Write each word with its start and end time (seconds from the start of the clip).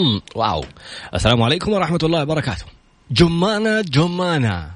امم 0.00 0.20
wow 0.34 0.64
السلام 1.14 1.42
عليكم 1.42 1.72
ورحمة 1.72 1.98
الله 2.02 2.22
وبركاته 2.22 2.64
جمانة 3.10 3.80
جمانة 3.80 4.70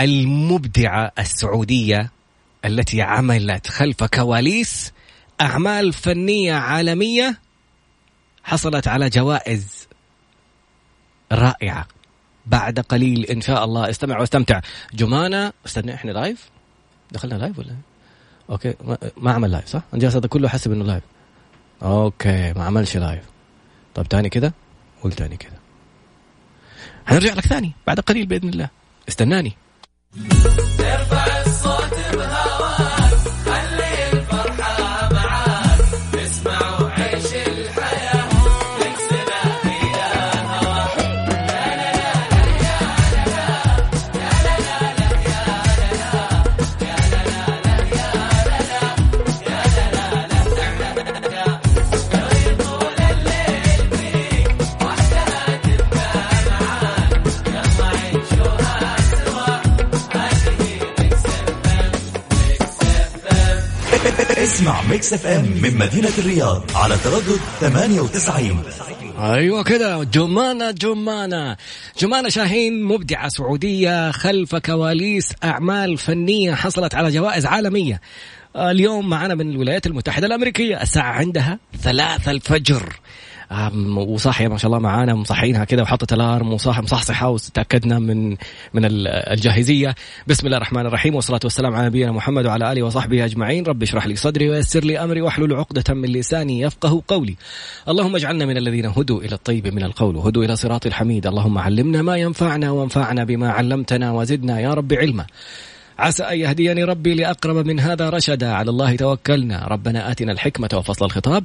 المبدعة 0.00 1.12
السعودية 1.18 2.10
التي 2.64 3.02
عملت 3.02 3.66
خلف 3.66 4.04
كواليس 4.04 4.92
أعمال 5.40 5.92
فنية 5.92 6.54
عالمية 6.54 7.38
حصلت 8.44 8.88
على 8.88 9.10
جوائز 9.10 9.88
رائعة 11.32 11.88
بعد 12.46 12.80
قليل 12.80 13.24
إن 13.24 13.40
شاء 13.40 13.64
الله 13.64 13.90
استمع 13.90 14.20
واستمتع 14.20 14.60
جمانة 14.94 15.52
استنى 15.66 15.94
إحنا 15.94 16.10
live 16.10 16.50
دخلنا 17.12 17.34
live 17.34 17.58
ولا 17.58 17.76
okay 18.50 18.74
ما 19.16 19.32
عمل 19.32 19.50
live 19.50 19.66
صح؟ 19.66 19.82
الجلسه 19.94 20.18
هذا 20.18 20.26
كله 20.26 20.48
حسب 20.48 20.72
انه 20.72 20.84
live 20.84 21.02
okay 21.82 22.52
ما 22.52 22.64
عملش 22.64 22.96
live 22.96 23.33
طب 23.94 24.06
تاني 24.08 24.28
كذا 24.28 24.52
قول 25.02 25.12
تاني 25.12 25.36
كذا 25.36 25.58
هنرجع 27.06 27.34
لك 27.34 27.46
ثاني 27.46 27.72
بعد 27.86 28.00
قليل 28.00 28.26
بإذن 28.26 28.48
الله. 28.48 28.68
استناني. 29.08 29.52
اسمع 64.54 64.82
Mix 64.82 65.12
FM 65.12 65.44
من 65.62 65.78
مدينة 65.78 66.10
الرياض 66.18 66.62
على 66.74 66.96
تردد 67.04 67.40
98 67.60 68.62
أيوه 69.18 69.64
كده. 69.64 70.04
جمانة 70.04 70.70
جمانة. 70.70 71.56
جمانة 71.98 72.28
شاهين 72.28 72.82
مبدعة 72.82 73.28
سعودية 73.28 74.10
خلف 74.10 74.56
كواليس 74.56 75.32
أعمال 75.44 75.98
فنية 75.98 76.54
حصلت 76.54 76.94
على 76.94 77.10
جوائز 77.10 77.46
عالمية. 77.46 78.00
اليوم 78.56 79.08
معنا 79.08 79.34
من 79.34 79.50
الولايات 79.50 79.86
المتحدة 79.86 80.26
الأمريكية. 80.26 80.82
الساعة 80.82 81.12
عندها 81.12 81.58
ثلاثة 81.82 82.30
الفجر. 82.30 82.96
وصاحيه 83.96 84.48
ما 84.48 84.58
شاء 84.58 84.66
الله 84.66 84.78
معانا 84.78 85.14
مصحينها 85.14 85.64
كذا 85.64 85.82
وحطت 85.82 86.12
الارم 86.12 86.52
وصاحية 86.52 86.80
مصحصحة 86.80 87.30
وتأكدنا 87.30 87.98
من 87.98 88.30
من 88.74 88.82
الجاهزية. 89.06 89.94
بسم 90.26 90.46
الله 90.46 90.56
الرحمن 90.56 90.86
الرحيم 90.86 91.14
والصلاة 91.14 91.40
والسلام 91.44 91.74
على 91.74 91.86
نبينا 91.86 92.12
محمد 92.12 92.46
وعلى 92.46 92.72
آله 92.72 92.82
وصحبه 92.82 93.24
أجمعين. 93.24 93.66
رب 93.66 93.82
اشرح 93.82 94.06
لي 94.06 94.16
صدري 94.16 94.50
ويسر 94.50 94.84
لي 94.84 94.98
أمري 94.98 95.20
واحلل 95.20 95.54
عقدة 95.54 95.94
من 95.94 96.08
لساني 96.08 96.60
يفقه 96.60 97.02
قولي. 97.08 97.36
اللهم 97.88 98.16
اجعلنا 98.16 98.46
من 98.46 98.56
الذين 98.56 98.86
هدوا 98.86 99.20
إلى 99.20 99.34
الطيب 99.34 99.74
من 99.74 99.82
القول 99.82 100.16
وهدوا 100.16 100.44
إلى 100.44 100.56
صراط 100.56 100.86
الحميد. 100.86 101.26
اللهم 101.26 101.58
علمنا 101.58 102.02
ما 102.02 102.16
ينفعنا 102.16 102.70
وانفعنا 102.70 103.24
بما 103.24 103.50
علمتنا 103.50 104.12
وزدنا 104.12 104.60
يا 104.60 104.74
رب 104.74 104.92
علما. 104.92 105.26
عسى 105.98 106.22
أن 106.22 106.38
يهديني 106.38 106.84
ربي 106.84 107.14
لأقرب 107.14 107.66
من 107.66 107.80
هذا 107.80 108.10
رشدا. 108.10 108.52
على 108.52 108.70
الله 108.70 108.96
توكلنا. 108.96 109.66
ربنا 109.68 110.10
آتنا 110.10 110.32
الحكمة 110.32 110.68
وفصل 110.74 111.04
الخطاب. 111.04 111.44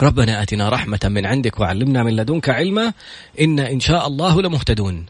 ربنا 0.00 0.42
آتنا 0.42 0.68
رحمة 0.68 1.00
من 1.04 1.26
عندك 1.26 1.60
وعلمنا 1.60 2.02
من 2.02 2.16
لدنك 2.16 2.48
علما 2.48 2.92
إنا 3.40 3.70
إن 3.70 3.80
شاء 3.80 4.06
الله 4.06 4.42
لمهتدون. 4.42 5.06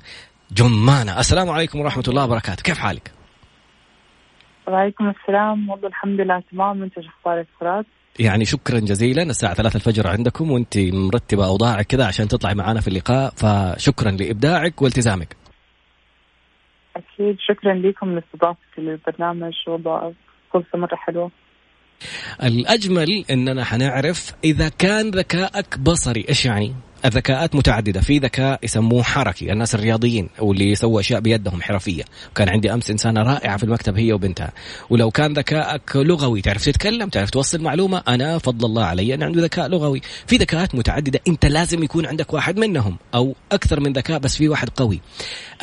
جمانة 0.53 1.21
السلام 1.21 1.51
عليكم 1.51 1.81
ورحمة 1.81 2.05
الله 2.09 2.25
وبركاته. 2.25 2.63
كيف 2.63 2.79
حالك؟ 2.79 3.13
وعليكم 4.69 5.11
السلام. 5.11 5.71
والله 5.71 5.89
الحمد 5.89 6.21
لله 6.21 6.43
تمام. 6.53 6.83
أنت 6.83 6.95
شو 6.95 7.09
أخبارك 7.09 7.47
فراس؟ 7.61 7.85
يعني 8.19 8.45
شكرا 8.45 8.79
جزيلا. 8.79 9.23
الساعة 9.23 9.55
ثلاثة 9.55 9.77
الفجر 9.77 10.09
عندكم 10.09 10.51
وأنت 10.51 10.79
مرتبة 10.79 11.47
أوضاعك 11.47 11.87
كذا 11.87 12.07
عشان 12.07 12.29
تطلعي 12.29 12.55
معنا 12.55 12.81
في 12.81 12.89
اللقاء 12.89 13.31
فشكرا 13.31 14.11
لإبداعك 14.11 14.83
والتزامك. 14.83 15.37
أكيد. 16.97 17.37
شكرا 17.49 17.75
لكم 17.75 18.15
لاستضافتي 18.15 18.81
للبرنامج. 18.81 19.55
والله 19.67 20.15
فرصة 20.53 20.79
مرة 20.79 20.97
حلوة. 20.97 21.31
الأجمل 22.43 23.25
أننا 23.31 23.65
حنعرف 23.65 24.33
إذا 24.45 24.69
كان 24.69 25.11
ذكائك 25.11 25.79
بصري 25.79 26.25
إيش 26.29 26.45
يعني؟ 26.45 26.75
الذكاءات 27.05 27.55
متعددة. 27.55 28.01
في 28.01 28.19
ذكاء 28.19 28.59
يسموه 28.63 29.03
حركي 29.03 29.53
الناس 29.53 29.75
الرياضيين 29.75 30.29
واللي 30.39 30.71
يسووا 30.71 31.01
أشياء 31.01 31.21
بيدهم 31.21 31.63
حرفيه 31.63 32.05
كان 32.35 32.49
عندي 32.49 32.75
أمس 32.75 32.91
إنسانة 32.91 33.23
رائعة 33.23 33.57
في 33.57 33.65
المكتب 33.65 33.99
هي 33.99 34.13
وبنتها. 34.13 34.53
ولو 34.91 35.11
كان 35.11 35.33
ذكائك 35.33 35.97
لغوي 35.97 36.41
تعرف 36.41 36.65
تتكلم 36.65 37.09
تعرف 37.09 37.31
توصل 37.31 37.63
معلومة 37.63 38.03
أنا 38.09 38.39
فضل 38.39 38.67
الله 38.67 38.85
علي 38.85 39.15
أن 39.15 39.23
عنده 39.23 39.43
ذكاء 39.43 39.69
لغوي. 39.69 40.01
في 40.27 40.37
ذكاءات 40.37 40.75
متعددة 40.75 41.21
أنت 41.29 41.47
لازم 41.47 41.83
يكون 41.83 42.07
عندك 42.07 42.33
واحد 42.33 42.59
منهم 42.59 42.97
أو 43.15 43.35
أكثر 43.53 43.81
من 43.81 43.93
ذكاء 43.93 44.19
بس 44.19 44.37
في 44.37 44.49
واحد 44.49 44.69
قوي. 44.69 45.01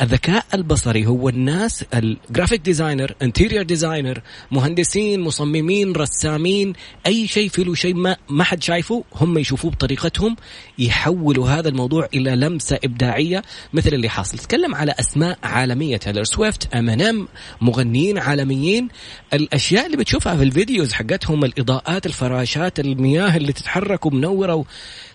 الذكاء 0.00 0.44
البصري 0.54 1.06
هو 1.06 1.28
الناس 1.28 1.84
ال 1.94 2.02
graphic 2.02 2.60
designer 2.60 3.14
interior 3.22 3.62
designer 3.62 4.22
مهندسين 4.50 5.20
مصممين 5.20 5.92
رسامين 5.92 6.72
أي 7.06 7.26
شيء 7.26 7.48
في 7.48 7.64
له 7.64 7.74
شيء 7.74 7.94
ما 7.94 8.16
ما 8.28 8.44
حد 8.44 8.62
شايفه 8.62 9.04
هم 9.14 9.38
يشوفوه 9.38 9.70
بطريقتهم 9.70 10.36
يحول 10.78 11.29
يحولوا 11.30 11.50
هذا 11.50 11.68
الموضوع 11.68 12.08
إلى 12.14 12.36
لمسة 12.36 12.78
إبداعية 12.84 13.42
مثل 13.72 13.88
اللي 13.88 14.08
حاصل. 14.08 14.38
تكلم 14.38 14.74
على 14.74 14.94
أسماء 15.00 15.38
عالمية. 15.42 15.96
تايلر 15.96 16.24
سويفت 16.24 16.74
ام 16.74 16.90
ان 16.90 17.00
ام 17.00 17.28
مغنيين 17.60 18.18
عالميين. 18.18 18.88
الأشياء 19.32 19.86
اللي 19.86 19.96
بتشوفها 19.96 20.36
في 20.36 20.42
ال 20.42 20.49
videos 20.49 20.92
حقتهم 20.92 21.44
الإضاءات 21.44 22.06
الفراشات 22.06 22.80
المياه 22.80 23.36
اللي 23.36 23.52
تتحرك 23.52 24.06
ومنورة 24.06 24.64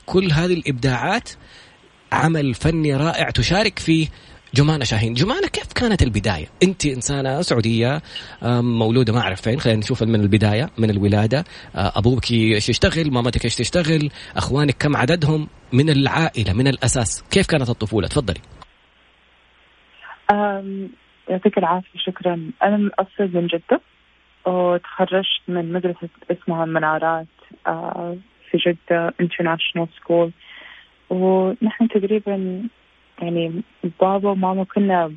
كل 0.05 0.31
هذه 0.31 0.53
الإبداعات 0.53 1.29
عمل 2.11 2.53
فني 2.53 2.95
رائع 2.95 3.29
تشارك 3.29 3.79
فيه 3.79 4.07
جمانة 4.55 4.83
شاهين. 4.83 5.13
جمانة 5.13 5.47
كيف 5.47 5.73
كانت 5.73 6.01
البداية؟ 6.01 6.45
أنت 6.63 6.85
إنسانة 6.85 7.41
سعودية 7.41 8.01
مولودة 8.81 9.13
ما 9.13 9.19
أعرف 9.19 9.41
فين 9.41 9.59
خلينا 9.59 9.79
نشوف 9.79 10.03
من 10.03 10.15
البداية 10.15 10.69
من 10.77 10.89
الولادة. 10.89 11.43
أبوك 11.75 12.31
إيش 12.31 12.69
يشتغل؟ 12.69 13.11
مامتك 13.11 13.45
إيش 13.45 13.55
تشتغل؟ 13.55 14.09
أخوانك 14.35 14.75
كم 14.79 14.97
عددهم؟ 14.97 15.47
من 15.73 15.89
العائلة 15.89 16.53
من 16.53 16.67
الأساس. 16.67 17.23
كيف 17.31 17.47
كانت 17.47 17.69
الطفولة؟ 17.69 18.07
تفضلي. 18.07 18.41
يعطيك 21.29 21.57
العافية 21.57 21.99
شكرا. 21.99 22.51
أنا 22.63 22.91
أصل 22.99 23.29
من 23.33 23.47
جدة 23.47 23.81
وتخرجت 24.45 25.41
من 25.47 25.73
مدرسة 25.73 26.09
اسمها 26.31 26.63
المنارات 26.63 27.27
في 28.51 28.57
جدة 28.57 29.13
international 29.21 29.87
school 29.99 30.31
ونحن 31.09 31.87
تقريبا 31.87 32.63
يعني 33.21 33.61
بابا 34.01 34.29
وماما 34.29 34.63
كنا 34.63 35.15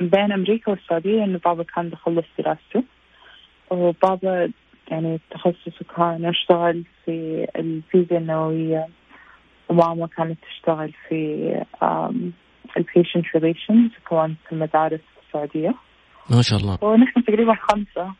بين 0.00 0.32
أمريكا 0.32 0.70
والسعودية 0.70 1.16
لأنه 1.16 1.40
بابا 1.44 1.62
كان 1.62 1.88
بخلص 1.88 2.26
دراسته. 2.38 2.84
وبابا 3.70 4.52
يعني 4.88 5.20
تخصصه 5.30 5.84
كان 5.96 6.24
يشتغل 6.24 6.84
في 7.04 7.46
الفيزياء 7.56 8.20
النووية 8.20 8.88
وماما 9.68 10.06
كانت 10.06 10.38
تشتغل 10.42 10.92
في 11.08 11.64
ال 12.76 12.82
patient 12.82 13.24
relations 13.36 13.90
كمان 14.10 14.34
في 14.46 14.52
المدارس 14.52 15.00
السعودية. 15.26 15.74
ما 16.30 16.42
شاء 16.42 16.58
الله. 16.58 16.78
ونحن 16.82 17.24
تقريبا 17.24 17.54
خمسة. 17.54 18.14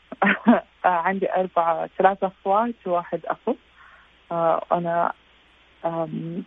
عندي 0.85 1.33
أربعة 1.33 1.91
ثلاثة 1.99 2.27
أخوات 2.27 2.75
وواحد 2.87 3.21
أخو. 3.27 3.55
أنا 4.73 5.13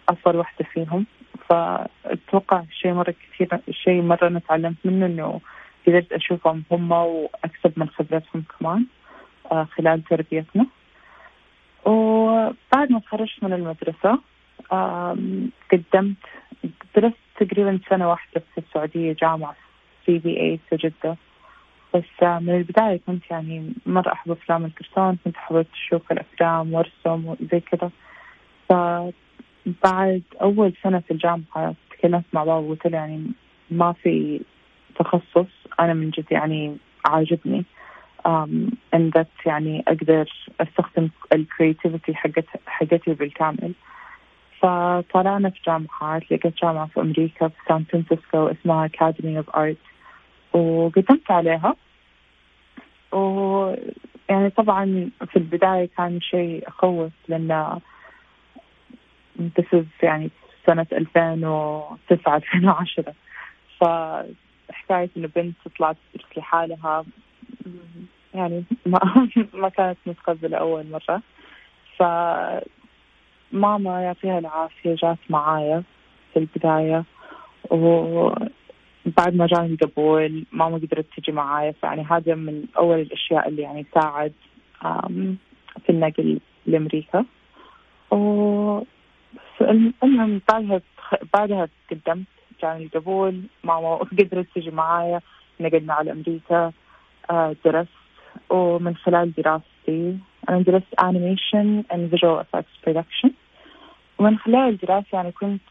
أصغر 0.09 0.38
واحدة 0.38 0.65
فيهم. 0.74 1.06
فأتوقع 1.50 2.63
شيء 2.71 2.94
مرة 2.94 3.13
كثير 3.33 3.59
شيء 3.71 4.01
مرة 4.01 4.27
أنا 4.27 4.39
تعلمت 4.39 4.77
منه 4.85 5.06
إنه 5.06 5.41
قدرت 5.88 6.12
أشوفهم 6.12 6.63
هم 6.71 6.91
وأكسب 6.91 7.74
من 7.77 7.89
خبرتهم 7.89 8.44
كمان 8.59 8.85
خلال 9.65 10.03
تربيتنا. 10.03 10.65
وبعد 11.85 12.91
ما 12.91 13.00
تخرجت 13.00 13.44
من 13.44 13.53
المدرسة 13.53 14.19
قدمت 15.71 16.18
درست 16.95 17.18
تقريبا 17.39 17.79
سنة 17.89 18.09
واحدة 18.09 18.41
في 18.56 18.57
السعودية 18.57 19.15
جامعة 19.21 19.56
CBA 20.05 20.59
في 20.69 20.75
جدة. 20.75 21.18
بس 21.94 22.24
من 22.24 22.57
البداية 22.57 23.00
كنت 23.07 23.31
يعني 23.31 23.74
مرة 23.86 24.13
أحب 24.13 24.31
أفلام 24.31 24.65
الكرتون 24.65 25.18
كنت 25.25 25.38
حبيت 25.38 25.68
أشوف 25.74 26.12
الأفلام 26.12 26.74
وأرسم 26.74 27.25
وزي 27.25 27.59
كذا. 27.59 27.91
فبعد 29.65 30.21
أول 30.42 30.74
سنة 30.83 31.00
في 31.00 31.12
الجامعة 31.12 31.75
تكلمت 31.92 32.24
مع 32.33 32.44
بابا 32.44 32.68
وقلت 32.68 32.88
له 32.88 32.98
يعني 32.98 33.31
ما 33.71 33.94
في 33.94 34.42
تخصص 34.95 35.48
أنا 35.80 35.94
من 35.94 36.10
جد 36.10 36.25
يعني 36.31 36.77
عاجبني 37.06 37.63
in 38.94 39.11
that 39.15 39.27
يعني 39.45 39.83
أقدر 39.88 40.30
أستخدم 40.62 41.10
ال 41.33 41.41
creativity 41.41 42.15
حقت 42.15 42.45
حقتي 42.68 43.13
بالكامل. 43.13 43.74
فطلعنا 44.60 45.50
في 45.50 45.60
جامعات 45.68 46.31
لقيت 46.31 46.57
جامعة 46.62 46.86
في 46.86 47.00
أمريكا 47.01 47.48
في 47.48 47.56
سان 47.68 47.83
فرانسيسكو 47.83 48.48
اسمها 48.48 48.86
Academy 48.85 49.38
of 49.38 49.55
Art 49.55 49.77
وقدمت 50.54 51.31
عليها. 51.31 51.75
و 53.13 53.75
يعني 54.30 54.50
طبعا 54.50 55.10
في 55.31 55.36
البداية 55.36 55.89
كان 55.98 56.21
شيء 56.21 56.63
يخوف 56.68 57.12
لأن 57.27 57.80
this 59.39 59.85
يعني 60.03 60.30
سنة 60.68 60.88
2009 60.91 62.35
2010 62.35 63.13
فحكاية 63.80 65.09
إنه 65.18 65.30
بنت 65.35 65.56
تطلع 65.65 65.94
تدرس 66.13 66.38
لحالها 66.38 67.06
يعني 68.33 68.63
ما 68.85 69.00
ما 69.53 69.69
كانت 69.69 69.97
متقبلة 70.06 70.57
أول 70.57 70.85
مرة. 70.91 71.21
ف 71.97 72.03
ماما 73.51 74.03
يعطيها 74.03 74.39
العافية 74.39 74.95
جات 74.95 75.18
معايا 75.30 75.83
في 76.33 76.39
البداية. 76.39 77.03
وبعد 77.69 79.36
ما 79.36 79.47
جاني 79.47 79.74
القبول 79.74 80.45
ماما 80.51 80.77
قدرت 80.77 81.06
تجي 81.18 81.31
معايا. 81.31 81.71
فيعني 81.71 82.06
هذا 82.12 82.36
من 82.36 82.65
أول 82.77 83.00
الأشياء 83.00 83.50
اللي 83.50 83.62
يعني 83.62 83.86
ساعد 83.94 84.33
في 85.86 85.89
النقل 85.89 86.39
لأمريكا. 86.65 87.25
و 88.12 88.83
المهم 89.62 90.41
بعدها 90.50 90.81
بعدها 91.33 91.69
تقدمت. 91.89 92.25
جاني 92.62 92.83
القبول 92.83 93.41
ماما 93.63 93.95
قدرت 93.95 94.47
تجي 94.56 94.71
معايا. 94.71 95.21
نقلنا 95.59 95.94
على 95.94 96.12
أمريكا 96.12 96.71
آه، 97.30 97.56
درست. 97.65 97.89
ومن 98.50 98.95
خلال 98.95 99.33
دراستي 99.33 100.18
أنا 100.50 100.62
درست 100.62 100.95
animation 101.01 101.83
and 101.94 102.12
visual 102.12 102.44
effects 102.44 102.75
production. 102.85 103.30
ومن 104.19 104.38
خلال 104.38 104.69
الدراسة 104.69 105.07
يعني 105.13 105.31
كنت 105.31 105.62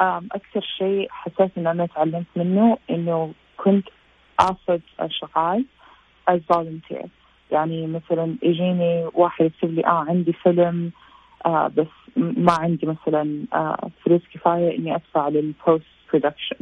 أكثر 0.00 0.60
شيء 0.78 1.08
حسيت 1.10 1.58
إن 1.58 1.66
أنا 1.66 1.86
تعلمت 1.86 2.26
منه 2.36 2.78
إنه 2.90 3.32
كنت 3.56 3.88
آخذ 4.40 4.80
أشغال 5.00 5.64
as 6.30 6.40
volunteer. 6.52 7.06
يعني 7.50 7.86
مثلا 7.86 8.36
يجيني 8.42 9.06
واحد 9.14 9.44
يكتب 9.44 9.74
لي 9.74 9.86
آه 9.86 10.04
عندي 10.08 10.32
فيلم 10.32 10.92
آه 11.46 11.68
بس 11.68 11.86
ما 12.16 12.52
عندي 12.52 12.86
مثلا 12.86 13.44
آه 13.52 13.90
فلوس 14.04 14.22
كفاية 14.34 14.78
إني 14.78 14.94
أدفع 14.94 15.28
لل 15.28 15.47
post 15.47 15.84
production 16.12 16.56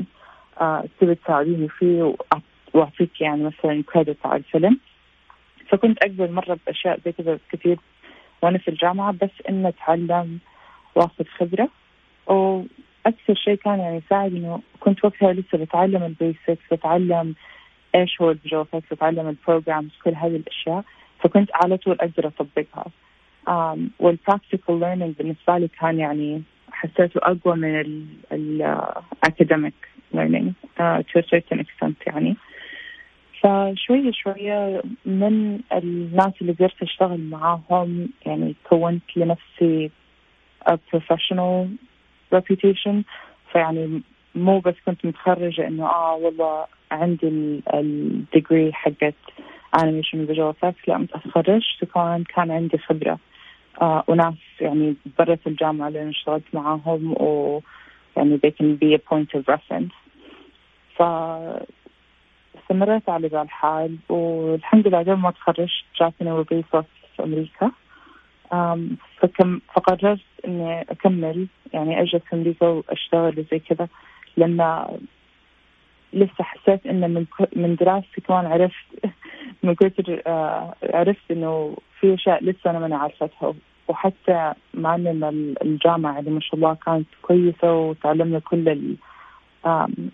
آه 0.61 0.85
تبي 1.01 1.15
تساعديني 1.15 1.69
فيه 1.69 2.15
وأعطيك 2.75 3.21
يعني 3.21 3.45
مثلا 3.45 3.83
credit 3.93 4.27
على 4.27 4.37
الفيلم. 4.37 4.79
فكنت 5.69 5.99
أقبل 6.03 6.33
مرة 6.33 6.59
بأشياء 6.67 7.01
زي 7.05 7.13
كذا 7.13 7.39
كثير 7.53 7.79
وأنا 8.43 8.59
في 8.59 8.69
الجامعة 8.69 9.13
بس 9.13 9.31
اني 9.49 9.69
أتعلم 9.69 10.39
واخذ 10.95 11.25
خبرة. 11.39 11.69
وأكثر 12.27 13.35
شيء 13.35 13.55
كان 13.55 13.79
يعني 13.79 13.97
يساعد 13.97 14.35
إنه 14.35 14.61
كنت 14.81 15.05
وقتها 15.05 15.33
لسه 15.33 15.59
بتعلم 15.59 16.03
ال 16.03 16.13
basics 16.13 16.73
بتعلم 16.73 17.35
إيش 17.95 18.21
هو 18.21 18.31
ال 18.31 18.36
visual 18.36 18.67
بتعلم 18.91 19.29
ال 19.29 19.36
programs 19.36 19.91
كل 20.05 20.15
هذه 20.15 20.37
الأشياء. 20.37 20.85
فكنت 21.21 21.51
على 21.55 21.77
طول 21.77 21.97
أقدر 22.01 22.27
أطبقها. 22.27 22.87
وال 23.99 24.14
practical 24.14 24.81
learning 24.81 25.15
بالنسبة 25.17 25.59
لي 25.59 25.69
كان 25.69 25.99
يعني 25.99 26.43
حسيته 26.73 27.21
أقوى 27.23 27.57
من 27.57 27.97
ال 28.33 28.49
academic 28.49 29.75
learning 30.15 30.53
to 30.79 31.21
certain 31.21 31.59
extent 31.59 32.07
يعني. 32.07 32.37
فشوية 33.41 34.11
شوية 34.13 34.83
من 35.07 35.61
الناس 35.73 36.33
اللي 36.41 36.53
قدرت 36.53 36.83
أشتغل 36.83 37.21
معاهم 37.21 38.09
يعني 38.27 38.55
كونت 38.69 39.03
لنفسي 39.17 39.91
a 40.69 40.73
professional 40.73 41.67
reputation. 42.35 43.03
فيعني 43.53 44.03
مو 44.35 44.59
بس 44.59 44.75
كنت 44.87 45.07
متخرجة 45.07 45.69
إنه 45.69 45.87
آه 45.87 46.15
والله 46.15 46.67
عندي 46.91 47.61
ال 47.75 47.89
degree 47.89 48.73
حقت 48.73 49.15
animation 49.77 50.29
visual 50.29 50.53
effects 50.55 50.89
لما 50.89 50.99
تخرجت 50.99 51.83
وكمان 51.83 52.25
كان 52.25 52.51
عندي 52.51 52.79
خبرة. 52.79 53.19
آه 53.83 54.05
وناس 54.09 54.35
يعني 54.61 54.97
برة 55.19 55.39
الجامعة 55.47 55.89
اللي 55.89 56.03
أنا 56.03 56.11
اشتغلت 56.11 56.45
معاهم 56.53 57.13
و 57.13 57.61
يعني 58.17 58.39
they 58.39 58.51
can 58.51 58.79
be 58.79 58.95
a 58.95 58.99
point 58.99 59.41
of 59.41 59.45
reference. 59.55 59.95
ف 60.97 61.03
استمريت 62.59 63.09
على 63.09 63.29
ذا 63.29 63.43
الحال 63.43 63.97
والحمد 64.09 64.89
لله 64.89 64.99
قبل 64.99 65.13
ما 65.13 65.31
تخرجت 65.31 65.85
جاتني 66.01 66.33
وظيفة 66.33 66.85
في 67.17 67.23
أمريكا. 67.23 67.71
فكم 69.19 69.61
فقررت 69.75 70.21
إني 70.47 70.81
أكمل 70.81 71.47
يعني 71.73 72.03
أجلس 72.03 72.23
في 72.23 72.37
أمريكا 72.37 72.67
وأشتغل 72.67 73.45
زي 73.51 73.59
كذا 73.59 73.89
لأن 74.37 74.87
لسه 76.13 76.45
حسيت 76.45 76.87
إن 76.87 77.11
من 77.11 77.27
من 77.57 77.77
دراستي 77.77 78.21
كمان 78.21 78.47
عرفت 78.47 78.75
من 79.63 79.75
كثر 79.75 80.23
آه 80.27 80.75
عرفت 80.83 81.31
إنه 81.31 81.77
في 82.01 82.15
أشياء 82.15 82.45
لسه 82.45 82.71
أنا 82.71 82.79
ما 82.79 82.97
عرفتها 82.97 83.55
وحتى 83.89 84.53
مع 84.75 84.95
إن 84.95 85.57
الجامعة 85.63 86.19
اللي 86.19 86.31
ما 86.31 86.41
شاء 86.41 86.55
الله 86.55 86.75
كانت 86.75 87.07
كويسة 87.23 87.73
وتعلمنا 87.73 88.39
كل 88.39 88.97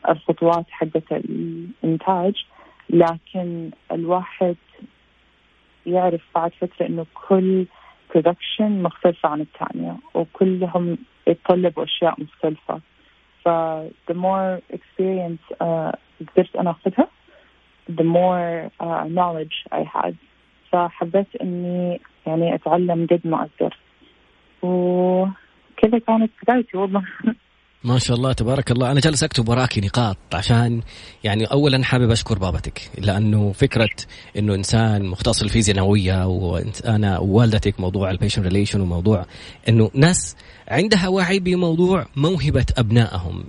الخطوات 0.09 0.65
حقت 0.71 1.12
الإنتاج. 1.12 2.35
لكن 2.91 3.71
الواحد 3.93 4.56
يعرف 5.87 6.21
بعد 6.35 6.53
فترة 6.61 6.87
إنه 6.87 7.06
كل 7.29 7.67
برودكشن 8.15 8.82
مختلفة 8.82 9.29
عن 9.29 9.41
الثانية 9.41 9.97
وكلهم 10.15 10.99
يتطلبوا 11.27 11.85
أشياء 11.85 12.15
مختلفة. 12.23 12.81
ف 13.44 13.49
the 14.11 14.15
more 14.15 14.61
experience 14.77 15.55
uh, 15.62 15.97
قدرت 16.21 16.56
أنا 16.56 16.71
أخذها 16.71 17.09
the 17.96 18.04
more 18.04 18.70
uh, 18.81 19.04
knowledge 19.08 19.56
I 19.72 19.82
had. 19.94 20.14
فحبيت 20.72 21.26
إني 21.42 22.00
يعني 22.26 22.54
أتعلم 22.54 23.06
قد 23.10 23.20
ما 23.25 23.37
أقدر. 23.37 23.76
وكذا 24.62 25.98
كانت 26.06 26.31
بدايتي 26.42 26.76
والله. 26.76 27.02
ما 27.84 27.98
شاء 27.98 28.16
الله 28.16 28.32
تبارك 28.32 28.70
الله. 28.70 28.90
أنا 28.90 29.00
جالس 29.00 29.25
أكتب 29.25 29.48
وراكي 29.48 29.81
نقاط 29.81 30.16
عشان 30.34 30.82
يعني 31.25 31.44
اولا 31.44 31.84
حابب 31.84 32.10
أشكر 32.10 32.38
بابتك 32.38 32.81
لأنه 32.98 33.52
فكرة 33.52 33.90
إنه 34.38 34.54
إنسان 34.54 35.06
مختص 35.06 35.38
في 35.38 35.44
الفيزياء 35.44 35.76
النوويه 35.76 36.26
وأنا 36.26 37.19
ووالدتك 37.19 37.81
موضوع 37.81 38.10
ال 38.11 38.14
patient 38.14 38.43
relation 38.43 38.81
وموضوع 38.81 39.26
إنه 39.69 39.90
ناس 39.94 40.36
عندها 40.70 41.08
وعي 41.08 41.38
بموضوع 41.38 42.06
موهبة 42.17 42.67
أبنائهم. 42.79 43.44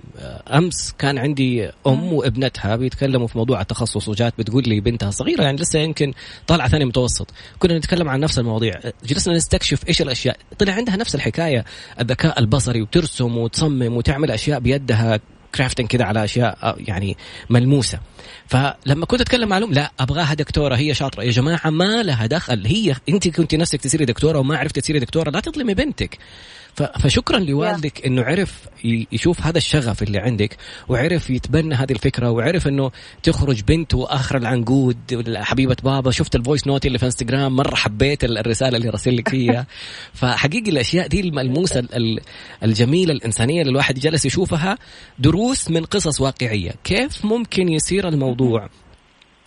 أمس 0.48 0.94
كان 0.98 1.18
عندي 1.18 1.70
أم 1.86 2.12
وابنتها 2.12 2.76
بيتكلموا 2.76 3.26
في 3.26 3.38
موضوع 3.38 3.60
التخصص 3.60 4.08
وجات 4.08 4.34
بتقول 4.38 4.62
لي 4.66 4.80
بنتها 4.80 5.10
صغيرة 5.10 5.42
يعني 5.42 5.56
لسه 5.56 5.78
يمكن 5.78 6.12
طالعة 6.46 6.68
ثاني 6.68 6.84
متوسط. 6.84 7.30
كنا 7.58 7.78
نتكلم 7.78 8.08
عن 8.08 8.20
نفس 8.20 8.38
المواضيع. 8.38 8.80
جلسنا 9.04 9.34
نستكشف 9.34 9.88
إيش 9.88 10.02
الأشياء. 10.02 10.36
طلع 10.58 10.72
عندها 10.72 10.96
نفس 10.96 11.14
الحكاية 11.14 11.64
الذكاء 12.00 12.40
البصري 12.40 12.82
وترسم 12.82 13.36
وتصمم 13.36 13.96
وتعمل 13.96 14.30
أشياء 14.30 14.60
بيدها 14.60 15.20
crafting 15.54 15.86
كذا 15.86 16.04
على 16.04 16.24
أشياء 16.24 16.76
يعني 16.78 17.16
ملموسة. 17.50 17.98
فلما 18.46 19.06
كنت 19.06 19.20
أتكلم 19.20 19.48
معلوم 19.48 19.72
لا 19.72 19.92
أبغاها 20.00 20.34
دكتورة 20.34 20.74
هي 20.74 20.94
شاطرة. 20.94 21.22
يا 21.22 21.30
جماعة 21.30 21.70
ما 21.70 22.02
لها 22.02 22.26
دخل. 22.26 22.66
هي 22.66 22.94
أنت 23.08 23.28
كنت 23.28 23.54
نفسك 23.54 23.80
تصيري 23.80 24.04
دكتورة 24.04 24.38
وما 24.38 24.56
عرفتي 24.58 24.80
تصيري 24.80 24.98
دكتورة 24.98 25.30
لا 25.30 25.40
تظلمي 25.40 25.74
بنتك. 25.74 26.18
فشكرا 26.74 27.38
لوالدك 27.38 28.06
إنه 28.06 28.22
عرف 28.22 28.68
يشوف 29.12 29.40
هذا 29.40 29.58
الشغف 29.58 30.02
اللي 30.02 30.18
عندك 30.18 30.56
وعرف 30.88 31.30
يتبنى 31.30 31.74
هذه 31.74 31.92
الفكرة 31.92 32.30
وعرف 32.30 32.68
إنه 32.68 32.90
تخرج 33.22 33.62
بنت 33.62 33.94
وآخر 33.94 34.36
العنقود 34.36 34.96
حبيبه 35.36 35.76
بابا. 35.82 36.10
شفت 36.10 36.36
ال 36.36 36.41
voice 36.41 36.66
note 36.66 36.86
اللي 36.86 36.98
في 36.98 37.06
انستغرام 37.06 37.56
مرة 37.56 37.74
حبيت 37.74 38.24
الرسالة 38.24 38.76
اللي 38.76 38.88
راسل 38.88 39.16
لك 39.16 39.28
فيها. 39.28 39.66
فحقيقي 40.20 40.70
الأشياء 40.70 41.06
دي 41.06 41.20
الملموسة 41.20 41.84
الجميلة 42.62 43.12
الإنسانية 43.12 43.60
اللي 43.60 43.70
الواحد 43.70 43.98
جالس 43.98 44.26
يشوفها 44.26 44.78
دروس 45.18 45.70
من 45.70 45.84
قصص 45.84 46.20
واقعية. 46.20 46.74
كيف 46.84 47.24
ممكن 47.24 47.68
يصير 47.68 48.08
الموضوع. 48.12 48.68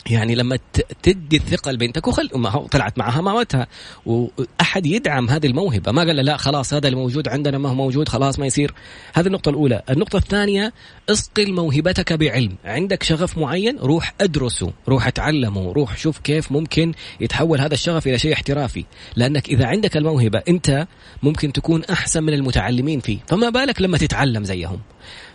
يعني 0.09 0.35
لما 0.35 0.59
تدي 1.03 1.37
الثقه 1.37 1.71
لبنتك 1.71 2.07
وخل 2.07 2.29
طلعت 2.71 2.97
معها 2.97 3.21
مامتها 3.21 3.67
وأحد 4.05 4.85
يدعم 4.85 5.29
هذه 5.29 5.47
الموهبة. 5.47 5.91
ما 5.91 6.01
قال 6.01 6.15
لا 6.15 6.37
خلاص 6.37 6.73
هذا 6.73 6.87
اللي 6.87 6.99
موجود 6.99 7.27
عندنا 7.27 7.57
ما 7.57 7.69
هو 7.69 7.75
موجود 7.75 8.09
خلاص 8.09 8.39
ما 8.39 8.45
يصير. 8.45 8.73
هذه 9.13 9.27
النقطة 9.27 9.49
الأولى. 9.49 9.81
النقطة 9.89 10.17
الثانية 10.17 10.73
اصقل 11.09 11.53
موهبتك 11.53 12.13
بعلم. 12.13 12.55
عندك 12.65 13.03
شغف 13.03 13.37
معين 13.37 13.77
روح 13.79 14.13
ادرسه 14.21 14.71
روح 14.89 15.07
اتعلمه 15.07 15.71
روح 15.73 15.97
شوف 15.97 16.19
كيف 16.19 16.51
ممكن 16.51 16.93
يتحول 17.19 17.61
هذا 17.61 17.73
الشغف 17.73 18.07
إلى 18.07 18.19
شيء 18.19 18.33
احترافي. 18.33 18.85
لأنك 19.15 19.49
إذا 19.49 19.65
عندك 19.65 19.97
الموهبة 19.97 20.41
أنت 20.49 20.87
ممكن 21.23 21.53
تكون 21.53 21.83
أحسن 21.83 22.23
من 22.23 22.33
المتعلمين 22.33 22.99
فيه. 22.99 23.17
فما 23.27 23.49
بالك 23.49 23.81
لما 23.81 23.97
تتعلم 23.97 24.43
زيهم؟ 24.43 24.79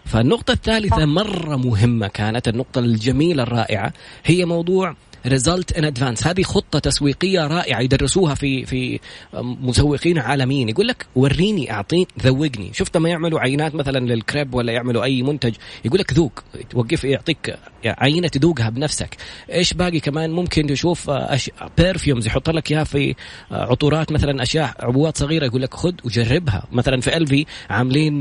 فالنقطة 0.04 0.52
الثالثة 0.52 1.04
مرة 1.04 1.56
مهمة 1.56 2.08
كانت 2.08 2.48
النقطة 2.48 2.78
الجميلة 2.78 3.42
الرائعة 3.42 3.92
هي 4.24 4.44
موضوع 4.44 4.94
result 5.26 5.72
in 5.72 5.84
advance 5.84 6.26
هذه 6.26 6.42
خطة 6.42 6.78
تسويقية 6.78 7.46
رائعة 7.46 7.80
يدرسوها 7.80 8.34
في 8.34 8.66
في 8.66 9.00
مسوقين 9.34 10.18
عالميين. 10.18 10.68
يقول 10.68 10.88
لك 10.88 11.06
وريني 11.16 11.72
اعطيني 11.72 12.06
ذوقني. 12.22 12.70
شفت 12.72 12.96
ما 12.96 13.08
يعملوا 13.08 13.40
عينات 13.40 13.74
مثلا 13.74 13.98
للكريب 13.98 14.54
ولا 14.54 14.72
يعملوا 14.72 15.04
أي 15.04 15.22
منتج؟ 15.22 15.54
يقول 15.84 16.00
لك 16.00 16.12
ذوق. 16.12 16.32
توقف 16.70 17.04
يعطيك 17.04 17.58
عينة 17.84 18.28
تذوقها 18.28 18.70
بنفسك. 18.70 19.16
إيش 19.52 19.74
باقي 19.74 20.00
كمان؟ 20.00 20.30
ممكن 20.30 20.66
تشوف 20.66 21.10
أش... 21.10 21.50
perfumes 21.78 22.26
يحط 22.26 22.50
لك 22.50 22.72
إياها 22.72 22.84
في 22.84 23.14
عطورات 23.50 24.12
مثلا 24.12 24.42
أشياء 24.42 24.74
عبوات 24.78 25.18
صغيرة. 25.18 25.46
يقول 25.46 25.62
لك 25.62 25.74
خذ 25.74 25.94
وجربها. 26.04 26.66
مثلا 26.72 27.00
في 27.00 27.16
الفي 27.16 27.46
عاملين 27.70 28.20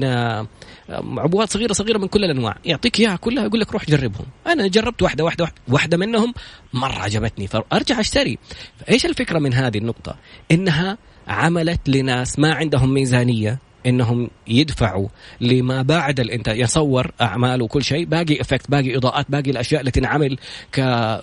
عبوات 0.92 1.54
صغيرة 1.54 1.74
صغيرة 1.74 1.98
من 1.98 2.08
كل 2.08 2.24
الأنواع. 2.24 2.58
يعطيك 2.66 3.00
إياها 3.00 3.16
كلها 3.16 3.46
يقول 3.46 3.60
لك 3.60 3.74
روح 3.74 3.86
جربهم. 3.86 4.26
أنا 4.48 4.68
جربت 4.68 5.02
واحدة 5.02 5.24
واحدة 5.24 5.52
واحدة 5.68 5.98
منهم 5.98 6.34
مرة 6.74 7.00
عجبتني. 7.00 7.48
فارجع 7.48 8.00
أشتري. 8.00 8.38
إيش 8.90 9.06
الفكرة 9.06 9.40
من 9.40 9.54
هذه 9.54 9.78
النقطة؟ 9.78 10.16
إنها 10.52 10.98
عملت 11.28 11.90
لناس 11.90 12.40
ما 12.40 12.54
عندهم 12.54 12.94
ميزانية 12.94 13.60
إنهم 13.86 14.30
يدفعوا 14.48 15.08
لما 15.42 15.82
بعد 15.82 16.20
الانتاج 16.20 16.60
يصور 16.60 17.12
أعمال 17.22 17.62
وكل 17.62 17.84
شيء 17.84 18.06
باقي 18.06 18.42
effect 18.42 18.72
باقي 18.72 18.98
إضاءات 18.98 19.26
باقي 19.30 19.52
الأشياء 19.52 19.80
اللي 19.80 19.92
تنعمل. 19.92 20.38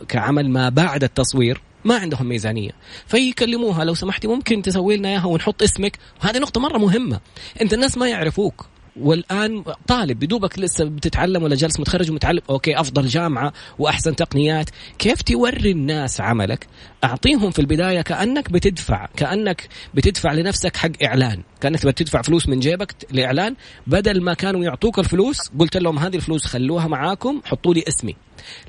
كعمل 0.08 0.50
ما 0.50 0.68
بعد 0.68 1.04
التصوير 1.04 1.60
ما 1.84 1.96
عندهم 1.96 2.28
ميزانية. 2.28 2.70
فيكلموها 3.06 3.84
لو 3.84 3.94
سمحتي 3.94 4.28
ممكن 4.28 4.62
تسوي 4.62 4.96
لنا 4.96 5.08
إياها 5.08 5.26
ونحط 5.26 5.62
اسمك. 5.62 5.98
وهذه 6.22 6.38
نقطة 6.38 6.60
مرة 6.60 6.78
مهمة. 6.78 7.20
أنت 7.62 7.74
الناس 7.74 7.98
ما 7.98 8.08
يعرفوك. 8.08 8.66
والآن 9.00 9.64
طالب 9.86 10.18
بدوبك 10.18 10.58
لسه 10.58 10.84
بتتعلم 10.84 11.42
ولا 11.42 11.54
جالس 11.54 11.80
متخرج 11.80 12.10
ومتعلم 12.10 12.40
أوكي 12.50 12.80
أفضل 12.80 13.06
جامعة 13.06 13.52
وأحسن 13.78 14.16
تقنيات. 14.16 14.70
كيف 14.98 15.22
توري 15.22 15.70
الناس 15.70 16.20
عملك؟ 16.20 16.66
أعطيهم 17.04 17.50
في 17.50 17.58
البداية 17.58 18.00
كأنك 18.00 18.52
بتدفع 18.52 19.06
كأنك 19.16 19.68
بتدفع 19.94 20.32
لنفسك 20.32 20.76
حق 20.76 20.90
إعلان. 21.04 21.42
كأنك 21.60 21.86
بتدفع 21.86 22.22
فلوس 22.22 22.48
من 22.48 22.60
جيبك 22.60 22.94
لإعلان. 23.10 23.54
بدل 23.86 24.22
ما 24.22 24.34
كانوا 24.34 24.64
يعطوك 24.64 24.98
الفلوس 24.98 25.38
قلت 25.58 25.76
لهم 25.76 25.98
هذه 25.98 26.16
الفلوس 26.16 26.46
خلوها 26.46 26.88
معاكم 26.88 27.40
حطوا 27.44 27.74
لي 27.74 27.84
اسمي. 27.88 28.16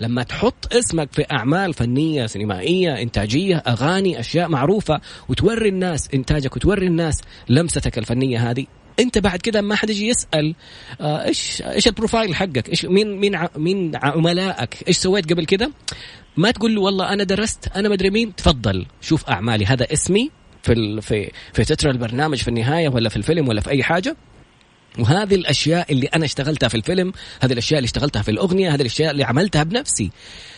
لما 0.01 0.23
تحط 0.23 0.73
اسمك 0.73 1.13
في 1.13 1.25
أعمال 1.31 1.73
فنية 1.73 2.25
سينمائية 2.25 3.01
إنتاجية 3.01 3.57
أغاني 3.57 4.19
أشياء 4.19 4.49
معروفة 4.49 5.01
وتوري 5.29 5.69
الناس 5.69 6.09
إنتاجك 6.13 6.55
وتوري 6.55 6.87
الناس 6.87 7.21
لمستك 7.49 7.97
الفنية 7.97 8.51
هذه 8.51 8.65
انت 8.99 9.17
بعد 9.17 9.39
كده 9.39 9.61
ما 9.61 9.75
حد 9.75 9.89
يجي 9.89 10.07
يسأل 10.07 10.55
آه 11.01 11.25
إيش 11.25 11.61
إيش 11.61 11.87
ال 11.87 11.93
profile 11.93 12.35
حقك؟ 12.35 12.69
إيش 12.69 12.85
مين 12.85 13.19
مين 13.19 13.39
مين 13.55 13.91
عملائك؟ 13.95 14.87
إيش 14.87 14.97
سويت 14.97 15.33
قبل 15.33 15.45
كده؟ 15.45 15.71
ما 16.37 16.51
تقول 16.51 16.75
له 16.75 16.81
والله 16.81 17.13
أنا 17.13 17.23
درست 17.23 17.67
أنا 17.75 17.89
مدري 17.89 18.09
مين 18.09 18.35
تفضل 18.35 18.85
شوف 19.01 19.29
أعمالي. 19.29 19.65
هذا 19.65 19.93
اسمي 19.93 20.31
في 20.63 21.01
في 21.01 21.31
في 21.53 21.63
تتر 21.63 21.89
البرنامج 21.89 22.37
في 22.37 22.47
النهاية 22.47 22.89
ولا 22.89 23.09
في 23.09 23.15
الفيلم 23.17 23.47
ولا 23.47 23.61
في 23.61 23.69
أي 23.69 23.83
حاجة. 23.83 24.15
وهذه 24.99 25.35
الأشياء 25.35 25.91
اللي 25.91 26.07
أنا 26.07 26.25
اشتغلتها 26.25 26.69
في 26.69 26.75
الفيلم 26.75 27.13
هذه 27.41 27.53
الأشياء 27.53 27.77
اللي 27.77 27.85
اشتغلتها 27.85 28.21
في 28.21 28.31
الأغنية 28.31 28.73
هذه 28.73 28.81
الأشياء 28.81 29.11
اللي 29.11 29.23
عملتها 29.23 29.63
بنفسي. 29.63 30.11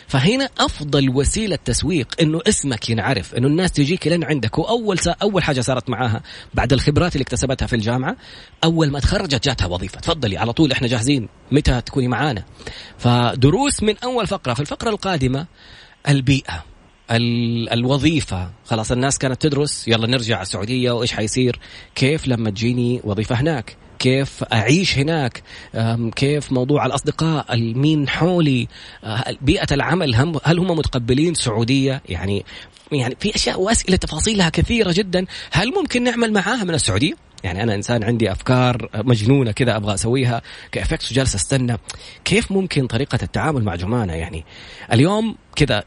فهنا 0.07 0.49
أفضل 0.59 1.09
وسيلة 1.09 1.55
تسويق 1.65 2.07
إنه 2.21 2.41
اسمك 2.47 2.89
ينعرف 2.89 3.35
إنه 3.35 3.47
الناس 3.47 3.71
تجيك 3.71 4.07
لين 4.07 4.23
عندك. 4.23 4.57
وأول 4.57 4.99
سا 4.99 5.15
أول 5.21 5.43
حاجة 5.43 5.61
صارت 5.61 5.89
معاها 5.89 6.21
بعد 6.53 6.73
الخبرات 6.73 7.15
اللي 7.15 7.23
اكتسبتها 7.23 7.65
في 7.65 7.75
الجامعة 7.75 8.15
أول 8.63 8.91
ما 8.91 8.99
تخرجت 8.99 9.45
جاتها 9.45 9.67
وظيفة. 9.67 9.99
تفضلي 9.99 10.37
على 10.37 10.53
طول 10.53 10.71
إحنا 10.71 10.87
جاهزين. 10.87 11.29
متى 11.51 11.81
تكوني 11.81 12.07
معانا؟ 12.07 12.43
فدروس 12.97 13.83
من 13.83 13.95
أول 14.03 14.27
فقرة. 14.27 14.53
في 14.53 14.59
الفقرة 14.59 14.89
القادمة 14.89 15.47
البيئة 16.09 16.65
الوظيفة. 17.71 18.51
خلاص 18.65 18.91
الناس 18.91 19.17
كانت 19.17 19.41
تدرس 19.41 19.87
يلا 19.87 20.07
نرجع 20.07 20.41
السعودية 20.41 20.91
وإيش 20.91 21.11
حيصير؟ 21.11 21.59
كيف 21.95 22.27
لما 22.27 22.49
تجيني 22.49 23.01
وظيفة 23.03 23.35
هناك؟ 23.35 23.78
كيف 23.99 24.43
أعيش 24.43 24.97
هناك 24.97 25.43
كيف 26.15 26.51
موضوع 26.51 26.85
الأصدقاء 26.85 27.57
مين 27.57 28.09
حولي 28.09 28.67
أه، 29.03 29.23
بيئة 29.41 29.67
العمل 29.71 30.15
هل 30.43 30.59
هم 30.59 30.77
متقبلين 30.77 31.33
سعودية؟ 31.33 32.01
يعني 32.09 32.45
يعني 32.91 33.17
في 33.19 33.35
أشياء 33.35 33.61
وأسئلة 33.61 33.97
تفاصيلها 33.97 34.49
كثيرة 34.49 34.91
جدا 34.91 35.25
هل 35.51 35.73
ممكن 35.73 36.03
نعمل 36.03 36.33
معاها 36.33 36.63
من 36.63 36.73
السعودية؟ 36.73 37.13
يعني 37.43 37.63
أنا 37.63 37.75
إنسان 37.75 38.03
عندي 38.03 38.31
أفكار 38.31 38.89
مجنونة 38.95 39.51
كذا 39.51 39.75
أبغى 39.75 39.93
أسويها 39.93 40.41
كافكس 40.71 41.11
وجالس 41.11 41.35
استنى 41.35 41.77
كيف 42.25 42.51
ممكن 42.51 42.87
طريقة 42.87 43.19
التعامل 43.23 43.63
مع 43.63 43.75
جمانه 43.75 44.13
يعني 44.13 44.45
اليوم 44.93 45.35
كذا 45.55 45.83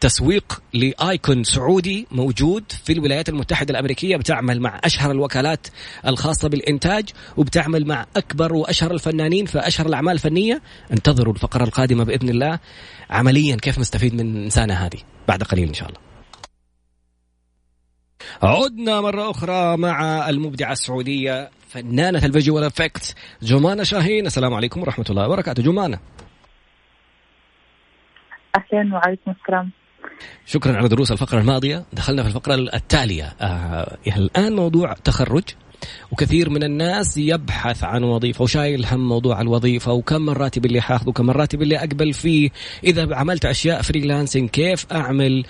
تسويق 0.00 0.62
لآيكون 0.74 1.44
سعودي 1.44 2.06
موجود 2.10 2.72
في 2.72 2.92
الولايات 2.92 3.28
المتحدة 3.28 3.70
الأمريكية 3.70 4.16
بتعمل 4.16 4.60
مع 4.60 4.80
أشهر 4.84 5.10
الوكالات 5.10 5.66
الخاصة 6.06 6.48
بالإنتاج 6.48 7.10
وبتعمل 7.36 7.86
مع 7.86 8.06
أكبر 8.16 8.54
وأشهر 8.54 8.90
الفنانين 8.90 9.46
في 9.46 9.58
أشهر 9.58 9.86
الأعمال 9.86 10.12
الفنية. 10.12 10.62
انتظروا 10.92 11.34
الفقرة 11.34 11.64
القادمة 11.64 12.04
بإذن 12.04 12.28
الله. 12.28 12.58
عمليا 13.10 13.56
كيف 13.56 13.78
نستفيد 13.78 14.14
من 14.14 14.36
الانسانه 14.36 14.74
هذه؟ 14.74 14.98
بعد 15.28 15.42
قليل 15.42 15.68
إن 15.68 15.74
شاء 15.74 15.88
الله. 15.88 16.00
عدنا 18.42 19.00
مرة 19.00 19.30
أخرى 19.30 19.76
مع 19.76 20.28
المبدعة 20.28 20.72
السعودية 20.72 21.50
فنانة 21.68 22.24
ال 22.24 22.30
visual 22.30 22.64
effect 22.64 23.14
جمانة 23.42 23.82
شاهين. 23.82 24.26
السلام 24.26 24.54
عليكم 24.54 24.80
ورحمة 24.80 25.04
الله 25.10 25.28
وبركاته. 25.28 25.62
جمانة. 25.62 25.98
أهلا 28.56 28.94
وعليكم 28.94 29.30
السلام. 29.30 29.70
شكرا 30.46 30.76
على 30.76 30.88
دروس 30.88 31.12
الفقرة 31.12 31.40
الماضية. 31.40 31.84
دخلنا 31.92 32.22
في 32.22 32.28
الفقرة 32.28 32.54
التالية. 32.54 33.34
آه 33.40 33.96
الآن 34.06 34.56
موضوع 34.56 34.92
تخرج 34.92 35.44
وكثير 36.12 36.50
من 36.50 36.62
الناس 36.62 37.16
يبحث 37.16 37.84
عن 37.84 38.02
وظيفة 38.02 38.42
وشايل 38.42 38.86
هم 38.86 39.08
موضوع 39.08 39.40
الوظيفة 39.40 39.92
وكم 39.92 40.30
الراتب 40.30 40.66
اللي 40.66 40.80
حاخذه 40.80 41.10
كم 41.10 41.30
الراتب 41.30 41.62
اللي 41.62 41.78
أقبل 41.78 42.12
فيه. 42.12 42.50
إذا 42.84 43.14
عملت 43.14 43.44
أشياء 43.44 43.82
فريلانسنج 43.82 44.50
كيف 44.50 44.86
أعمل 44.92 45.46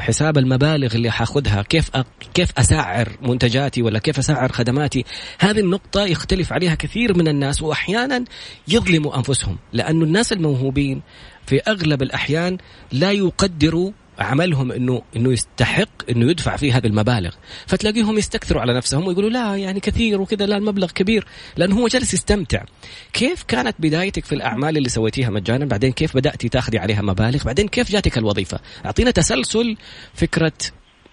حساب 0.00 0.38
المبالغ 0.38 0.94
اللي 0.94 1.10
حاخذها؟ 1.10 1.62
كيف 1.62 1.90
كيف 2.34 2.58
اسعر 2.58 3.08
منتجاتي 3.22 3.82
ولا 3.82 3.98
كيف 3.98 4.18
اسعر 4.18 4.52
خدماتي؟ 4.52 5.04
هذه 5.38 5.60
النقطة 5.60 6.04
يختلف 6.04 6.52
عليها 6.52 6.74
كثير 6.74 7.16
من 7.16 7.28
الناس 7.28 7.62
واحيانا 7.62 8.24
يظلموا 8.68 9.16
أنفسهم 9.16 9.56
لأنه 9.72 10.04
الناس 10.04 10.32
الموهوبين 10.32 11.02
في 11.50 11.60
أغلب 11.68 12.02
الأحيان 12.02 12.58
لا 12.92 13.12
يقدروا 13.12 13.92
عملهم 14.18 14.72
انه 14.72 15.02
إنه 15.16 15.32
يستحق 15.32 16.10
إنه 16.10 16.30
يدفع 16.30 16.56
فيه 16.56 16.76
هذه 16.76 16.86
المبالغ. 16.86 17.30
فتلاقيهم 17.66 18.18
يستكثروا 18.18 18.60
على 18.60 18.74
نفسهم 18.74 19.06
ويقولوا 19.06 19.30
لا 19.30 19.56
يعني 19.56 19.80
كثير 19.80 20.20
وكذا 20.20 20.46
لا 20.46 20.56
المبلغ 20.56 20.90
كبير 20.90 21.26
لأنه 21.56 21.80
هو 21.80 21.88
جالس 21.88 22.14
يستمتع. 22.14 22.64
كيف 23.12 23.42
كانت 23.42 23.76
بدايتك 23.78 24.24
في 24.24 24.34
الأعمال 24.34 24.76
اللي 24.76 24.88
سويتيها 24.88 25.30
مجانا؟ 25.30 25.64
بعدين 25.64 25.92
كيف 25.92 26.16
بدأتي 26.16 26.48
تاخذي 26.48 26.78
عليها 26.78 27.02
مبالغ؟ 27.02 27.44
بعدين 27.44 27.68
كيف 27.68 27.90
جاتك 27.90 28.18
الوظيفة؟ 28.18 28.60
أعطينا 28.86 29.10
تسلسل 29.10 29.76
فكرة 30.14 30.52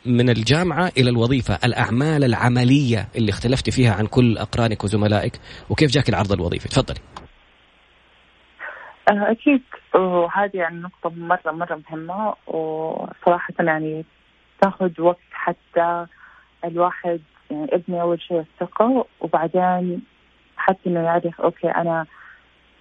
من 0.05 0.29
الجامعة 0.29 0.91
إلى 0.97 1.09
الوظيفة 1.09 1.59
الأعمال 1.63 2.23
العملية 2.23 3.07
اللي 3.15 3.29
اختلفتي 3.29 3.71
فيها 3.71 3.93
عن 3.93 4.05
كل 4.05 4.37
أقرانك 4.37 4.83
وزملائك 4.83 5.39
وكيف 5.69 5.91
جاك 5.91 6.09
العرض 6.09 6.31
الوظيفي؟ 6.31 6.69
تفضلي. 6.69 6.99
آه، 9.09 9.31
أكيد. 9.31 9.61
وهذه 9.95 10.57
يعني 10.57 10.79
نقطة 10.79 11.09
مرة 11.09 11.51
مرة 11.51 11.81
مهمة. 11.89 12.35
وصراحة 12.47 13.53
يعني 13.59 14.05
تاخذ 14.61 15.01
وقت 15.01 15.19
حتى 15.31 16.05
الواحد 16.65 17.21
يعني 17.51 17.75
ابني 17.75 18.01
أول 18.01 18.21
شيء 18.21 18.39
الثقة 18.39 19.05
وبعدين 19.19 20.01
حتى 20.57 20.79
إنه 20.89 20.99
يعرف 20.99 21.41
أوكي 21.41 21.67
أنا 21.67 22.05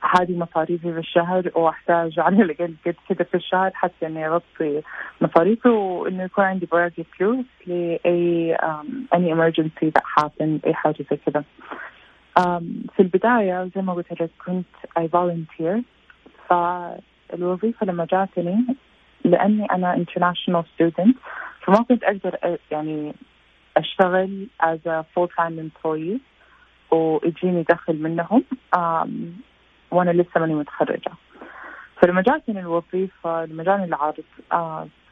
هذه 0.01 0.39
مصاريفي 0.39 0.93
في 0.93 0.99
الشهر 0.99 1.51
وأحتاج 1.55 2.19
على 2.25 2.43
الأقل 2.43 2.75
قد 2.87 2.95
كذا 3.09 3.25
في 3.25 3.35
الشهر 3.35 3.71
حتى 3.75 4.07
إني 4.07 4.27
أغطي 4.27 4.83
مصاريفي 5.21 5.69
وإنه 5.69 6.23
يكون 6.23 6.45
عندي 6.45 6.67
باقي 6.67 7.05
فلوس 7.19 7.47
لأي 7.67 8.55
اني 9.15 9.35
emergency 9.35 9.91
that 9.99 10.23
happen 10.23 10.67
أي 10.67 10.75
حاجة 10.75 11.05
زي 11.11 11.17
كذا. 11.17 11.45
في 12.97 13.01
البداية 13.01 13.71
زي 13.77 13.83
ما 13.83 13.93
قلت 13.93 14.23
لك 14.23 14.31
كنت 14.47 14.67
I 14.99 15.03
volunteer. 15.03 15.96
فالوظيفة 16.49 17.87
لما 17.87 18.05
جاتني 18.05 18.77
لأني 19.25 19.67
أنا 19.67 20.05
international 20.05 20.65
student 20.65 21.13
فما 21.63 21.83
كنت 21.89 22.05
أقدر 22.05 22.59
يعني 22.71 23.15
أشتغل 23.77 24.47
as 24.63 24.87
a 24.87 25.05
full 25.15 25.29
time 25.29 25.59
employee 25.59 26.19
ويجيني 26.91 27.63
دخل 27.63 28.03
منهم 28.03 28.45
وأنا 29.91 30.11
لسه 30.11 30.41
ماني 30.41 30.55
متخرجة. 30.55 31.13
فلما 31.97 32.23
جاتني 32.23 32.61
الوظيفة 32.61 33.45
لما 33.45 33.65
جاني 33.65 33.85
العرض 33.85 34.25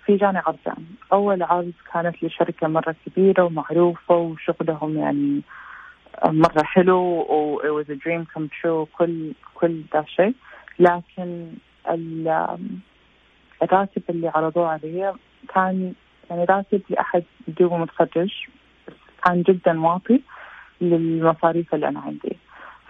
في 0.07 0.17
جاني 0.17 0.39
عرضين. 0.39 0.97
أول 1.13 1.43
عرض 1.43 1.73
كانت 1.93 2.25
لشركة 2.25 2.69
مرة 2.69 2.95
كبيرة 3.07 3.45
ومعروفة 3.45 4.17
وشغلهم 4.17 4.99
يعني 4.99 5.43
مرة 6.25 6.63
حلو 6.63 6.99
و 7.01 7.61
it 7.63 7.85
was 7.85 7.89
a 7.91 7.97
dream 7.97 8.27
come 8.35 8.49
true 8.49 8.87
كل 8.99 9.33
كل 9.55 9.83
ذا 9.93 10.01
الشيء 10.01 10.35
لكن 10.79 11.51
الراتب 13.63 14.03
اللي 14.11 14.29
عرضوه 14.29 14.69
علي 14.69 15.15
كان 15.55 15.95
يعني 16.31 16.45
راتب 16.45 16.83
لأحد 16.91 17.25
دوبه 17.49 17.77
متخرج 17.77 18.33
كان 19.25 19.43
جدا 19.43 19.81
واطي 19.81 20.21
للمصاريف 20.81 21.75
اللي 21.75 21.89
أنا 21.89 22.01
عندي. 22.01 22.37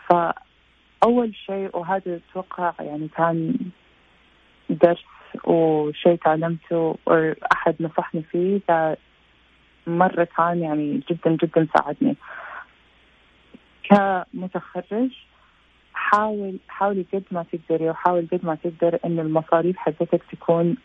فأول 0.08 1.34
شيء 1.34 1.76
وهذا 1.76 2.20
أتوقع 2.30 2.72
يعني 2.80 3.08
كان 3.08 3.56
درس 4.70 5.04
وشيء 5.44 6.16
تعلمته 6.16 6.98
وأحد 7.06 7.74
نصحني 7.80 8.22
فيه 8.22 8.60
مرة 9.86 10.28
كان 10.36 10.58
يعني 10.58 11.00
جدا 11.10 11.30
جدا 11.30 11.66
ساعدني. 11.76 12.16
كمتخرج 13.82 15.10
حاول 16.10 16.58
حاولي 16.68 17.06
قد 17.12 17.24
ما 17.30 17.44
تقدري 17.52 17.90
وحاول 17.90 18.28
قد 18.32 18.40
ما 18.42 18.54
تقدر 18.54 18.98
إن 19.04 19.18
المصاريف 19.18 19.76
حقتك 19.76 20.22
تكون 20.32 20.76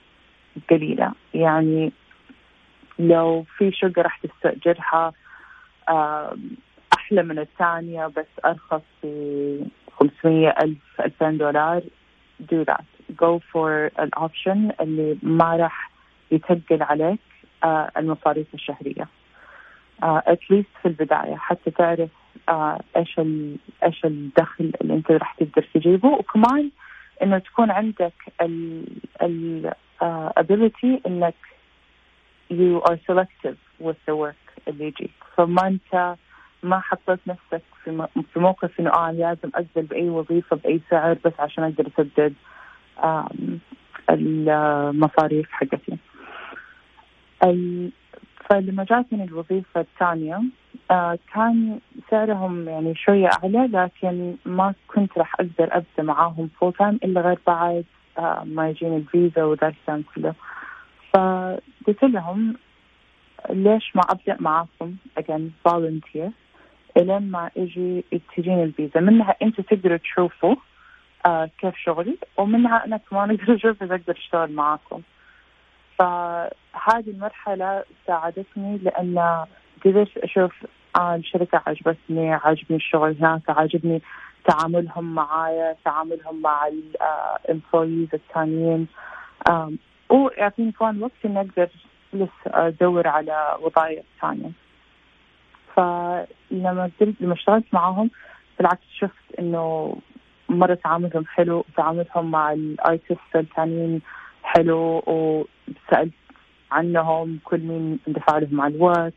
قليلة. 0.70 1.12
يعني 1.34 1.92
لو 3.00 3.46
في 3.58 3.72
شقة 3.72 4.02
راح 4.02 4.18
تستأجرها 4.18 5.14
أحلى 6.98 7.24
من 7.24 7.40
الثانية 7.40 8.08
بس 8.08 8.26
أرخص 8.46 8.82
ب 9.04 9.08
500 10.00 10.50
ألف 10.50 11.02
2000 11.02 11.32
دولار 11.32 11.82
do 12.52 12.66
that. 12.66 12.86
Go 13.16 13.40
for 13.54 13.92
an 14.04 14.10
option 14.18 14.82
اللي 14.82 15.18
ما 15.24 15.56
راح 15.56 15.92
يتقل 16.32 16.84
عليك 16.84 17.20
آه، 17.64 17.92
المصاريف 17.98 18.48
الشهرية. 18.54 19.08
اتليست 20.04 20.70
آه، 20.76 20.82
في 20.82 20.88
البداية 20.88 21.36
حتى 21.36 21.72
تعرف 21.72 22.10
آه، 22.50 22.80
إيش 22.98 23.20
إيش 23.84 24.06
الدخل 24.06 24.72
اللي 24.82 24.94
أنت 24.94 25.12
راح 25.12 25.34
تقدر 25.34 25.68
تجيبه 25.74 26.10
وكمان 26.10 26.70
إنه 27.24 27.38
تكون 27.38 27.72
عندك 27.72 28.14
ال 28.42 29.74
ability 30.40 31.08
إنك 31.08 31.36
you 32.52 32.82
are 32.90 32.98
selective 33.08 33.58
with 33.80 33.98
the 34.08 34.16
work 34.16 34.68
اللي 34.68 34.86
يجيك 34.88 35.12
فما 35.38 35.68
أنت 35.68 36.16
ما 36.64 36.80
حطيت 36.80 37.20
نفسك 37.28 37.62
في 38.34 38.40
موقف 38.40 38.80
إنه 38.80 38.90
آه 38.90 39.12
لازم 39.12 39.50
أقبل 39.56 39.88
بأي 39.88 40.10
وظيفة 40.10 40.56
بأي 40.56 40.82
سعر 40.90 41.18
بس 41.26 41.34
عشان 41.40 41.64
أقدر 41.64 41.88
أسدد 41.88 42.34
المصاريف 44.10 45.52
حقتي. 45.52 45.98
فلما 48.50 48.84
جاتني 48.84 49.24
الوظيفة 49.24 49.82
الثانية 49.82 50.36
آه 50.36 50.42
كان 51.34 51.80
سعرهم 52.12 52.70
يعني 52.70 52.96
شوية 52.96 53.28
أعلى 53.28 53.70
لكن 53.74 54.36
ما 54.46 54.74
كنت 54.88 55.18
راح 55.18 55.36
أقدر 55.36 55.70
أبدأ 55.72 56.04
معاهم 56.04 56.50
full 56.60 56.74
time 56.74 57.00
إلا 57.04 57.22
غير 57.22 57.40
بعد 57.48 57.86
آه 58.18 58.44
ما 58.46 58.70
يجيني 58.70 58.98
الفيزا 58.98 59.44
وذا 59.44 59.68
الكلام 59.68 60.04
كله. 60.16 60.34
فقلت 61.14 62.04
لهم 62.04 62.56
ليش 63.50 63.96
ما 63.96 64.02
أبدأ 64.10 64.38
معاكم 64.40 64.96
again 65.20 65.70
volunteer 65.70 66.32
إلين 66.98 67.32
ما 67.32 67.50
إجي 67.58 68.06
تجيني 68.38 68.64
الفيزا. 68.64 69.00
منها 69.00 69.36
أنتوا 69.42 69.64
تقدروا 69.64 69.98
تشوفوا 69.98 70.56
آه 71.26 71.50
كيف 71.58 71.76
شغلي 71.78 72.18
ومنها 72.38 72.86
أنا 72.86 72.98
كمان 72.98 73.32
أقدر 73.36 73.56
أشوف 73.56 73.84
إذا 73.84 73.96
أقدر 73.96 74.14
أشتغل 74.18 74.52
معاكم. 74.52 75.02
فهذه 76.00 77.10
المرحلة 77.10 77.84
ساعدتني 78.08 78.78
لأن 78.78 79.46
قدرت 79.86 80.18
أشوف 80.18 80.54
آه 80.96 81.16
الشركة 81.16 81.62
عجبتني 81.68 82.34
عجبني 82.34 82.78
الشغل 82.78 83.16
هناك 83.20 83.50
عجبني 83.50 84.02
تعاملهم 84.46 85.16
معايا 85.16 85.76
تعاملهم 85.86 86.42
مع 86.42 86.68
ال 86.68 86.82
employees 86.82 88.08
الثانيين 88.14 88.88
ويعطيني 90.10 90.72
كمان 90.72 91.04
وقت 91.04 91.12
إني 91.26 91.40
أقدر 91.40 91.70
لسه 92.14 92.30
أدور 92.48 93.08
على 93.08 93.58
وظائف 93.62 94.06
ثانية. 94.22 94.52
فلما 95.76 96.90
لما 97.22 97.34
اشتغلت 97.34 97.66
معاهم 97.74 98.10
بالعكس 98.58 98.84
شفت 99.00 99.40
إنه 99.40 99.96
مرة 100.50 100.74
تعاملهم 100.74 101.26
حلو 101.26 101.66
تعاملهم 101.78 102.32
مع 102.32 102.54
ال 102.54 102.64
artists 102.64 103.36
الثانيين 103.36 104.02
حلو 104.44 105.04
وسألت 105.08 106.14
عنهم 106.72 107.40
كل 107.44 107.60
مين 107.60 108.00
اندفع 108.08 108.38
لهم 108.38 108.62
على 108.62 108.76
الوقت. 108.76 109.14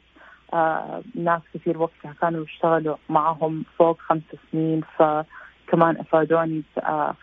ناس 1.14 1.42
كثير 1.54 1.78
وقتها 1.78 2.14
كانوا 2.20 2.44
يشتغلوا 2.44 2.96
معهم 3.08 3.64
فوق 3.78 4.00
خمس 4.00 4.22
سنين 4.52 4.80
فكمان 4.98 5.96
أفادوني 5.96 6.62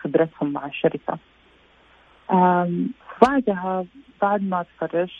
خبرتهم 0.04 0.54
مع 0.54 0.65
الشركة. 0.65 1.18
بعدها 3.22 3.86
بعد 4.22 4.42
ما 4.44 4.65
تخرجت 4.78 5.12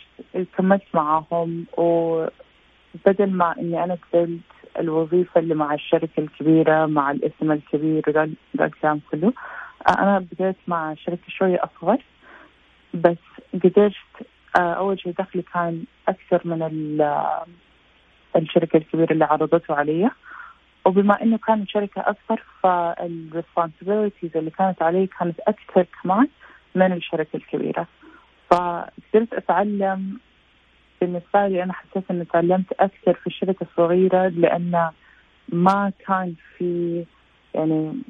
كملت 0.58 0.84
معاهم 0.94 1.66
وبدل 1.78 3.32
ما 3.32 3.56
إني 3.60 3.84
أنا 3.84 3.98
قبلت 4.14 4.42
الوظيفة 4.80 5.40
اللي 5.40 5.56
مع 5.56 5.74
الشركة 5.74 6.20
الكبيرة 6.20 6.86
مع 6.86 7.12
الاسم 7.12 7.52
الكبير 7.52 8.04
وذا 8.08 8.30
الكلام 8.60 9.02
كله 9.12 9.34
أنا 9.90 10.20
بديت 10.20 10.56
مع 10.68 10.94
شركة 10.94 11.28
شوية 11.28 11.60
أصغر 11.64 11.98
بس 12.94 13.18
قدرت 13.64 13.94
آه، 14.60 14.74
أول 14.74 15.00
شيء 15.00 15.14
دخلي 15.20 15.42
كان 15.54 15.84
أكثر 16.08 16.42
من 16.46 16.62
الشركة 18.36 18.78
الكبيرة 18.78 19.14
اللي 19.14 19.26
عرضته 19.26 19.76
علي. 19.76 20.10
وبما 20.86 21.22
إنه 21.22 21.38
كان 21.38 21.68
شركة 21.68 22.02
اصغر 22.02 22.44
فالريسبونسبيلتيز 22.64 24.38
اللي 24.38 24.52
كانت 24.52 24.82
علي 24.82 25.08
كانت 25.08 25.40
أكثر 25.40 25.86
كمان 26.04 26.28
من 26.76 26.94
الشركة 26.94 27.38
الكبيرة. 27.38 27.88
فقدرت 28.52 29.34
أتعلم. 29.34 30.20
بالنسبة 31.02 31.48
لي 31.48 31.64
أنا 31.64 31.74
حسيت 31.74 32.12
إني 32.12 32.26
تعلمت 32.26 32.72
أكثر 32.80 33.14
في 33.14 33.28
الشركة 33.28 33.64
الصغيرة 33.64 34.28
لأن 34.28 34.92
ما 35.50 35.92
كان 36.08 36.36
في 36.58 37.06
يعني 37.56 38.02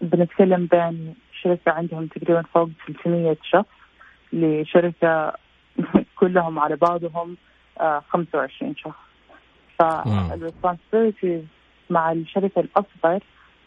بنتكلم 0.00 0.66
بين 0.66 1.14
شركة 1.42 1.72
عندهم 1.72 2.06
تقريبا 2.06 2.42
فوق 2.42 2.68
300 2.86 3.36
شخص 3.42 3.78
لشركة 4.32 5.32
كلهم 6.20 6.58
على 6.58 6.76
بعضهم 6.76 7.36
25 8.08 8.70
آه، 8.70 8.74
شخص. 8.76 9.07
فال 9.78 9.96
responsibilities 9.96 11.42
مع 11.90 12.12
الشركة 12.12 12.60
الأصغر 12.60 13.20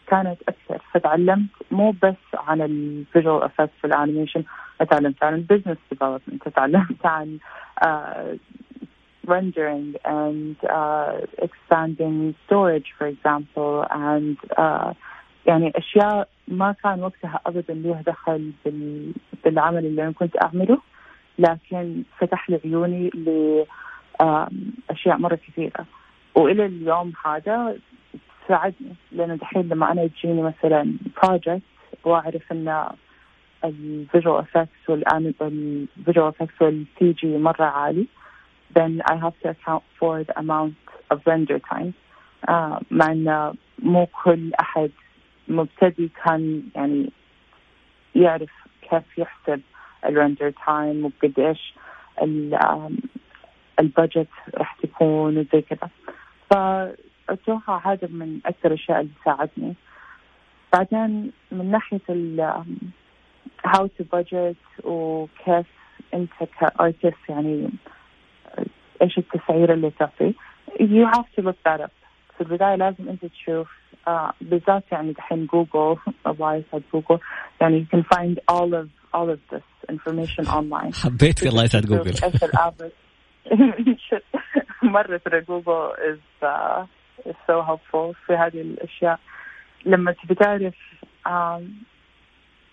كانت 0.06 0.38
أكثر. 0.48 0.82
فتعلمت 0.92 1.48
مو 1.70 1.94
بس 2.02 2.14
عن 2.34 2.62
ال 2.62 2.73
visual 2.73 3.42
effects 3.42 3.72
في 3.80 3.86
ال 3.86 3.92
animation 3.92 4.44
تعلمت 4.90 5.24
عن 5.24 5.34
ال 5.34 5.39
business 5.39 5.76
development 5.90 6.48
تعلمت 6.48 7.06
عن 7.06 7.38
uh, 7.84 8.36
rendering 9.26 9.94
and 10.04 10.56
uh, 10.68 11.12
expanding 11.46 12.34
storage 12.44 12.88
for 12.98 13.06
example 13.06 13.86
and 13.90 14.36
uh, 14.58 14.94
يعني 15.46 15.72
أشياء 15.76 16.28
ما 16.48 16.72
كان 16.72 17.02
وقتها 17.02 17.40
ابدا 17.46 17.74
له 17.74 18.02
دخل 18.06 18.52
بالعمل 19.44 19.86
اللي 19.86 20.02
أنا 20.02 20.12
كنت 20.12 20.42
أعمله 20.42 20.78
لكن 21.38 22.02
فتح 22.18 22.50
لي 22.50 22.60
عيوني 22.64 23.10
لاشياء 24.20 25.18
مرة 25.18 25.38
كثيرة. 25.48 25.86
وإلى 26.34 26.66
اليوم 26.66 27.12
هذا 27.24 27.76
ساعدني 28.48 28.94
لأنه 29.12 29.34
دحين 29.34 29.68
لما 29.68 29.92
أنا 29.92 30.02
يجيني 30.02 30.42
مثلا 30.42 30.94
project 31.22 31.62
وأعرف 32.04 32.52
إن 32.52 32.86
ال 33.64 33.75
visual 33.75 34.38
effects 34.38 34.90
وال 34.90 35.24
visual 35.24 36.28
effects 36.28 36.62
وال 36.62 37.12
CG 37.12 37.38
مرة 37.38 37.64
عالي 37.64 38.06
then 38.74 39.02
I 39.10 39.16
have 39.16 39.38
to 39.42 39.50
account 39.50 39.84
for 39.98 40.24
the 40.24 40.38
amount 40.38 40.74
of 41.10 41.20
render 41.26 41.58
time. 41.58 41.94
uh, 42.48 42.78
مع 42.90 43.12
إن 43.12 43.54
مو 43.78 44.06
كل 44.06 44.54
أحد 44.60 44.90
مبتدي 45.48 46.10
كان 46.24 46.62
يعني 46.74 47.10
يعرف 48.14 48.50
كيف 48.90 49.18
يحسب 49.18 49.60
ال 50.04 50.11
render 50.11 50.52
time 50.66 51.04
وقد 51.04 51.38
إيش 51.38 51.74
ال 53.80 53.87
budget 53.87 54.28
راح 54.54 54.76
تكون 54.82 55.38
وزي 55.38 55.62
كذا. 55.62 55.90
فأتوقع 56.52 57.92
هذا 57.92 58.08
من 58.10 58.40
أكثر 58.46 58.68
الأشياء 58.68 59.00
اللي 59.00 59.12
ساعدني 59.24 59.74
بعدين 60.72 61.32
من 61.52 61.70
ناحية 61.70 62.00
ال 62.10 62.62
how 63.66 63.86
to 63.86 64.04
budget 64.16 64.84
وكيف 64.84 65.66
أنت 66.14 66.30
ك 66.60 66.70
artist 66.70 67.28
يعني 67.28 67.70
إيش 69.02 69.18
التسعير 69.18 69.72
اللي 69.72 69.90
تعطيه 69.90 70.32
you 70.80 71.06
have 71.14 71.26
to 71.36 71.42
look 71.42 71.56
that 71.66 71.80
up. 71.80 71.90
في 72.36 72.40
البداية 72.40 72.74
لازم 72.74 73.08
أنت 73.08 73.24
تشوف 73.24 73.68
آه 74.08 74.32
بالذات 74.40 74.84
يعني 74.92 75.12
دحين 75.12 75.46
جوجل 75.46 75.96
الله 76.26 76.54
يسعد 76.54 76.82
جوجل 76.92 77.18
يعني 77.60 77.86
you 77.86 77.96
can 77.96 78.02
find 78.02 78.38
all 78.50 78.74
of 78.74 78.88
all 79.14 79.30
of 79.30 79.38
this 79.54 79.92
information 79.92 80.46
online. 80.46 80.94
حبيت 81.04 81.38
في 81.38 81.48
الله 81.48 81.64
يسعد 81.64 81.82
جوجل 81.86 82.14
مرة 84.82 85.16
ترى 85.16 85.40
جوجل 85.40 85.92
is 85.96 86.44
uh, 86.44 86.84
is 87.28 87.36
so 87.46 87.62
helpful 87.62 88.14
في 88.26 88.32
هذه 88.32 88.60
الأشياء. 88.60 89.18
لما 89.86 90.12
تبي 90.12 90.34
تعرف 90.34 90.74
um, 91.28 91.62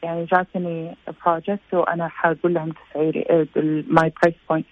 يعني 0.04 0.26
جاتني 0.26 0.96
project 1.26 1.74
وأنا 1.74 2.08
حاقول 2.08 2.54
لهم 2.54 2.72
تسعيري 2.72 3.48
my 3.88 4.14
price 4.22 4.36
point 4.50 4.66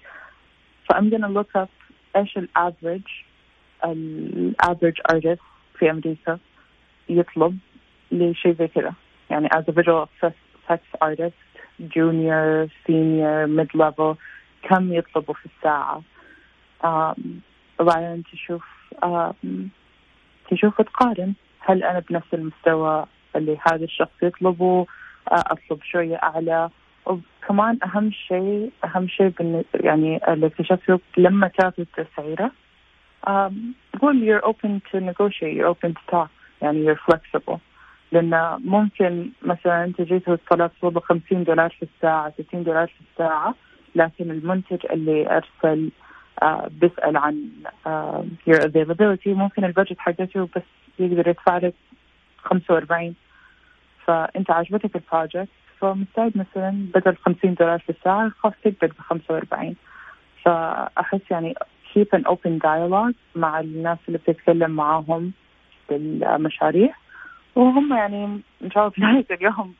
فا 0.89 0.94
I'm 0.94 1.09
gonna 1.09 1.39
look 1.39 1.61
up 1.61 1.69
إيش 2.15 2.37
ال 2.37 2.45
average 2.45 3.01
ال 3.85 4.00
average 4.00 5.01
artist 5.11 5.41
في 5.79 5.91
أمريكا 5.91 6.39
يطلب 7.09 7.57
لشيء 8.11 8.55
زي 8.59 8.67
كذا. 8.67 8.93
يعني 9.29 9.47
as 9.47 9.63
a 9.67 9.71
visual 9.71 10.07
effects 10.23 11.01
artist 11.01 11.39
junior 11.95 12.67
senior 12.85 13.47
mid 13.47 13.69
level 13.75 14.15
كم 14.63 14.93
يطلبوا 14.93 15.33
في 15.33 15.45
الساعة؟ 15.45 16.01
وبعدين 17.79 18.23
تشوف 18.31 18.65
تشوف 20.51 20.81
تقارن 20.81 21.33
هل 21.59 21.83
أنا 21.83 21.99
بنفس 22.09 22.33
المستوى 22.33 23.05
اللي 23.35 23.57
هذا 23.71 23.83
الشخص 23.83 24.23
يطلبه؟ 24.23 24.85
أطلب 25.27 25.83
شوية 25.83 26.15
أعلى. 26.15 26.69
وكمان 27.05 27.79
أهم 27.83 28.11
شيء 28.11 28.71
أهم 28.83 29.07
شيء 29.07 29.63
يعني 29.73 30.33
اللي 30.33 30.47
اكتشفته 30.47 30.99
لما 31.17 31.47
تاخذ 31.47 31.83
تسعيرة 31.97 32.51
قول 34.01 34.15
you're 34.27 34.45
open 34.45 34.81
to 34.91 34.99
negotiate 34.99 35.55
you're 35.55 35.67
open 35.75 35.93
to 35.93 36.11
talk 36.11 36.29
يعني 36.61 36.85
you're 36.85 36.99
flexible. 37.11 37.57
لأن 38.11 38.59
ممكن 38.65 39.29
مثلا 39.41 39.83
أنت 39.83 40.01
جيت 40.01 40.29
وطلبت 40.29 40.71
والله 40.81 40.99
50 40.99 41.43
دولار 41.43 41.69
في 41.69 41.83
الساعة 41.95 42.33
60 42.47 42.63
دولار 42.63 42.87
في 42.87 43.01
الساعة 43.11 43.55
لكن 43.95 44.31
المنتج 44.31 44.85
اللي 44.91 45.37
أرسل 45.37 45.91
آه 46.41 46.67
بيسأل 46.71 47.17
عن 47.17 47.49
آه 47.87 48.25
your 48.49 48.59
availability. 48.59 49.27
ممكن 49.27 49.65
البادجت 49.65 49.99
حقته 49.99 50.49
بس 50.55 50.63
يقدر 50.99 51.27
يدفع 51.27 51.57
لك 51.57 51.73
45 52.43 53.15
فأنت 54.05 54.51
عجبتك 54.51 54.95
البروجكت 54.95 55.49
فمستعد 55.79 56.37
مثلا 56.37 56.87
بدل 56.95 57.15
50 57.15 57.53
دولار 57.53 57.79
في 57.79 57.89
الساعة 57.89 58.31
خلاص 58.39 58.53
تقبل 58.63 58.87
ب 58.87 59.01
45 59.01 59.75
فأحس 60.43 61.21
يعني 61.31 61.55
keep 61.93 62.19
an 62.19 62.23
open 62.31 62.59
dialogue 62.59 63.15
مع 63.35 63.59
الناس 63.59 63.97
اللي 64.07 64.17
بتتكلم 64.17 64.71
معاهم 64.71 65.31
بالمشاريع. 65.89 66.93
وهم 67.55 67.93
يعني 67.93 68.41
إن 68.63 68.71
شاء 68.71 68.83
الله 68.83 68.89
في 68.89 69.01
نهاية 69.01 69.25
اليوم 69.31 69.73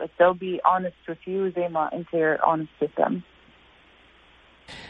بس 0.00 0.08
they'll 0.20 0.38
be 0.38 0.60
honest 0.72 1.10
with 1.10 1.26
you. 1.26 1.54
زي 1.56 1.68
ما 1.68 1.90
أنت 1.92 2.08
you're 2.08 2.44
honest 2.46 2.84
with 2.84 3.04
them. 3.04 3.12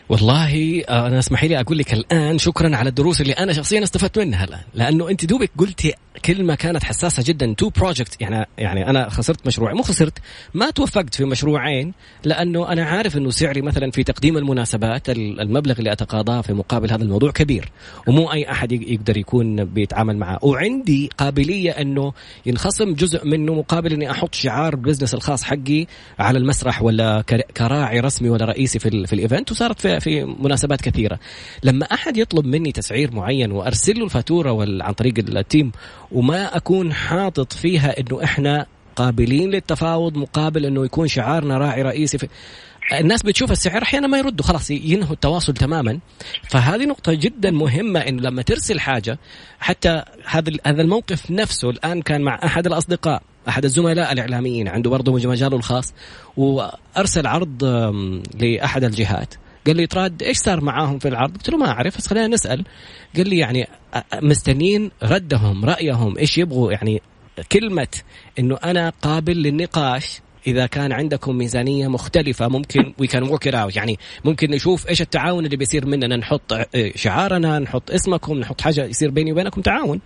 والله 0.08 0.82
آه، 0.88 1.06
أنا 1.06 1.18
اسمحي 1.18 1.48
لي 1.48 1.60
أقول 1.60 1.78
لك 1.78 1.92
الآن 1.92 2.38
شكرا 2.38 2.76
على 2.76 2.88
الدروس 2.88 3.20
اللي 3.20 3.32
أنا 3.32 3.52
شخصيا 3.52 3.82
استفدت 3.82 4.18
منها 4.18 4.44
الآن. 4.44 4.60
لأنه 4.74 5.10
أنت 5.10 5.24
دوبك 5.24 5.50
قلتي 5.58 5.94
كلمة 6.24 6.54
كانت 6.54 6.84
حساسة 6.84 7.22
جدا. 7.26 7.54
two 7.54 7.70
project 7.70 8.20
يعني 8.20 8.46
يعني 8.58 8.90
أنا 8.90 9.08
خسرت 9.08 9.46
مشروع 9.46 9.72
مو 9.72 9.82
خسرت 9.82 10.18
ما 10.54 10.70
توفقت 10.70 11.14
في 11.14 11.24
مشروعين 11.24 11.94
لأنه 12.24 12.72
أنا 12.72 12.84
عارف 12.84 13.16
أنه 13.16 13.30
سعري 13.30 13.62
مثلا 13.62 13.90
في 13.90 14.04
تقديم 14.04 14.36
المناسبات 14.36 15.10
المبلغ 15.10 15.78
اللي 15.78 15.92
أتقاضاه 15.92 16.40
في 16.40 16.52
مقابل 16.52 16.90
هذا 16.92 17.02
الموضوع 17.02 17.30
كبير. 17.30 17.72
ومو 18.06 18.32
أي 18.32 18.50
أحد 18.50 18.72
يقدر 18.72 19.16
يكون 19.16 19.64
بيتعامل 19.64 20.16
معه. 20.16 20.38
وعندي 20.42 21.10
قابلية 21.18 21.70
أنه 21.70 22.12
ينخصم 22.46 22.94
جزء 22.94 23.26
منه 23.26 23.54
مقابل 23.54 23.92
أني 23.92 24.10
أحط 24.10 24.34
شعار 24.34 24.76
business 24.76 25.14
الخاص 25.14 25.42
حقي 25.42 25.86
على 26.18 26.38
المسرح 26.38 26.82
ولا 26.82 27.24
كراعي 27.56 28.00
رسمي 28.00 28.28
ولا 28.28 28.44
رئيسي 28.44 28.78
في, 28.78 29.06
في 29.06 29.12
ال 29.12 29.19
event 29.19 29.52
وصارت 29.62 29.80
في, 29.80 30.00
في 30.00 30.24
مناسبات 30.24 30.80
كثيرة. 30.80 31.18
لما 31.62 31.86
أحد 31.86 32.16
يطلب 32.16 32.46
مني 32.46 32.72
تسعير 32.72 33.14
معين 33.14 33.52
وأرسل 33.52 33.98
له 33.98 34.04
الفاتورة 34.04 34.66
عن 34.82 34.92
طريق 34.92 35.14
ال 35.18 35.29
team 35.29 35.72
وما 36.12 36.56
أكون 36.56 36.92
حاطط 36.92 37.52
فيها 37.52 38.00
إنه 38.00 38.24
إحنا 38.24 38.66
قابلين 38.96 39.50
للتفاوض 39.50 40.16
مقابل 40.16 40.66
إنه 40.66 40.84
يكون 40.84 41.08
شعارنا 41.08 41.58
راعي 41.58 41.82
رئيسي 41.82 42.18
في 42.18 42.28
الناس 42.92 43.22
بتشوف 43.22 43.52
السعر 43.52 43.82
أحيانا 43.82 44.06
ما 44.06 44.18
يردوا 44.18 44.46
خلاص 44.46 44.70
ينهوا 44.70 45.12
التواصل 45.12 45.54
تماما. 45.54 45.98
فهذه 46.50 46.84
نقطة 46.84 47.12
جدا 47.14 47.50
مهمة 47.50 48.00
انه 48.00 48.22
لما 48.22 48.42
ترسل 48.42 48.80
حاجة 48.80 49.18
حتى 49.60 50.02
هذا 50.26 50.52
هذا 50.66 50.82
الموقف 50.82 51.30
نفسه 51.30 51.70
الآن 51.70 52.02
كان 52.02 52.22
مع 52.22 52.40
أحد 52.44 52.66
الأصدقاء 52.66 53.22
أحد 53.48 53.64
الزملاء 53.64 54.12
الإعلاميين 54.12 54.68
عنده 54.68 54.90
برضه 54.90 55.12
مجاله 55.12 55.56
الخاص 55.56 55.94
وأرسل 56.36 57.26
عرض 57.26 57.64
لأحد 58.40 58.84
الجهات. 58.84 59.34
قال 59.66 59.76
لي 59.76 59.86
تراد 59.86 60.22
إيش 60.22 60.36
صار 60.36 60.60
معاهم 60.60 60.98
في 60.98 61.08
العرض؟ 61.08 61.36
قلت 61.36 61.50
له 61.50 61.58
ما 61.58 61.68
أعرف 61.68 61.96
بس 61.96 62.06
خلينا 62.06 62.26
نسأل. 62.26 62.64
قال 63.16 63.28
لي 63.28 63.38
يعني 63.38 63.68
مستنين 64.14 64.90
ردهم 65.02 65.64
رأيهم 65.64 66.18
إيش 66.18 66.38
يبغوا؟ 66.38 66.72
يعني 66.72 67.02
كلمة 67.52 67.88
إنه 68.38 68.58
أنا 68.64 68.92
قابل 69.02 69.36
للنقاش. 69.42 70.20
إذا 70.46 70.66
كان 70.66 70.92
عندكم 70.92 71.36
ميزانية 71.36 71.88
مختلفة 71.88 72.48
ممكن 72.48 72.94
we 72.98 73.06
can 73.06 73.22
work 73.22 73.48
out 73.48 73.76
يعني 73.76 73.98
ممكن 74.24 74.50
نشوف 74.50 74.88
إيش 74.88 75.02
التعاون 75.02 75.44
اللي 75.44 75.56
بيصير 75.56 75.86
مننا. 75.86 76.16
نحط 76.16 76.54
شعارنا 76.94 77.58
نحط 77.58 77.90
اسمكم 77.90 78.38
نحط 78.38 78.60
حاجة 78.60 78.84
يصير 78.84 79.10
بيني 79.10 79.32
وبينكم 79.32 79.60
تعاون. 79.60 80.00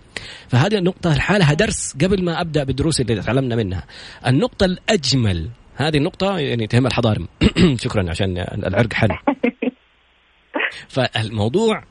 فهذه 0.47 0.75
النقطة 0.75 1.15
لحالها 1.15 1.53
درس 1.53 1.95
قبل 2.01 2.23
ما 2.23 2.41
أبدأ 2.41 2.63
بالدروس 2.63 3.01
اللي 3.01 3.21
تعلمنا 3.21 3.55
منها. 3.55 3.83
النقطة 4.27 4.65
الأجمل 4.65 5.49
هذه 5.75 5.97
النقطة 5.97 6.37
يعني 6.37 6.67
تهم 6.67 6.87
الحضارم. 6.87 7.27
شكرا 7.83 8.09
عشان 8.09 8.37
العرق 8.37 8.93
حل 8.93 9.09
فالموضوع 10.89 11.83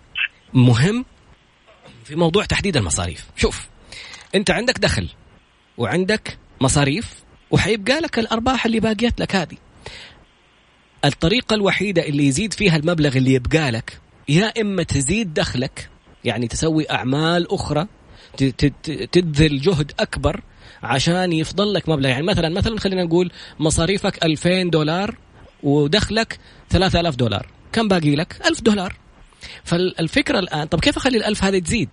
مهم 0.55 1.05
في 2.05 2.17
موضوع 2.17 2.45
تحديد 2.45 2.77
المصاريف. 2.77 3.27
شوف 3.37 3.69
انت 4.35 4.51
عندك 4.51 4.79
دخل 4.79 5.09
وعندك 5.79 6.39
مصاريف 6.61 7.15
وحيبقى 7.51 8.01
لك 8.01 8.19
الأرباح 8.19 8.67
اللي 8.67 8.81
باقيت 8.81 9.21
لك 9.21 9.37
هذه. 9.37 9.57
الطريقة 11.05 11.55
الوحيدة 11.55 12.03
اللي 12.09 12.27
يزيد 12.27 12.53
فيها 12.53 12.77
المبلغ 12.77 13.17
اللي 13.17 13.33
يبقى 13.33 13.71
لك 13.71 14.01
يا 14.29 14.53
إما 14.61 14.83
تزيد 14.83 15.35
دخلك 15.35 15.89
يعني 16.25 16.49
تسوي 16.49 16.91
أعمال 16.91 17.53
أخرى 17.53 17.87
تبذل 19.13 19.61
جهد 19.61 19.93
أكبر 20.01 20.43
عشان 20.83 21.33
يفضل 21.33 21.73
لك 21.73 21.89
مبلغ. 21.89 22.09
يعني 22.09 22.23
مثلا 22.23 22.49
مثلا 22.49 22.79
خلينا 22.81 23.05
نقول 23.05 23.31
مصاريفك 23.59 24.25
2000 24.25 24.63
دولار 24.63 25.17
ودخلك 25.63 26.39
3000 26.71 27.17
دولار. 27.17 27.56
كم 27.73 27.89
باقي 27.89 28.15
لك؟ 28.15 28.47
1000 28.47 28.61
دولار. 28.61 28.97
فالفكرة 29.65 30.39
الآن 30.39 30.67
طب 30.67 30.81
كيف 30.81 30.97
أخلي 30.97 31.21
ال1000 31.21 31.45
هذه 31.45 31.59
تزيد؟ 31.59 31.89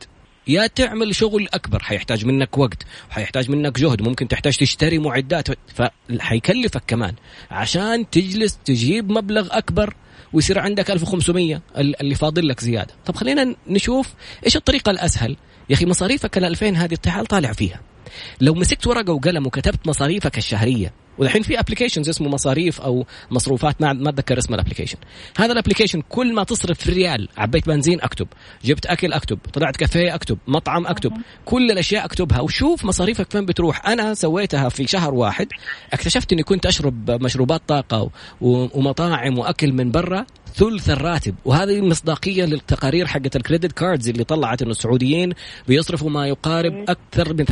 يا 0.48 0.68
تعمل 0.68 1.16
شغل 1.16 1.48
أكبر 1.54 1.84
حيحتاج 1.84 2.26
منك 2.26 2.58
وقت 2.58 2.84
وحيحتاج 3.10 3.52
منك 3.52 3.80
جهد 3.80 4.02
ممكن 4.02 4.28
تحتاج 4.28 4.58
تشتري 4.58 5.00
معدات 5.00 5.48
فحيكلفك 5.76 6.84
كمان. 6.88 7.14
عشان 7.52 8.10
تجلس 8.10 8.60
تجيب 8.66 9.12
مبلغ 9.12 9.48
أكبر 9.52 9.94
ويصير 10.34 10.60
عندك 10.60 10.92
1500 10.92 11.62
اللي 11.78 12.16
فاضل 12.16 12.48
لك 12.48 12.60
زيادة. 12.60 12.94
طب 13.06 13.16
خلينا 13.16 13.56
نشوف 13.68 14.14
إيش 14.46 14.56
الطريقة 14.56 14.90
الأسهل. 14.90 15.38
يا 15.70 15.76
أخي 15.76 15.86
مصاريفك 15.86 16.38
ال 16.38 16.46
2000 16.46 16.70
هذه 16.70 16.96
طالع 17.30 17.54
فيها. 17.54 17.82
لو 18.42 18.54
مسكت 18.54 18.88
ورقة 18.88 19.14
وقلم 19.14 19.48
وكتبت 19.48 19.88
مصاريفك 19.88 20.38
الشهرية 20.38 20.94
والحين 21.18 21.42
في 21.42 21.60
applications 21.60 22.10
اسمه 22.10 22.30
مصاريف 22.30 22.82
أو 22.82 23.06
مصروفات 23.32 23.82
ما 23.82 23.94
ما 23.94 24.10
أتذكر 24.10 24.38
اسم 24.38 24.54
ال 24.54 24.57
application 24.57 24.98
هذا 25.38 25.52
ال 25.52 25.56
application 25.56 26.02
كل 26.10 26.34
ما 26.34 26.44
تصرف 26.44 26.80
في 26.80 26.92
ريال 26.92 27.30
عبيت 27.38 27.68
بنزين 27.68 28.02
أكتب. 28.02 28.28
جبت 28.64 28.86
أكل 28.86 29.14
أكتب 29.14 29.40
طلعت 29.54 29.76
كافيه 29.76 30.16
أكتب 30.16 30.38
مطعم 30.48 30.88
أكتب. 30.88 31.12
كل 31.46 31.72
الأشياء 31.72 32.06
أكتبها 32.06 32.42
وشوف 32.42 32.86
مصاريفك 32.86 33.32
فين 33.32 33.46
بتروح. 33.46 33.88
أنا 33.88 34.14
سويتها 34.14 34.70
في 34.70 34.88
شهر 34.88 35.14
واحد 35.14 35.48
اكتشفت 35.94 36.34
إني 36.34 36.44
كنت 36.44 36.66
أشرب 36.66 37.12
مشروبات 37.12 37.62
طاقة 37.68 38.10
ومطاعم 38.42 39.38
وأكل 39.38 39.74
من 39.74 39.92
برا 39.92 40.26
ثلث 40.56 40.90
الراتب. 40.90 41.36
وهذه 41.46 41.82
مصداقية 41.82 42.46
للتقارير 42.46 43.08
حقت 43.08 43.36
الكريدت 43.36 43.72
كاردز 43.72 44.10
اللي 44.10 44.24
طلعت 44.24 44.62
إنه 44.62 44.72
السعوديين 44.72 45.34
بيصرفوا 45.68 46.10
ما 46.10 46.28
يقارب 46.28 46.86
أكثر 46.88 47.34
من 47.34 47.46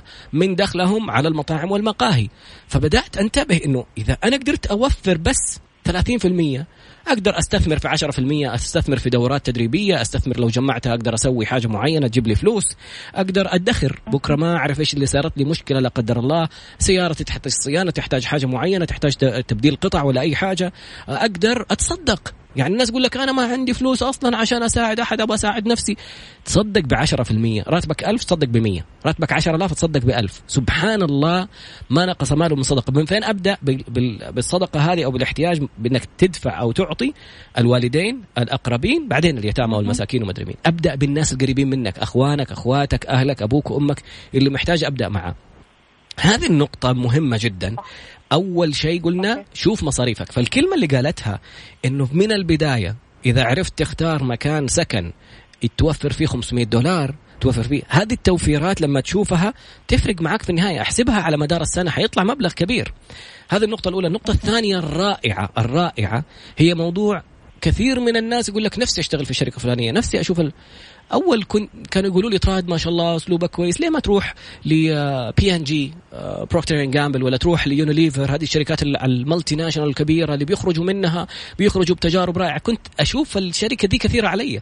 30% 0.00 0.02
من 0.32 0.54
دخلهم 0.54 1.10
على 1.10 1.28
المطاعم 1.28 1.70
والمقاهي. 1.70 2.28
فبدأت 2.68 3.16
أنتبه 3.16 3.60
إنه 3.64 3.84
إذا 3.98 4.16
أنا 4.24 4.36
قدرت 4.36 4.66
أوفر 4.66 5.16
بس 5.16 5.58
30% 5.88 6.64
أقدر 7.08 7.38
أستثمر 7.38 7.78
في 7.78 7.88
10% 7.88 8.54
أستثمر 8.54 8.96
في 8.96 9.10
دورات 9.10 9.46
تدريبية 9.46 10.00
أستثمر 10.00 10.40
لو 10.40 10.48
جمعتها 10.48 10.90
أقدر 10.94 11.14
أسوي 11.14 11.46
حاجة 11.46 11.66
معينة 11.66 12.06
تجيب 12.08 12.26
لي 12.26 12.34
فلوس 12.34 12.76
أقدر 13.14 13.54
أدخر. 13.54 14.00
بكرة 14.06 14.36
ما 14.36 14.56
أعرف 14.56 14.80
إيش 14.80 14.94
اللي 14.94 15.06
صارت 15.06 15.38
لي 15.38 15.44
مشكلة 15.44 15.80
لا 15.80 15.88
قدر 15.88 16.18
الله 16.18 16.48
سيارتي 16.78 17.24
تحتاج 17.24 17.52
صيانة 17.52 17.90
تحتاج 17.90 18.24
حاجة 18.24 18.46
معينة 18.46 18.84
تحتاج 18.84 19.16
تبديل 19.48 19.76
قطع 19.76 20.02
ولا 20.02 20.20
أي 20.20 20.36
حاجة 20.36 20.72
أقدر 21.08 21.66
أتصدق. 21.70 22.34
يعني 22.56 22.72
الناس 22.72 22.88
يقول 22.88 23.02
لك 23.02 23.16
أنا 23.16 23.32
ما 23.32 23.46
عندي 23.46 23.74
فلوس 23.74 24.02
أصلا 24.02 24.36
عشان 24.36 24.62
أساعد 24.62 25.00
أحد 25.00 25.20
أبغى 25.20 25.34
أساعد 25.34 25.68
نفسي. 25.68 25.96
تصدق 26.44 26.80
ب 26.80 26.94
10% 26.94 27.68
راتبك 27.68 28.04
1000 28.08 28.24
تصدق 28.24 28.48
ب 28.48 28.56
100 28.56 28.84
راتبك 29.06 29.32
10000 29.32 29.72
تصدق 29.72 30.00
ب 30.00 30.10
1000 30.10 30.42
سبحان 30.46 31.02
الله 31.02 31.48
ما 31.90 32.06
نقص 32.06 32.32
ماله 32.32 32.56
من 32.56 32.62
صدقة. 32.62 32.92
من 32.92 33.04
فين 33.04 33.24
أبدأ؟ 33.24 33.56
بالصدقة 34.30 34.80
هذه 34.80 35.04
أو 35.04 35.10
بالاحتياج 35.10 35.62
بإنك 35.78 36.08
تدفع 36.18 36.60
أو 36.60 36.72
تعطي 36.72 37.12
الوالدين 37.58 38.22
الأقربين 38.38 39.08
بعدين 39.08 39.38
اليتامى 39.38 39.76
والمساكين 39.76 40.22
ومدري 40.22 40.44
مين. 40.44 40.56
أبدأ 40.66 40.94
بالناس 40.94 41.32
القريبين 41.32 41.70
منك 41.70 41.98
أخوانك 41.98 42.52
أخواتك 42.52 43.06
أهلك 43.06 43.42
أبوك 43.42 43.70
وأمك 43.70 44.02
اللي 44.34 44.50
محتاج 44.50 44.84
أبدأ 44.84 45.08
معاه. 45.08 45.34
هذه 46.20 46.46
النقطة 46.46 46.92
مهمة 46.92 47.38
جدا. 47.40 47.76
أول 48.34 48.74
شيء 48.74 49.02
قلنا. 49.02 49.44
شوف 49.54 49.82
مصاريفك. 49.82 50.32
فالكلمة 50.32 50.74
اللي 50.74 50.86
قالتها 50.86 51.40
أنه 51.84 52.08
من 52.12 52.32
البداية 52.32 52.96
إذا 53.26 53.44
عرفت 53.44 53.78
تختار 53.78 54.24
مكان 54.24 54.68
سكن 54.68 55.12
توفر 55.76 56.12
فيه 56.12 56.26
500 56.26 56.64
دولار 56.64 57.14
توفر 57.40 57.62
فيه 57.62 57.82
هذه 57.88 58.12
التوفيرات 58.12 58.80
لما 58.80 59.00
تشوفها 59.00 59.54
تفرق 59.88 60.20
معك 60.20 60.42
في 60.42 60.50
النهاية. 60.50 60.80
أحسبها 60.80 61.20
على 61.20 61.36
مدار 61.36 61.62
السنة 61.62 61.90
حيطلع 61.90 62.24
مبلغ 62.24 62.52
كبير. 62.52 62.92
هذه 63.48 63.64
النقطة 63.64 63.88
الأولى. 63.88 64.06
النقطة 64.06 64.30
الثانية 64.30 64.78
الرائعة 64.78 65.50
الرائعة 65.58 66.24
هي 66.58 66.74
موضوع 66.74 67.22
كثير 67.64 68.00
من 68.00 68.16
الناس 68.16 68.48
يقول 68.48 68.64
لك 68.64 68.78
نفسي 68.78 69.00
أشتغل 69.00 69.24
في 69.24 69.30
الشركة 69.30 69.56
الفلانية 69.56 69.92
نفسي 69.92 70.20
أشوف 70.20 70.40
ال... 70.40 70.52
أول 71.12 71.44
كنت 71.48 71.70
كانوا 71.90 72.10
يقولوا 72.10 72.30
لي 72.30 72.38
تراد 72.38 72.68
ما 72.68 72.76
شاء 72.76 72.92
الله 72.92 73.16
أسلوبك 73.16 73.50
كويس 73.50 73.80
ليه 73.80 73.90
ما 73.90 74.00
تروح 74.00 74.34
لبي 74.66 75.56
ان 75.56 75.64
جي 75.64 75.92
بروكتر 76.50 76.82
اند 76.82 76.90
جامبل 76.94 77.22
ولا 77.22 77.36
تروح 77.36 77.66
ليونيليفر 77.66 78.34
هذه 78.34 78.42
الشركات 78.42 78.82
ال- 78.82 78.96
ال 78.96 79.56
multinational 79.56 79.88
الكبيرة 79.88 80.34
اللي 80.34 80.44
بيخرجوا 80.44 80.84
منها 80.84 81.26
بيخرجوا 81.58 81.96
بتجارب 81.96 82.38
رائعة. 82.38 82.58
كنت 82.58 82.80
أشوف 83.00 83.38
الشركة 83.38 83.88
دي 83.88 83.98
كثيرة 83.98 84.28
علي. 84.28 84.60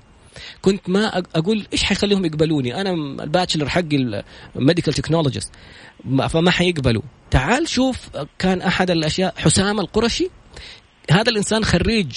كنت 0.62 0.88
ما 0.88 1.18
أقول 1.35 1.66
إيش 1.72 1.83
حيخليهم 1.85 2.24
يقبلوني؟ 2.24 2.81
أنا 2.81 2.90
ال 3.22 3.28
bachelor 3.28 3.68
حقي 3.68 4.22
ال 4.57 4.61
medical 4.61 4.92
technologist 4.94 5.53
فما 6.31 6.50
حيقبلوا. 6.50 7.02
تعال 7.31 7.68
شوف 7.68 7.98
كان 8.38 8.62
أحد 8.62 8.90
الأشياء 8.90 9.35
حسام 9.37 9.81
القرشي 9.81 10.31
هذا 11.11 11.31
الإنسان 11.31 11.64
خريج 11.64 12.12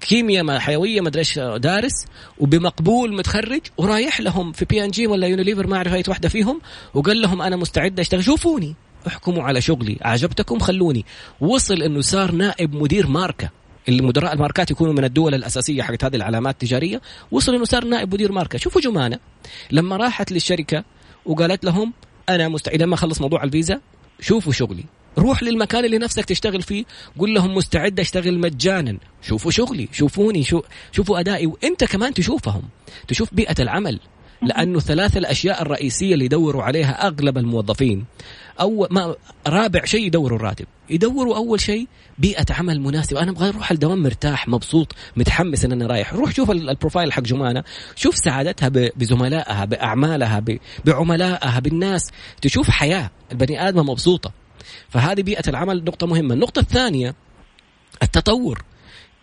كيمياء 0.00 0.58
حيوية 0.58 1.00
ما 1.00 1.08
أدري 1.08 1.20
إيش 1.20 1.38
دارس 1.38 1.92
وبمقبول 2.38 3.14
متخرج 3.14 3.60
ورايح 3.78 4.20
لهم 4.20 4.52
في 4.52 4.64
بي 4.64 4.84
ان 4.84 4.90
جي 4.90 5.06
ولا 5.06 5.26
يونيليفر 5.26 5.66
ما 5.66 5.76
أعرف 5.76 5.94
أي 5.94 6.02
واحدة 6.08 6.28
فيهم 6.28 6.60
وقال 6.94 7.20
لهم 7.20 7.42
أنا 7.42 7.56
مستعد 7.56 8.00
أشتغل. 8.00 8.24
شوفوني 8.24 8.74
احكموا 9.06 9.42
على 9.42 9.60
شغلي 9.60 9.98
عجبتكم 10.02 10.58
خلوني. 10.58 11.04
وصل 11.40 11.82
إنه 11.82 12.00
صار 12.00 12.32
نائب 12.32 12.74
مدير 12.74 13.06
ماركة 13.06 13.50
اللي 13.88 14.02
مدراء 14.02 14.32
الماركات 14.32 14.70
يكونوا 14.70 14.92
من 14.92 15.04
الدول 15.04 15.34
الأساسية 15.34 15.82
حقت 15.82 16.04
هذه 16.04 16.16
العلامات 16.16 16.54
التجارية. 16.54 17.00
وصل 17.30 17.54
إنه 17.54 17.64
صار 17.64 17.84
نائب 17.84 18.14
مدير 18.14 18.32
ماركة. 18.32 18.58
شوفوا 18.58 18.80
جمانة 18.80 19.18
لما 19.70 19.96
راحت 19.96 20.32
للشركة 20.32 20.84
وقالت 21.26 21.64
لهم 21.64 21.92
أنا 22.28 22.48
مستعد 22.48 22.82
لما 22.82 22.94
اخلص 22.94 23.20
موضوع 23.20 23.44
الفيزا 23.44 23.80
شوفوا 24.20 24.52
شغلي. 24.52 24.84
روح 25.18 25.42
للمكان 25.42 25.84
اللي 25.84 25.98
نفسك 25.98 26.24
تشتغل 26.24 26.62
فيه 26.62 26.84
قول 27.18 27.34
لهم 27.34 27.54
مستعد 27.54 28.00
أشتغل 28.00 28.38
مجانا. 28.38 28.98
شوفوا 29.22 29.50
شغلي 29.50 29.88
شوفوني 29.92 30.42
شو 30.42 30.62
شوفوا 30.92 31.20
أدائي. 31.20 31.46
وإنت 31.46 31.84
كمان 31.84 32.14
تشوفهم 32.14 32.62
تشوف 33.08 33.34
بيئة 33.34 33.54
العمل. 33.62 34.00
لأنه 34.42 34.80
ثلاث 34.80 35.16
الأشياء 35.16 35.62
الرئيسية 35.62 36.14
اللي 36.14 36.24
يدوروا 36.24 36.62
عليها 36.62 37.06
أغلب 37.06 37.38
الموظفين. 37.38 38.04
أو 38.60 38.88
ما 38.90 39.14
رابع 39.46 39.84
شيء 39.84 40.06
يدوروا 40.06 40.38
الراتب. 40.38 40.66
يدوروا 40.90 41.36
أول 41.36 41.60
شيء 41.60 41.86
بيئة 42.18 42.46
عمل 42.50 42.80
مناسبة. 42.80 43.22
أنا 43.22 43.30
أبغى 43.30 43.48
أروح 43.48 43.70
الدوام 43.70 44.02
مرتاح 44.02 44.48
مبسوط 44.48 44.94
متحمس 45.16 45.64
إن 45.64 45.72
أنا 45.72 45.86
رايح. 45.86 46.14
روح 46.14 46.34
شوف 46.34 46.50
ال- 46.50 46.70
البروفايل 46.70 47.12
حق 47.12 47.22
جمانة. 47.22 47.64
شوف 47.96 48.16
سعادتها 48.16 48.68
بزملائها 48.68 49.64
بأعمالها 49.64 50.42
بعملائها 50.84 51.60
بالناس. 51.60 52.10
تشوف 52.42 52.70
حياة. 52.70 53.10
البني 53.32 53.68
ادمه 53.68 53.82
مبسوطة. 53.82 54.39
فهذه 54.88 55.22
بيئة 55.22 55.48
العمل 55.48 55.84
نقطة 55.84 56.06
مهمة. 56.06 56.34
النقطة 56.34 56.60
الثانية 56.60 57.14
التطور. 58.02 58.62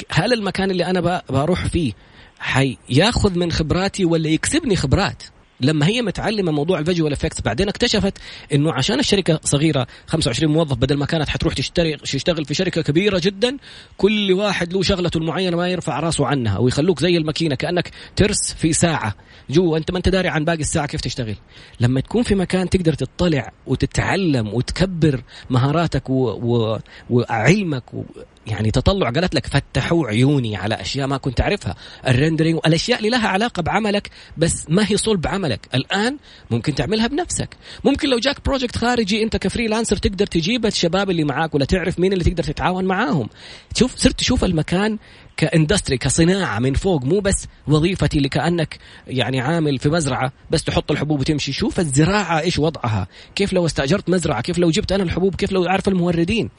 هل 0.09 0.33
المكان 0.33 0.71
اللي 0.71 0.85
أنا 0.85 1.21
بروح 1.29 1.65
فيه 1.65 1.93
حياخذ 2.39 3.39
من 3.39 3.51
خبراتي 3.51 4.05
ولا 4.05 4.29
يكسبني 4.29 4.75
خبرات؟ 4.75 5.23
لما 5.61 5.87
هي 5.87 6.01
متعلمة 6.01 6.51
موضوع 6.51 6.79
ال 6.79 6.84
visual 6.84 7.13
effects 7.13 7.41
بعدين 7.41 7.69
اكتشفت 7.69 8.13
إنه 8.53 8.73
عشان 8.73 8.99
الشركة 8.99 9.39
صغيرة 9.43 9.87
25 10.07 10.53
موظف 10.53 10.77
بدل 10.77 10.97
ما 10.97 11.05
كانت 11.05 11.29
حتروح 11.29 11.53
تشتري 11.53 11.97
تشتغل 11.97 12.45
في 12.45 12.53
شركة 12.53 12.81
كبيرة 12.81 13.21
جدا 13.23 13.57
كل 13.97 14.33
واحد 14.33 14.73
له 14.73 14.81
شغلته 14.81 15.17
المعينه 15.17 15.57
ما 15.57 15.69
يرفع 15.69 15.99
راسه 15.99 16.25
عنها 16.25 16.57
ويخلوك 16.57 16.99
زي 16.99 17.17
الماكينة 17.17 17.55
كأنك 17.55 17.91
ترس 18.15 18.53
في 18.53 18.73
ساعة. 18.73 19.15
جوا 19.49 19.77
أنت 19.77 19.91
ما 19.91 19.97
أنت 19.97 20.09
داري 20.09 20.27
عن 20.27 20.45
باقي 20.45 20.59
الساعة 20.61 20.87
كيف 20.87 21.01
تشتغل؟ 21.01 21.35
لما 21.79 21.99
تكون 22.01 22.23
في 22.23 22.35
مكان 22.35 22.69
تقدر 22.69 22.93
تطلع 22.93 23.51
وتتعلم 23.67 24.53
وتكبر 24.53 25.21
مهاراتك 25.49 26.09
و... 26.09 26.29
و... 26.29 26.79
وعلمك 27.09 27.93
و... 27.93 28.03
يعني 28.47 28.71
تطلع 28.71 29.09
قالت 29.09 29.35
لك 29.35 29.47
فتحوا 29.47 30.07
عيوني 30.07 30.55
على 30.55 30.75
أشياء 30.75 31.07
ما 31.07 31.17
كنت 31.17 31.41
أعرفها. 31.41 31.75
ال 32.07 32.12
rendering 32.12 32.59
الاشياء 32.65 32.97
اللي 32.99 33.09
لها 33.09 33.27
علاقة 33.27 33.61
بعملك 33.61 34.09
بس 34.37 34.65
ما 34.69 34.85
هي 34.91 34.97
صلب 34.97 35.27
عملك. 35.27 35.67
الآن 35.73 36.17
ممكن 36.51 36.75
تعملها 36.75 37.07
بنفسك. 37.07 37.49
ممكن 37.83 38.09
لو 38.09 38.19
جاك 38.19 38.45
project 38.45 38.77
خارجي 38.77 39.23
أنت 39.23 39.37
ك 39.37 39.43
freelancer 39.43 39.97
تقدر 39.97 40.25
تجيب 40.25 40.65
الشباب 40.65 41.09
اللي 41.09 41.23
معاك 41.23 41.55
ولا 41.55 41.65
تعرف 41.65 41.99
مين 41.99 42.13
اللي 42.13 42.23
تقدر 42.23 42.43
تتعاون 42.43 42.85
معاهم. 42.85 43.29
تشوف 43.73 43.95
صرت 43.95 44.19
تشوف 44.19 44.43
المكان 44.43 44.97
كإندستري 45.37 45.97
كصناعة 45.97 46.59
من 46.59 46.73
فوق 46.73 47.03
مو 47.03 47.19
بس 47.19 47.47
وظيفتي 47.67 48.17
اللي 48.17 48.29
كانك 48.29 48.77
يعني 49.07 49.39
عامل 49.39 49.79
في 49.79 49.89
مزرعة 49.89 50.31
بس 50.51 50.63
تحط 50.63 50.91
الحبوب 50.91 51.19
وتمشي. 51.19 51.51
شوف 51.51 51.79
الزراعة 51.79 52.39
إيش 52.39 52.59
وضعها. 52.59 53.07
كيف 53.35 53.53
لو 53.53 53.65
استأجرت 53.65 54.09
مزرعة 54.09 54.41
كيف 54.41 54.57
لو 54.57 54.69
جبت 54.69 54.91
أنا 54.91 55.03
الحبوب 55.03 55.35
كيف 55.35 55.51
لو 55.51 55.67
أعرف 55.67 55.87
الموردين. 55.87 56.49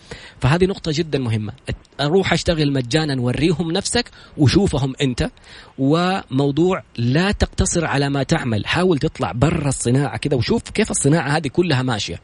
فهذه 0.40 0.64
نقطة 0.64 0.92
جدا 0.94 1.18
مهمة. 1.18 1.52
أروح 2.00 2.32
أشتغل 2.32 2.72
مجانا 2.72 3.20
وريهم 3.20 3.72
نفسك 3.72 4.10
وشوفهم 4.36 4.94
أنت. 5.02 5.30
وموضوع 5.78 6.82
لا 6.96 7.32
تقتصر 7.32 7.84
على 7.84 8.10
ما 8.10 8.22
تعمل. 8.22 8.66
حاول 8.66 8.98
تطلع 8.98 9.32
برا 9.32 9.68
الصناعة 9.68 10.16
كذا 10.16 10.36
وشوف 10.36 10.62
كيف 10.70 10.90
الصناعة 10.90 11.28
هذه 11.28 11.48
كلها 11.48 11.82
ماشية. 11.82 12.20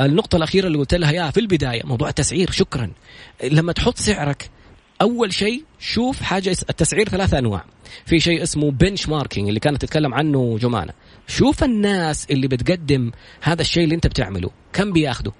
النقطة 0.00 0.36
الأخيرة 0.36 0.66
اللي 0.66 0.78
قلت 0.78 0.94
لها 0.94 1.12
يا 1.12 1.30
في 1.30 1.40
البداية 1.40 1.82
موضوع 1.84 2.08
التسعير 2.08 2.50
شكرا. 2.50 2.90
لما 3.44 3.72
تحط 3.72 3.98
سعرك 3.98 4.50
أول 5.02 5.32
شيء 5.32 5.64
شوف 5.78 6.22
حاجة 6.22 6.50
التسعير 6.50 7.08
ثلاثة 7.08 7.38
أنواع. 7.38 7.64
في 8.06 8.20
شيء 8.20 8.42
اسمه 8.42 8.70
benchmarking 8.70 9.48
اللي 9.48 9.60
كانت 9.60 9.82
تتكلم 9.82 10.14
عنه 10.14 10.58
جمانة. 10.60 10.92
شوف 11.26 11.64
الناس 11.64 12.26
اللي 12.30 12.48
بتقدم 12.48 13.10
هذا 13.40 13.62
الشيء 13.62 13.84
اللي 13.84 13.94
انت 13.94 14.06
بتعمله. 14.06 14.50
كم 14.72 14.92
بياخذوا 14.92 15.32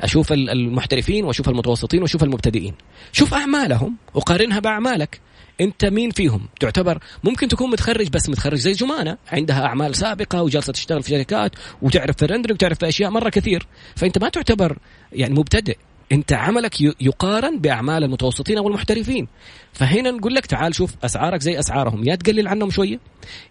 أشوف 0.00 0.32
ال- 0.32 0.50
المحترفين 0.50 1.24
وأشوف 1.24 1.48
المتوسطين 1.48 2.02
وأشوف 2.02 2.22
المبتدئين. 2.22 2.74
شوف 3.12 3.34
أعمالهم 3.34 3.96
وقارنها 4.14 4.58
بأعمالك. 4.58 5.20
أنت 5.60 5.84
مين 5.84 6.10
فيهم؟ 6.10 6.48
تعتبر 6.60 6.98
ممكن 7.24 7.48
تكون 7.48 7.70
متخرج 7.70 8.08
بس 8.08 8.28
متخرج 8.28 8.58
زي 8.58 8.72
جمانة. 8.72 9.18
عندها 9.32 9.66
أعمال 9.66 9.94
سابقة 9.96 10.42
وجالسة 10.42 10.72
تشتغل 10.72 11.02
في 11.02 11.10
شركات 11.10 11.52
وتعرف 11.82 12.16
في 12.16 12.24
ال 12.24 12.27
rendering 12.27 12.54
وتعرف 12.54 12.78
في 12.78 12.88
أشياء 12.88 13.10
مرة 13.10 13.28
كثير. 13.28 13.66
فأنت 13.96 14.18
ما 14.18 14.28
تعتبر 14.28 14.78
يعني 15.12 15.34
مبتدئ. 15.34 15.76
انت 16.12 16.32
عملك 16.32 16.80
يقارن 16.80 17.58
بأعمال 17.58 18.04
المتوسطين 18.04 18.58
أو 18.58 18.68
المحترفين. 18.68 19.28
فهنا 19.72 20.10
نقول 20.10 20.34
لك 20.34 20.46
تعال 20.46 20.74
شوف 20.74 20.94
أسعارك 21.04 21.40
زي 21.40 21.58
أسعارهم. 21.58 22.04
يا 22.04 22.14
تقلل 22.14 22.48
عنهم 22.48 22.70
شوية 22.70 23.00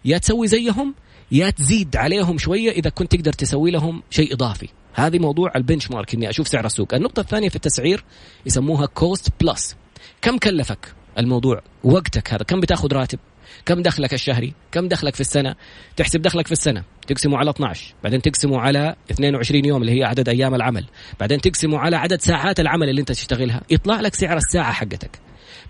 يا 0.04 0.18
تسوي 0.18 0.46
زيهم 0.46 0.94
يا 1.32 1.50
تزيد 1.50 1.96
عليهم 1.96 2.38
شوية 2.38 2.70
إذا 2.70 2.90
كنت 2.90 3.12
تقدر 3.12 3.32
تسوي 3.32 3.70
لهم 3.70 4.02
شيء 4.10 4.34
إضافي. 4.34 4.68
هذه 4.94 5.18
موضوع 5.18 5.52
ال 5.56 5.90
benchmark 5.90 6.14
إني 6.14 6.30
أشوف 6.30 6.48
سعر 6.48 6.66
السوق. 6.66 6.94
النقطة 6.94 7.20
الثانية 7.20 7.48
في 7.48 7.56
التسعير 7.56 8.04
يسموها 8.46 8.86
cost 8.86 9.28
plus 9.40 9.76
كم 10.22 10.38
كلفك 10.38 10.94
الموضوع 11.18 11.62
وقتك 11.84 12.32
هذا؟ 12.32 12.42
كم 12.42 12.60
بتاخذ 12.60 12.92
راتب؟ 12.92 13.18
كم 13.66 13.82
دخلك 13.82 14.14
الشهري 14.14 14.54
كم 14.72 14.88
دخلك 14.88 15.14
في 15.14 15.20
السنة؟ 15.20 15.54
تحسب 15.96 16.22
دخلك 16.22 16.46
في 16.46 16.52
السنة. 16.52 16.84
تقسمه 17.06 17.38
على 17.38 17.50
12 17.50 17.94
بعدين 18.04 18.22
تقسمه 18.22 18.60
على 18.60 18.96
22 19.10 19.64
يوم 19.64 19.82
اللي 19.82 20.00
هي 20.00 20.04
عدد 20.04 20.28
أيام 20.28 20.54
العمل. 20.54 20.84
بعدين 21.20 21.40
تقسمه 21.40 21.78
على 21.78 21.96
عدد 21.96 22.20
ساعات 22.20 22.60
العمل 22.60 22.88
اللي 22.88 23.00
انت 23.00 23.12
تشتغلها. 23.12 23.60
يطلع 23.70 24.00
لك 24.00 24.14
سعر 24.14 24.36
الساعة 24.36 24.72
حقتك. 24.72 25.18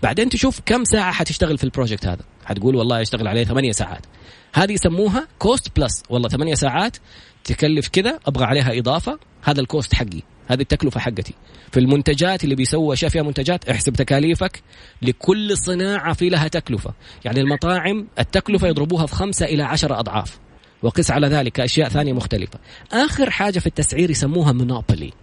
بعدين 0.03 0.29
تشوف 0.29 0.61
كم 0.65 0.83
ساعة 0.83 1.11
حتشتغل 1.11 1.57
في 1.57 1.63
ال 1.63 1.68
project 1.68 2.05
هذا. 2.07 2.23
حتقول 2.45 2.75
والله 2.75 3.01
اشتغل 3.01 3.27
عليه 3.27 3.43
8 3.43 3.71
ساعات. 3.71 4.05
هذه 4.53 4.71
يسموها 4.71 5.27
cost 5.39 5.79
plus 5.79 6.03
والله 6.09 6.29
8 6.29 6.55
ساعات 6.55 6.97
تكلف 7.43 7.87
كذا 7.87 8.19
أبغى 8.27 8.45
عليها 8.45 8.79
إضافة. 8.79 9.19
هذا 9.43 9.61
ال 9.61 9.68
cost 9.68 9.95
حقي. 9.95 10.36
هذه 10.47 10.61
التكلفة 10.61 10.99
حقتي. 10.99 11.33
في 11.71 11.79
المنتجات 11.79 12.43
اللي 12.43 12.55
بيسووا 12.55 12.93
أشياء 12.93 13.11
فيها 13.11 13.23
منتجات 13.23 13.69
احسب 13.69 13.93
تكاليفك 13.93 14.61
لكل 15.01 15.57
صناعة 15.57 16.13
في 16.13 16.29
لها 16.29 16.47
تكلفة. 16.47 16.93
يعني 17.25 17.39
المطاعم 17.39 18.07
التكلفة 18.19 18.67
يضربوها 18.67 19.05
في 19.05 19.15
خمسة 19.15 19.45
إلى 19.45 19.63
عشرة 19.63 19.99
أضعاف 19.99 20.39
وقس 20.83 21.11
على 21.11 21.27
ذلك 21.27 21.59
أشياء 21.59 21.89
ثانية 21.89 22.13
مختلفة 22.13 22.59
آخر 22.91 23.29
حاجة 23.29 23.59
في 23.59 23.67
التسعير 23.67 24.09
يسموها 24.09 24.51
monopoly 24.51 25.13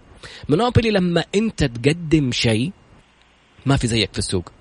monopoly 0.49 0.91
لما 0.91 1.23
أنت 1.35 1.63
تقدم 1.63 2.31
شيء 2.31 2.71
ما 3.65 3.77
في 3.77 3.87
زيك 3.87 4.09
في 4.13 4.19
السوق. 4.19 4.51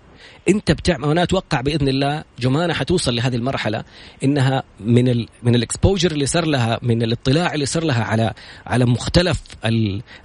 انت 0.49 0.73
بتعمل 0.73 1.05
وأنا 1.05 1.23
أتوقع 1.23 1.61
بإذن 1.61 1.89
الله 1.89 2.25
جمانة 2.39 2.75
حتوصل 2.75 3.17
لهذه 3.17 3.37
المرحلة 3.37 3.85
إنها 4.25 4.63
من 4.81 5.09
ال 5.09 5.29
من 5.43 5.55
ال 5.55 5.61
exposure 5.61 6.13
اللي 6.13 6.27
صار 6.27 6.47
لها 6.47 6.79
من 6.83 7.03
الاطلاع 7.03 7.55
اللي 7.55 7.67
صار 7.67 7.85
لها 7.85 8.05
على 8.05 8.35
على 8.67 8.85
مختلف 8.85 9.41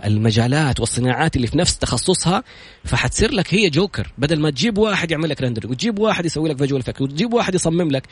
المجالات 0.05 0.79
والصناعات 0.79 1.36
اللي 1.36 1.47
في 1.47 1.58
نفس 1.58 1.77
تخصصها. 1.77 2.43
فحتصير 2.84 3.32
لك 3.32 3.53
هي 3.53 3.69
جوكر. 3.69 4.13
بدل 4.17 4.39
ما 4.39 4.49
تجيب 4.49 4.77
واحد 4.77 5.12
يعمل 5.12 5.29
لك 5.29 5.41
render 5.41 5.67
وتجيب 5.67 5.99
واحد 5.99 6.25
يسوي 6.25 6.49
لك 6.49 6.58
visual 6.57 6.81
effect 6.81 7.01
وتجيب 7.01 7.34
واحد 7.34 7.55
يصمم 7.55 7.91
لك 7.91 8.03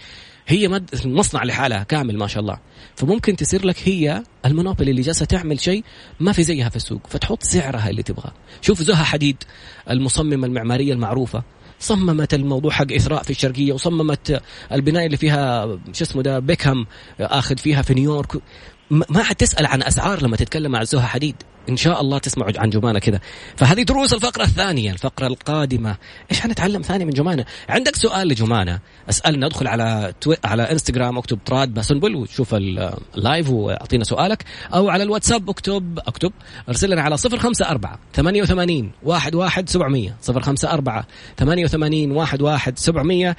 هي. 0.48 0.82
مصنع 1.06 1.44
لحالها 1.44 1.84
كامل 1.84 2.18
ما 2.18 2.28
شاء 2.28 2.42
الله. 2.42 2.60
فممكن 2.96 3.36
تصير 3.36 3.66
لك 3.66 3.78
هي 3.86 4.24
ال 4.46 4.51
monopoly 4.51 4.92
اللي 4.92 5.02
جالسة 5.02 5.26
تعمل 5.26 5.60
شيء 5.60 5.84
ما 6.20 6.32
في 6.32 6.44
زيها 6.44 6.70
في 6.70 6.76
السوق. 6.76 7.08
فتحط 7.08 7.44
سعرها 7.44 7.90
اللي 7.90 8.04
تبغاه. 8.04 8.34
شوف 8.62 8.82
زها 8.82 9.04
حديد 9.04 9.44
المصممه 9.90 10.48
المعمارية 10.48 10.94
المعروفة. 10.94 11.44
صممت 11.80 12.34
الموضوع 12.34 12.72
حق 12.72 12.92
اثراء 12.92 13.24
في 13.24 13.30
الشرقية 13.30 13.74
وصممت 13.74 14.42
البنايه 14.72 15.06
اللي 15.06 15.18
فيها 15.18 15.66
شو 15.94 16.04
اسمه 16.04 16.22
ده 16.22 16.40
بيكهام 16.40 16.86
آخذ 17.20 17.58
فيها 17.58 17.82
في 17.82 17.94
نيويورك. 17.94 18.42
ما 18.90 19.24
حتسال 19.24 19.66
عن 19.66 19.84
أسعار 19.84 20.22
لما 20.24 20.38
تتكلم 20.38 20.72
مع 20.72 20.84
زها 20.84 21.02
حديد. 21.02 21.36
إن 21.70 21.78
شاء 21.78 22.02
الله 22.02 22.18
تسمعوا 22.18 22.52
عن 22.58 22.70
جمانة 22.70 23.00
كذا. 23.00 23.20
فهذه 23.56 23.82
دروس 23.82 24.14
الفقرة 24.14 24.44
الثانية 24.44 24.92
الفقرة 24.92 25.28
القادمة. 25.28 25.96
إيش 26.32 26.40
حنتعلم 26.40 26.82
ثاني 26.82 27.06
من 27.06 27.12
جمانة؟ 27.12 27.46
عندك 27.70 27.96
سؤال 27.96 28.28
لجمانة؟ 28.28 28.80
أسألنا 29.10 29.46
ادخل 29.46 29.68
على 29.68 30.14
توي... 30.22 30.36
على 30.46 30.72
إنستغرام 30.72 31.18
اكتب 31.18 31.40
تراد 31.46 31.74
باسنبل 31.74 32.16
وشوف 32.16 32.54
اللايف 32.54 33.50
وأعطينا 33.50 34.04
سؤالك. 34.04 34.46
أو 34.74 34.90
على 34.90 35.04
الواتساب 35.04 35.50
اكتب 35.50 36.00
اكتب 36.08 36.32
أرسل 36.70 36.90
لنا 36.90 37.02
على 37.02 37.16
054 37.16 37.98
88 38.14 38.92
11 39.10 39.64
700 39.66 40.16
054 40.30 41.04
88 41.38 42.18
11 42.18 42.74
700 42.76 43.36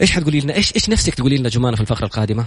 إيش 0.00 0.12
حتقولي 0.12 0.40
لنا؟ 0.40 0.54
إيش 0.54 0.74
إيش 0.74 0.88
نفسك 0.88 1.14
تقولي 1.14 1.36
لنا 1.36 1.48
جمانة 1.48 1.76
في 1.76 1.82
الفقرة 1.82 2.04
القادمة؟ 2.04 2.44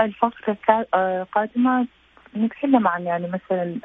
الفقرة 0.00 0.56
القادمة 0.94 1.86
نتكلم 2.36 2.88
عن 2.88 3.02
يعني 3.02 3.26
مثلا 3.26 3.76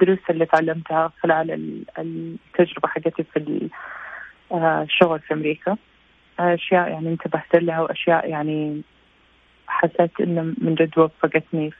الدروس 0.00 0.18
اللي 0.30 0.46
تعلمتها 0.46 1.12
خلال 1.22 1.50
التجربة 1.98 2.88
حقتي 2.88 3.24
في 3.32 3.68
الشغل 4.52 5.20
في 5.20 5.34
أمريكا. 5.34 5.76
أشياء 6.38 6.88
يعني 6.88 7.08
انتبهت 7.08 7.54
لها 7.54 7.80
وأشياء 7.80 8.30
يعني 8.30 8.82
حسيت 9.68 10.20
إنه 10.20 10.42
من 10.42 10.74
جد 10.74 10.98
وفقتني 10.98 11.70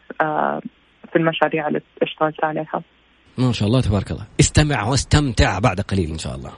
في 1.13 1.17
المشاريع 1.17 1.69
اللي 1.69 1.81
اشتغلت 2.03 2.45
عليها. 2.45 2.83
ما 3.39 3.53
شاء 3.53 3.69
الله 3.69 3.81
تبارك 3.81 4.11
الله. 4.11 4.27
استمع 4.41 4.85
واستمتع 4.85 5.59
بعد 5.59 5.81
قليل 5.81 6.11
إن 6.11 6.19
شاء 6.19 6.35
الله. 6.35 6.53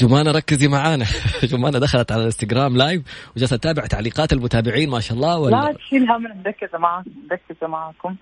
جمانة 0.00 0.30
ركزي 0.30 0.68
معانا. 0.68 1.04
جمانة 1.52 1.78
دخلت 1.78 2.12
على 2.12 2.20
الانستغرام 2.20 2.76
لايف 2.76 3.02
وجالسة 3.36 3.56
تتابع 3.56 3.86
تعليقات 3.86 4.32
المتابعين 4.32 4.90
ما 4.90 5.00
شاء 5.00 5.16
الله 5.16 5.38
ولا 5.38 5.56
لا 5.56 5.72
تشيل 5.72 6.10
هم 6.10 6.22
مركزة 6.22 6.78
معاكم 6.78 7.10
مركزة 7.30 7.66
معاكم 7.66 8.16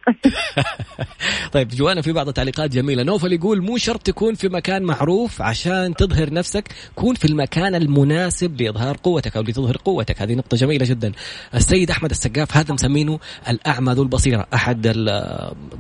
طيب 1.53 1.69
جوانا 1.69 2.03
في 2.03 2.13
بعض 2.13 2.29
التعليقات 2.29 2.71
جميلة. 2.71 3.03
نوفل 3.03 3.33
يقول 3.33 3.63
مو 3.63 3.77
شرط 3.77 4.03
تكون 4.03 4.35
في 4.35 4.49
مكان 4.49 4.83
معروف 4.83 5.43
عشان 5.43 5.95
تظهر 5.95 6.33
نفسك 6.33 6.69
كون 6.95 7.15
في 7.15 7.25
المكان 7.25 7.75
المناسب 7.75 8.61
لإظهار 8.61 8.97
قوتك 9.03 9.37
أو 9.37 9.43
لتظهر 9.43 9.77
قوتك. 9.85 10.23
هذه 10.23 10.35
نقطة 10.35 10.57
جميلة 10.57 10.87
جدا. 10.87 11.13
السيد 11.55 11.91
أحمد 11.91 12.11
السقاف 12.11 12.57
هذا 12.57 12.75
مسمينه 12.75 13.19
الأعمى 13.49 13.93
ذو 13.93 14.03
البصيرة. 14.03 14.47
أحد 14.55 14.89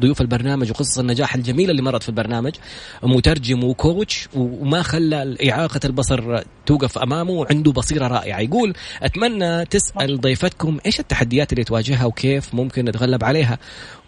ضيوف 0.01 0.21
البرنامج 0.21 0.71
وقصص 0.71 0.99
النجاح 0.99 1.35
الجميلة 1.35 1.71
اللي 1.71 1.83
مرت 1.83 2.03
في 2.03 2.09
البرنامج. 2.09 2.55
مترجم 3.03 3.65
وكوتش 3.65 4.29
وما 4.35 4.83
خلى 4.83 5.37
إعاقة 5.51 5.81
البصر 5.87 6.42
توقف 6.66 6.99
أمامه 6.99 7.31
وعنده 7.31 7.72
بصيرة 7.72 8.07
رائعة. 8.07 8.40
يقول 8.40 8.75
أتمنى 9.03 9.64
تسأل 9.64 10.20
ضيفتكم 10.20 10.79
إيش 10.87 11.01
التحديات 11.01 11.53
اللي 11.53 11.64
تواجهها 11.64 12.05
وكيف 12.05 12.55
ممكن 12.55 12.85
نتغلب 12.85 13.25
عليها. 13.25 13.59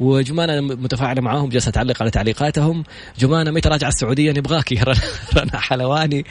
وجمانة 0.00 0.60
متفاعلة 0.60 1.20
معاهم 1.20 1.48
جالسه 1.48 1.70
تعلق 1.70 2.02
على 2.02 2.10
تعليقاتهم. 2.10 2.84
جمانة 3.18 3.50
متى 3.50 3.68
راجعه 3.68 3.88
السعودية؟ 3.88 4.32
نبغاكي. 4.32 4.80
رنا 5.36 5.58
حلواني. 5.60 6.24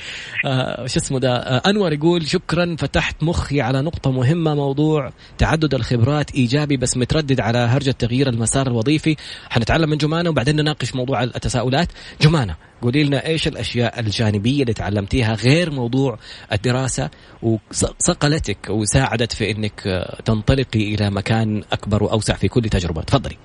آه 0.46 0.88
شو 0.88 1.00
اسمه 1.00 1.20
ده؟ 1.20 1.36
آه 1.36 1.70
أنور 1.70 1.94
يقول 1.94 2.28
شكرا 2.28 2.76
فتحت 2.80 3.24
مخي 3.24 3.62
على 3.62 3.82
نقطة 3.82 4.12
مهمة 4.12 4.56
موضوع 4.56 5.12
تعدد 5.38 5.74
الخبرات 5.74 6.36
إيجابي 6.36 6.78
بس 6.78 6.98
متردد 6.98 7.40
على 7.40 7.58
هرجة 7.58 7.92
تغيير 7.92 8.30
المسار 8.30 8.68
الوظيفي. 8.68 9.16
حنتعلم 9.50 9.90
من 9.90 9.98
جمانة 9.98 10.30
وبعدين 10.30 10.56
نناقش 10.56 10.96
موضوع 10.96 11.24
التساؤلات. 11.24 11.88
جمانة 12.22 12.56
قولي 12.82 13.04
لنا 13.04 13.26
إيش 13.28 13.48
الأشياء 13.48 14.00
الجانبية 14.00 14.62
اللي 14.62 14.74
تعلمتيها 14.74 15.34
غير 15.34 15.72
موضوع 15.72 16.18
الدراسة 16.52 17.10
وصقلتك 17.44 18.70
وساعدت 18.70 19.32
في 19.32 19.52
إنك 19.52 19.82
تنطلقي 20.26 20.96
إلى 20.96 21.10
مكان 21.10 21.64
أكبر 21.72 22.04
وأوسع 22.04 22.34
في 22.34 22.48
كل 22.48 22.62
تجربة؟ 22.62 23.02
تفضلي. 23.02 23.38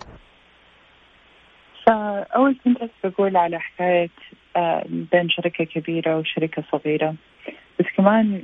أول 2.37 2.57
كنت 2.65 2.91
بقول 3.05 3.37
على 3.37 3.61
حكاية 3.61 4.11
آه، 4.57 4.85
بين 4.89 5.29
شركة 5.29 5.65
كبيرة 5.65 6.19
وشركة 6.19 6.65
صغيرة. 6.73 7.15
بس 7.81 7.87
كمان 7.97 8.43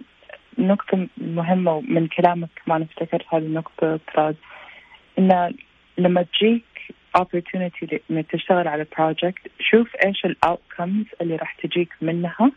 نقطة 0.59 1.07
مهمة 1.17 1.81
من 1.81 2.07
كلامك 2.07 2.49
كمان 2.67 2.83
أفتكرت 2.83 3.25
هذه 3.33 3.43
النقطة 3.43 4.01
تراد 4.15 4.37
إن 5.19 5.55
لما 5.99 6.23
تجيك 6.23 6.65
opportunity 7.19 7.99
انك 8.11 8.27
تشتغل 8.31 8.69
على 8.69 8.87
project. 8.99 9.51
شوف 9.61 9.97
إيش 10.07 10.25
ال 10.25 10.34
outcomes 10.34 11.05
اللي 11.21 11.37
راح 11.37 11.55
تجيك 11.55 11.89
منها 12.03 12.53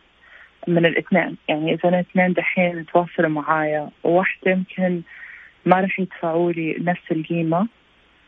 من 0.68 0.86
الاثنين. 0.86 1.38
يعني 1.50 1.74
إذا 1.74 1.90
الاثنين 1.90 2.34
دحين 2.34 2.86
تواصلوا 2.86 3.30
معايا 3.30 3.90
وواحدة 4.04 4.52
يمكن 4.52 5.02
ما 5.66 5.80
راح 5.82 6.00
يدفعوا 6.00 6.52
لي 6.52 6.76
نفس 6.80 7.12
القيمة 7.12 7.68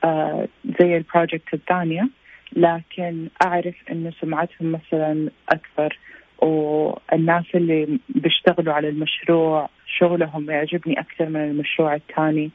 آه 0.03 0.47
زي 0.79 0.97
ال 0.97 1.04
project 1.04 1.53
الثانية 1.53 2.09
لكن 2.55 3.27
أعرف 3.45 3.75
إنه 3.91 4.11
سمعتهم 4.21 4.71
مثلا 4.71 5.29
أكثر 5.49 5.99
والناس 6.41 7.43
اللي 7.55 7.99
بيشتغلوا 8.09 8.73
على 8.73 8.89
المشروع 8.89 9.69
شغلهم 9.99 10.49
يعجبني 10.49 10.99
أكثر 10.99 11.29
من 11.29 11.43
المشروع 11.43 11.95
الثاني 11.95 12.51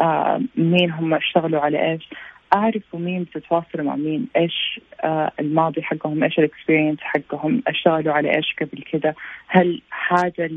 آه 0.00 0.40
مين 0.56 0.90
هم 0.90 1.14
اشتغلوا 1.14 1.60
على 1.60 1.90
إيش. 1.92 2.08
اعرفوا 2.54 2.98
مين 2.98 3.22
بتتواصلوا 3.22 3.84
مع 3.84 3.96
مين 3.96 4.26
إيش 4.36 4.80
آه 5.00 5.32
الماضي 5.40 5.82
حقهم 5.82 6.24
إيش 6.24 6.38
الاكسبيرينس 6.38 6.98
حقهم 7.00 7.62
أشتغلوا 7.66 8.14
على 8.14 8.36
إيش 8.36 8.54
قبل 8.60 8.82
كده 8.92 9.14
هل 9.48 9.82
هذا 10.08 10.48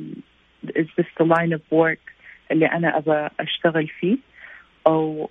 is 0.67 0.87
this 0.97 1.07
the 1.19 1.25
line 1.25 1.53
of 1.53 1.61
work 1.71 2.11
اللي 2.51 2.65
أنا 2.65 2.97
أبى 2.97 3.29
أشتغل 3.39 3.87
فيه؟ 3.87 4.17
أو 4.87 5.29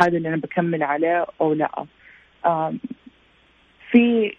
هذا 0.00 0.16
اللي 0.16 0.28
أنا 0.28 0.36
بكمل 0.36 0.82
عليه 0.82 1.26
أو 1.40 1.52
لأ؟ 1.52 1.84
في 3.90 4.34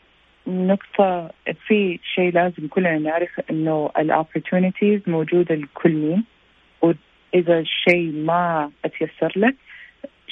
نقطة 0.47 1.31
في 1.67 1.99
شيء 2.15 2.33
لازم 2.33 2.67
كلنا 2.67 2.97
نعرف 2.97 3.41
إنه 3.49 3.91
ال 3.97 4.05
opportunities 4.05 5.01
موجودة 5.07 5.55
لكل 5.55 5.91
مين 5.91 6.23
وإذا 6.81 7.59
الشيء 7.59 8.11
ما 8.11 8.71
أتيسر 8.85 9.33
لك 9.35 9.55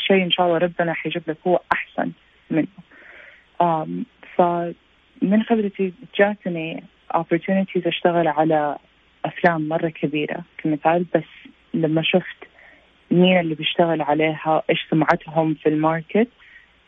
شيء 0.07 0.23
إن 0.23 0.31
شاء 0.31 0.45
الله 0.45 0.57
ربنا 0.57 0.93
حيجيب 0.93 1.23
لك 1.27 1.37
هو 1.47 1.59
أحسن 1.73 2.11
منه. 2.49 2.67
فمن 4.35 5.43
خبرتي 5.43 5.93
جاتني 6.19 6.83
opportunities 7.13 7.87
أشتغل 7.87 8.27
على 8.27 8.77
أفلام 9.25 9.67
مرة 9.67 9.89
كبيرة 9.89 10.43
كمثال 10.57 11.05
بس 11.15 11.49
لما 11.73 12.01
شفت 12.01 12.37
مين 13.11 13.39
اللي 13.39 13.55
بيشتغل 13.55 14.01
عليها 14.01 14.63
إيش 14.69 14.87
سمعتهم 14.91 15.53
في 15.53 15.69
ال 15.69 15.78
market 15.78 16.27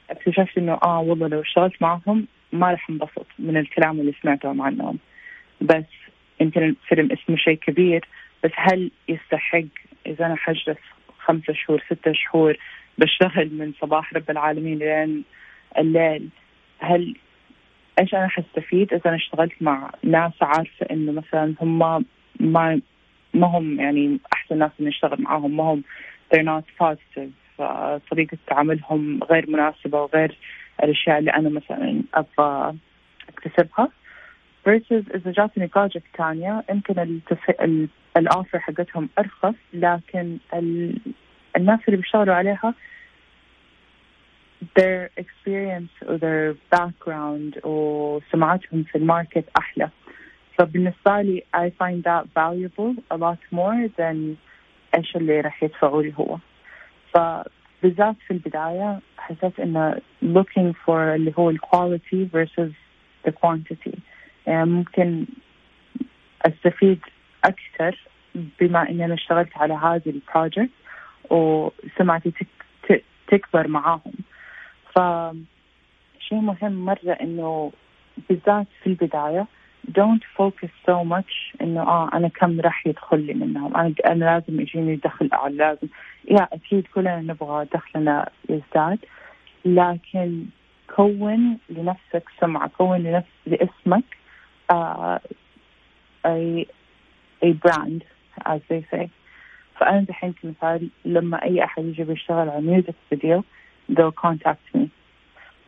اكتشفت 0.10 0.58
إنه 0.58 0.74
آه 0.84 1.00
والله 1.00 1.28
لو 1.28 1.42
اشتغلت 1.42 1.82
معهم 1.82 2.28
ما 2.54 2.72
راح 2.72 2.90
انبسط 2.90 3.28
من 3.40 3.58
الكلام 3.58 4.00
اللي 4.00 4.14
سمعته 4.22 4.64
عنهم. 4.64 4.98
بس 5.62 5.86
يمكن 6.42 6.64
الفيلم 6.64 7.12
اسمه 7.12 7.36
شيء 7.36 7.58
كبير 7.58 8.06
بس 8.44 8.52
هل 8.56 8.92
يستحق 9.10 9.64
إذا 10.06 10.26
أنا 10.26 10.36
حجلس 10.36 10.78
خمسة 11.20 11.54
شهور 11.54 11.84
ستة 11.90 12.14
شهور 12.14 12.58
بشتغل 12.98 13.54
من 13.54 13.74
صباح 13.82 14.14
رب 14.14 14.30
العالمين 14.30 14.80
لين 14.80 15.24
الليل 15.78 16.30
هل 16.80 17.16
إيش 18.00 18.16
أنا 18.16 18.28
حستفيد 18.28 18.94
إذا 18.94 19.02
أنا 19.06 19.16
اشتغلت 19.16 19.54
مع 19.62 19.92
ناس 20.04 20.34
عارفة 20.42 20.86
إنه 20.92 21.12
مثلا 21.12 21.54
هم 21.62 22.06
ما 22.40 22.82
ما 23.34 23.48
هم 23.48 23.80
يعني 23.80 24.20
أحسن 24.34 24.58
ناس 24.58 24.72
نشتغل 24.80 25.22
معاهم 25.22 25.58
ما 25.58 25.64
هم 25.64 25.84
they're 26.34 26.46
not 26.46 26.86
positive 26.86 27.32
طريقة 28.12 28.38
تعاملهم 28.48 29.24
غير 29.24 29.50
مناسبة 29.50 30.02
وغير 30.02 30.38
الأشياء 30.84 31.20
اللي 31.20 31.32
أنا 31.34 31.50
مثلا 31.50 32.02
أبغى 32.14 32.76
أكتسبها 33.30 33.90
versus 34.68 35.16
إذا 35.16 35.32
جاتني 35.32 35.68
project 35.76 36.04
ثانية 36.18 36.64
يمكن. 36.70 37.20
ال 38.18 38.25
offer 38.25 38.60
حقتهم 38.60 39.10
أرخص 39.20 39.56
لكن. 39.74 40.38
الناس 41.58 41.80
اللي 41.88 41.98
بيشتغلوا 41.98 42.36
عليها 42.36 42.74
their 44.80 45.10
experience 45.18 45.94
or 46.08 46.18
their 46.18 46.56
background 46.76 47.66
وسمعتهم 47.66 48.84
في 48.84 48.98
ال 48.98 49.05
market 49.05 49.46
أحلى. 49.58 49.90
فبالنسبة 50.58 51.22
لي 51.22 51.44
I 51.56 51.70
find 51.70 52.04
that 52.04 52.26
valuable 52.36 52.94
a 53.12 53.18
lot 53.18 53.40
more 53.52 53.90
than 54.00 54.36
إيش 54.96 55.16
اللي 55.16 55.42
راح 55.42 55.64
يدفعوا 55.64 56.04
لي 56.04 56.14
هو. 56.18 56.38
فبالذات 57.14 58.16
في 58.28 58.32
البداية 58.32 59.00
حسيت 59.18 59.60
إنه 59.60 60.02
looking 60.24 60.74
for 60.86 60.90
اللي 60.90 61.34
هو 61.40 61.50
ال 61.50 61.60
quality 61.62 62.30
versus 62.36 62.74
the 63.28 63.32
quantity. 63.32 64.00
يعني 64.48 64.66
ممكن 64.66 65.26
أستفيد 66.42 67.00
أكثر 67.44 68.08
بما 68.36 68.90
إني 68.90 69.06
أنا 69.06 69.14
اشتغلت 69.14 69.58
على 69.58 69.74
هذه 69.74 70.10
البروجكت 70.10 70.70
وسمعتي 71.30 72.32
تك 72.32 73.04
تكبر 73.28 73.68
معاهم. 73.68 74.14
ف 74.96 75.00
شيء 76.20 76.38
مهم 76.40 76.86
مرة 76.86 77.12
إنه 77.22 77.72
بالذات 78.30 78.68
في 78.84 78.88
البداية 78.88 79.48
don't 80.00 80.24
focus 80.40 80.70
so 80.88 81.04
much 81.04 81.62
إنه 81.62 81.82
آه 81.82 82.10
أنا 82.14 82.28
كم 82.28 82.62
راح 82.62 82.88
يدخل 82.88 83.20
لي 83.26 83.34
منهم. 83.34 83.78
أنا 83.78 83.94
أنا 84.06 84.26
لازم 84.26 84.62
يجيني 84.62 84.96
دخل 84.96 85.30
أعلى 85.34 85.56
لازم. 85.58 85.88
yeah 86.32 86.48
أكيد 86.54 86.88
كلنا 86.88 87.22
نبغى 87.22 87.66
دخلنا 87.74 88.30
يزداد 88.50 89.00
لكن 89.66 90.46
كون 90.96 91.58
لنفسك 91.70 92.24
سمعة 92.40 92.70
كون 92.78 92.98
لنفس 92.98 93.28
لاسمك 93.46 94.18
آه 94.72 95.20
أي 96.26 96.68
أي 97.44 97.54
brand 97.54 98.04
as 98.46 98.62
they 98.70 98.84
say. 98.92 99.08
فأنا 99.80 100.02
دحين 100.02 100.34
كمثال 100.34 100.90
لما 101.06 101.44
أي 101.44 101.64
أحد 101.64 101.86
يجي 101.86 102.04
بيشتغل 102.04 102.50
على 102.50 102.62
music 102.62 102.96
video 103.10 103.44
they'll 103.92 104.12
contact 104.12 104.78
me 104.78 104.88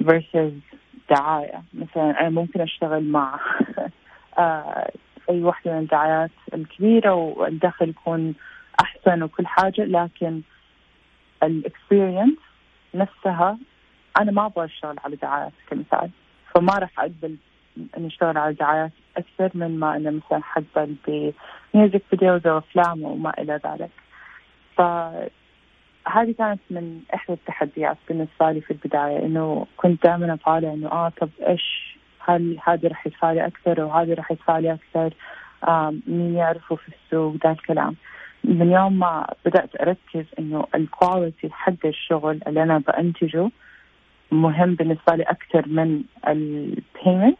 versus 0.03 0.77
دعاية. 1.09 1.63
مثلا 1.73 2.21
أنا 2.21 2.29
ممكن 2.29 2.61
أشتغل 2.61 3.03
مع 3.03 3.39
آه، 4.37 4.91
أي 5.29 5.43
واحدة 5.43 5.71
من 5.71 5.79
الدعايات 5.79 6.31
الكبيرة 6.53 7.13
والدخل 7.13 7.89
يكون 7.89 8.35
أحسن 8.81 9.23
وكل 9.23 9.47
حاجة 9.47 9.85
لكن 9.85 10.41
ال 11.43 11.52
experience 11.52 12.37
نفسها 12.95 13.57
أنا 14.21 14.31
ما 14.31 14.45
أبغى 14.45 14.65
أشتغل 14.65 14.95
على 15.05 15.15
دعايات 15.15 15.53
كمثال. 15.69 16.09
فما 16.55 16.73
راح 16.73 16.99
أقبل 16.99 17.35
اني 17.97 18.07
اشتغل 18.07 18.37
على 18.37 18.53
دعايات 18.53 18.91
أكثر 19.17 19.51
من 19.53 19.79
ما 19.79 19.95
انه 19.95 20.11
مثلا 20.11 20.43
حقبل 20.43 20.95
ب 21.07 21.23
music 21.23 22.01
videos 22.09 22.47
أو 22.47 22.57
أفلام 22.57 23.03
وما 23.03 23.33
إلى 23.39 23.59
ذلك. 23.65 23.89
فهذه 24.77 26.31
كانت 26.37 26.59
من 26.69 27.01
إحدى 27.13 27.33
التحديات 27.33 27.97
بالنسبة 28.07 28.51
لي 28.51 28.61
في 28.61 28.71
البداية 28.71 29.25
إنه 29.25 29.65
كنت 29.77 30.03
دائما 30.03 30.33
اطالع 30.33 30.73
إنه 30.73 30.91
آه 30.91 31.09
طب 31.21 31.29
إيش 31.47 31.97
هل 32.19 32.57
هذه 32.67 32.87
راح 32.87 33.07
يدفع 33.07 33.31
لي 33.31 33.45
أكثر 33.45 33.81
وهذه 33.81 34.13
راح 34.13 34.31
يدفع 34.31 34.59
لي 34.59 34.73
أكثر 34.73 35.13
مين 36.07 36.35
يعرفه 36.35 36.75
في 36.75 36.87
السوق 36.87 37.35
ذا 37.43 37.51
الكلام. 37.51 37.95
من 38.43 38.71
يوم 38.71 38.99
ما 38.99 39.27
بدأت 39.45 39.81
أركز 39.81 40.25
إنه 40.39 40.67
ال 40.75 40.84
quality 40.84 41.49
حق 41.51 41.85
الشغل 41.85 42.39
اللي 42.47 42.63
أنا 42.63 42.77
بأنتجه 42.77 43.49
مهم 44.31 44.75
بالنسبة 44.75 45.15
لي 45.15 45.23
أكثر 45.23 45.67
من 45.67 46.03
ال 46.27 46.41
payment 46.41 47.37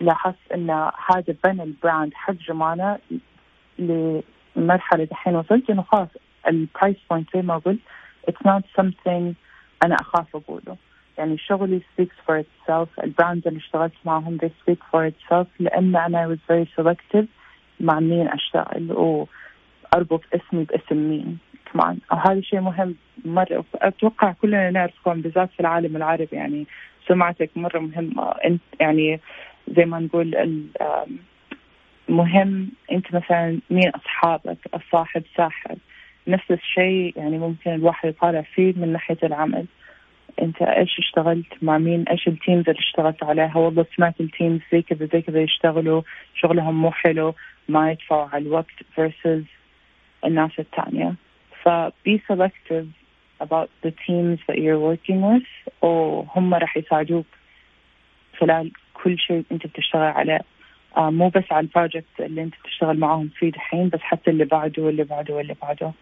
لاحظت 0.00 0.52
إن 0.54 0.70
هذا 1.10 1.34
بنى 1.44 1.62
ال 1.62 1.71
brand 1.71 2.14
حق 2.14 2.32
جمانة 2.32 2.98
لمرحلة 3.78 5.04
دحين 5.04 5.36
وصلت 5.36 5.70
انه 5.70 5.82
خلاص 5.82 6.08
ال 6.48 6.56
price 6.56 6.96
point 7.10 7.28
زي 7.36 7.42
ما 7.42 7.58
قلت 7.58 7.80
it's 8.30 8.46
not 8.46 8.62
something 8.80 9.34
أنا 9.84 9.94
أخاف 10.00 10.36
أقوله. 10.36 10.76
يعني 11.18 11.38
شغلي 11.38 11.80
speaks 11.80 12.16
for 12.26 12.42
itself 12.42 13.04
ال 13.04 13.11
brand 13.11 13.46
اللي 13.46 13.58
اشتغلت 13.58 13.92
معهم 14.04 14.38
they 14.38 14.48
speak 14.48 14.78
for 14.92 15.10
itself 15.12 15.46
لأن 15.60 15.96
أنا 15.96 16.36
was 16.36 16.52
very 16.52 16.82
selective 16.82 17.26
مع 17.80 18.00
مين 18.00 18.28
أشتغل 18.28 18.92
واربط 18.92 20.22
اسمي 20.34 20.64
باسم 20.64 20.96
مين. 20.96 21.38
كمان 21.72 21.98
هذا 22.12 22.40
شيء 22.40 22.60
مهم 22.60 22.94
مرة. 23.24 23.64
أتوقع 23.74 24.32
كلنا 24.32 24.70
نعرف 24.70 25.08
بالذات 25.08 25.50
في 25.50 25.60
العالم 25.60 25.96
العربي 25.96 26.36
يعني 26.36 26.66
سمعتك 27.08 27.50
مرة 27.56 27.78
مهمة. 27.78 28.30
أنت 28.30 28.60
يعني 28.80 29.20
زي 29.76 29.84
ما 29.84 29.98
نقول 29.98 30.34
مهم 32.08 32.70
أنت 32.92 33.14
مثلا 33.14 33.60
مين 33.70 33.88
أصحابك 33.88 34.58
الصاحب 34.74 35.22
ساحب 35.36 35.78
نفس 36.28 36.50
الشيء 36.50 37.12
يعني 37.16 37.38
ممكن 37.38 37.74
الواحد 37.74 38.08
يطالع 38.08 38.42
فيه 38.42 38.72
من 38.76 38.92
ناحية 38.92 39.18
العمل. 39.22 39.66
أنت 40.42 40.62
إيش 40.62 40.98
اشتغلت 40.98 41.46
مع 41.62 41.78
مين؟ 41.78 42.08
إيش 42.08 42.28
ال 42.28 42.35
teams 42.35 42.68
اللي 42.68 42.78
اشتغلت 42.78 43.24
عليها؟ 43.24 43.56
والله 43.56 43.86
سمعة 43.96 44.20
ال 44.20 44.27
teams 44.27 44.60
زي 44.72 44.82
كذا 44.82 45.08
زي 45.12 45.22
كذا 45.22 45.42
يشتغلوا 45.42 46.02
شغلهم 46.34 46.82
مو 46.82 46.90
حلو 46.90 47.34
ما 47.68 47.92
يدفعوا 47.92 48.28
على 48.32 48.42
الوقت 48.42 48.74
versus 48.98 49.44
الناس 50.24 50.50
الثانية 50.58 51.14
ف 51.62 51.68
be 52.08 52.18
selective 52.32 52.86
about 53.40 53.68
the 53.82 53.90
teams 54.06 54.38
that 54.48 54.58
you're 54.58 54.78
working 54.78 55.20
with 55.22 55.82
وهم 55.82 56.54
راح 56.54 56.76
يساعدوك 56.76 57.26
خلال 58.38 58.72
كل 59.04 59.18
شيء 59.18 59.44
أنت 59.52 59.66
بتشتغل 59.66 60.02
عليه. 60.02 60.40
آه 60.96 61.10
مو 61.10 61.28
بس 61.28 61.44
على 61.50 61.66
البروجكت 61.66 62.20
اللي 62.20 62.42
أنت 62.42 62.54
بتشتغل 62.64 62.98
معاهم 62.98 63.30
فيه 63.38 63.50
دحين 63.50 63.88
بس 63.88 64.00
حتى 64.00 64.30
اللي 64.30 64.44
بعده 64.44 64.82
واللي 64.82 65.04
بعده 65.04 65.34
واللي 65.34 65.54
بعده. 65.62 65.92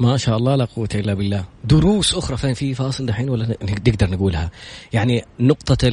ما 0.00 0.16
شاء 0.16 0.36
الله 0.36 0.56
لا 0.56 0.64
قوة 0.64 0.88
إلا 0.94 1.14
بالله. 1.14 1.44
دروس 1.64 2.14
أخرى 2.14 2.36
فين 2.36 2.54
في 2.54 2.74
فاصل 2.74 3.06
دحين 3.06 3.30
ولا 3.30 3.46
نقدر 3.62 4.10
نقولها؟ 4.10 4.50
يعني 4.92 5.22
نقطة 5.40 5.90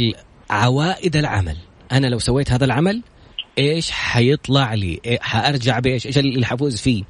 عوائد 0.49 1.15
العمل. 1.15 1.57
أنا 1.91 2.07
لو 2.07 2.19
سويت 2.19 2.51
هذا 2.51 2.65
العمل 2.65 3.03
إيش 3.57 3.91
حيطلع 3.91 4.73
لي؟ 4.73 4.99
إيه 5.05 5.19
حأرجع 5.19 5.79
بإيش؟ 5.79 6.05
إيش 6.07 6.17
اللي 6.17 6.45
حفوز 6.45 6.75
فيه؟ 6.75 7.03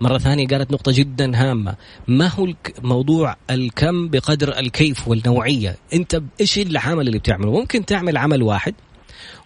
مرة 0.00 0.18
ثانية 0.18 0.46
قالت 0.46 0.72
نقطة 0.72 0.92
جدا 0.92 1.36
هامة. 1.36 1.74
ما 2.08 2.26
هو 2.26 2.48
موضوع 2.82 3.36
الكم 3.50 4.08
بقدر 4.08 4.58
الكيف 4.58 5.08
والنوعية؟ 5.08 5.76
أنت 5.94 6.22
إيش 6.40 6.58
العمل 6.58 7.06
اللي 7.06 7.18
بتعمله؟ 7.18 7.52
ممكن 7.52 7.84
تعمل 7.84 8.16
عمل 8.16 8.42
واحد 8.42 8.74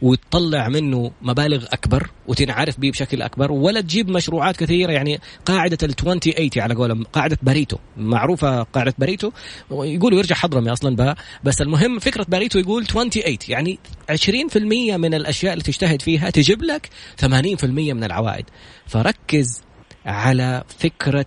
وتطلع 0.03 0.69
منه 0.69 1.11
مبالغ 1.23 1.65
أكبر 1.73 2.11
وتنعرف 2.27 2.81
به 2.81 2.91
بشكل 2.91 3.23
أكبر 3.23 3.53
ولا 3.53 3.81
تجيب 3.81 4.11
مشروعات 4.11 4.57
كثيرة 4.57 4.93
يعني 4.93 5.21
قاعدة 5.45 5.79
ال 5.83 5.95
20 5.99 6.21
80 6.21 6.51
على 6.57 6.75
قولهم 6.75 7.05
قاعدة 7.05 7.39
باريتو 7.43 7.77
معروفة 7.97 8.63
قاعدة 8.63 8.95
باريتو 8.99 9.31
يقولوا 9.71 10.19
يرجع 10.19 10.35
حضرمي 10.35 10.73
أصلا 10.73 11.17
بس 11.45 11.61
المهم 11.61 11.99
فكرة 11.99 12.27
باريتو 12.29 12.59
يقول 12.59 12.85
20 12.91 13.11
8 13.11 13.39
يعني 13.49 13.79
20% 14.11 14.97
من 14.97 15.15
الأشياء 15.15 15.53
اللي 15.53 15.65
تجتهد 15.65 16.03
فيها 16.03 16.31
تجيب 16.31 16.63
لك 16.63 16.91
80% 17.21 17.65
من 17.65 18.05
العوائد. 18.05 18.45
فركز 18.87 19.63
على 20.07 20.65
فكرة 20.79 21.27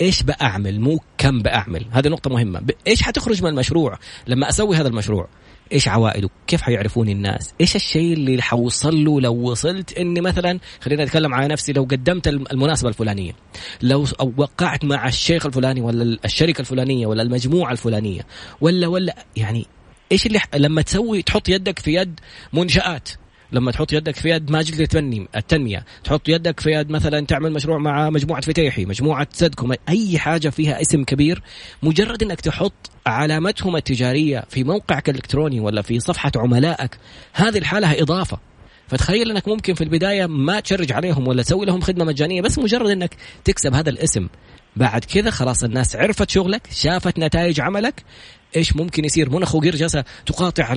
إيش 0.00 0.22
بأعمل 0.22 0.80
مو 0.80 1.00
كم 1.18 1.42
بأعمل. 1.42 1.86
هذه 1.90 2.08
نقطة 2.08 2.30
مهمة. 2.30 2.62
إيش 2.86 3.02
حتخرج 3.02 3.42
من 3.42 3.48
المشروع 3.50 3.98
لما 4.26 4.48
أسوي 4.48 4.76
هذا 4.76 4.88
المشروع؟ 4.88 5.28
إيش 5.72 5.88
عوائده؟ 5.88 6.28
كيف 6.46 6.62
حيعرفوني 6.62 7.12
الناس؟ 7.12 7.54
إيش 7.60 7.76
الشيء 7.76 8.12
اللي 8.12 8.42
حوصل 8.42 9.04
له 9.04 9.20
لو 9.20 9.34
وصلت 9.34 9.92
إني 9.92 10.20
مثلا 10.20 10.58
خلينا 10.80 11.04
نتكلم 11.04 11.34
على 11.34 11.48
نفسي 11.48 11.72
لو 11.72 11.82
قدمت 11.82 12.28
المناسبة 12.28 12.88
الفلانية. 12.88 13.32
لو 13.82 14.06
وقعت 14.36 14.84
مع 14.84 15.08
الشيخ 15.08 15.46
الفلاني 15.46 15.80
ولا 15.80 16.18
الشركة 16.24 16.60
الفلانية 16.60 17.06
ولا 17.06 17.22
المجموعة 17.22 17.72
الفلانية 17.72 18.20
ولا 18.60 18.86
ولا 18.86 19.14
يعني 19.36 19.66
إيش 20.12 20.26
اللي 20.26 20.40
لما 20.54 20.82
تسوي 20.82 21.22
تحط 21.22 21.48
يدك 21.48 21.78
في 21.78 21.94
يد 21.94 22.20
منشآت 22.52 23.08
لما 23.52 23.70
تحط 23.70 23.92
يدك 23.92 24.16
في 24.16 24.30
يد 24.30 24.50
ماجد 24.50 24.80
التنمية 24.80 25.26
التنمية. 25.36 25.84
تحط 26.04 26.28
يدك 26.28 26.60
في 26.60 26.70
يد 26.70 26.90
مثلا 26.90 27.26
تعمل 27.26 27.52
مشروع 27.52 27.78
مع 27.78 28.10
مجموعة 28.10 28.40
فتيحي 28.40 28.84
مجموعة 28.84 29.28
سدكم 29.32 29.72
أي 29.88 30.18
حاجة 30.18 30.48
فيها 30.48 30.80
اسم 30.80 31.04
كبير 31.04 31.42
مجرد 31.82 32.22
أنك 32.22 32.40
تحط 32.40 32.90
علامتهم 33.06 33.76
التجارية 33.76 34.44
في 34.48 34.64
موقعك 34.64 35.08
الإلكتروني 35.08 35.60
ولا 35.60 35.82
في 35.82 36.00
صفحة 36.00 36.32
عملائك 36.36 36.98
هذه 37.32 37.58
الحالة 37.58 38.02
إضافة. 38.02 38.38
فتخيل 38.88 39.30
إنك 39.30 39.48
ممكن 39.48 39.74
في 39.74 39.84
البداية 39.84 40.26
ما 40.26 40.60
تشرج 40.60 40.92
عليهم 40.92 41.28
ولا 41.28 41.42
تسوي 41.42 41.66
لهم 41.66 41.80
خدمة 41.80 42.04
مجانية 42.04 42.42
بس 42.42 42.58
مجرد 42.58 42.90
إنك 42.90 43.14
تكسب 43.44 43.74
هذا 43.74 43.90
الاسم. 43.90 44.28
بعد 44.76 45.04
كذا 45.04 45.30
خلاص 45.30 45.64
الناس 45.64 45.96
عرفت 45.96 46.30
شغلك 46.30 46.68
شافت 46.72 47.18
نتائج 47.18 47.60
عملك 47.60 48.02
إيش 48.56 48.76
ممكن 48.76 49.04
يصير؟ 49.04 49.30
منى 49.30 49.44
خوغير 49.44 49.76
جالسة 49.76 50.04
تقاطع 50.26 50.74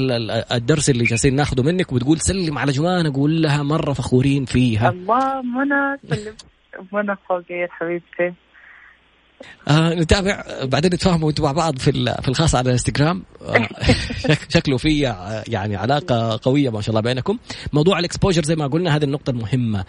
الدرس 0.52 0.90
اللي 0.90 1.04
جالسين 1.04 1.36
ناخذه 1.36 1.62
منك 1.62 1.92
وتقول 1.94 2.20
سلم 2.20 2.58
على 2.58 2.72
جوان 2.72 3.06
أقول 3.06 3.42
لها 3.42 3.64
مرة 3.64 3.94
فخورين 3.94 4.46
فيها. 4.46 4.90
الله 4.90 5.42
منى 5.42 5.98
سلم. 6.10 6.36
منى 6.94 7.16
خوغير 7.30 7.68
حبيبتي. 7.70 8.34
آه 9.68 9.94
نتابع 9.94 10.44
بعدين 10.64 10.94
نتفاهموا 10.94 11.30
أنتم 11.30 11.44
مع 11.44 11.52
بعض 11.52 11.80
في 11.80 11.92
في 12.22 12.28
الخاص 12.28 12.56
على 12.56 12.66
الانستغرام. 12.66 13.24
آه 13.42 13.68
شكله 14.56 14.78
في 14.78 15.00
يعني 15.48 15.76
علاقة 15.76 16.40
قوية 16.44 16.70
ما 16.70 16.82
شاء 16.82 16.90
الله 16.90 17.02
بينكم. 17.02 17.38
موضوع 17.74 18.00
ال 18.00 18.05
exposure 18.05 18.44
زي 18.44 18.56
ما 18.56 18.68
قلنا 18.68 18.96
هذه 18.96 19.04
النقطة 19.04 19.30
المهمه 19.30 19.86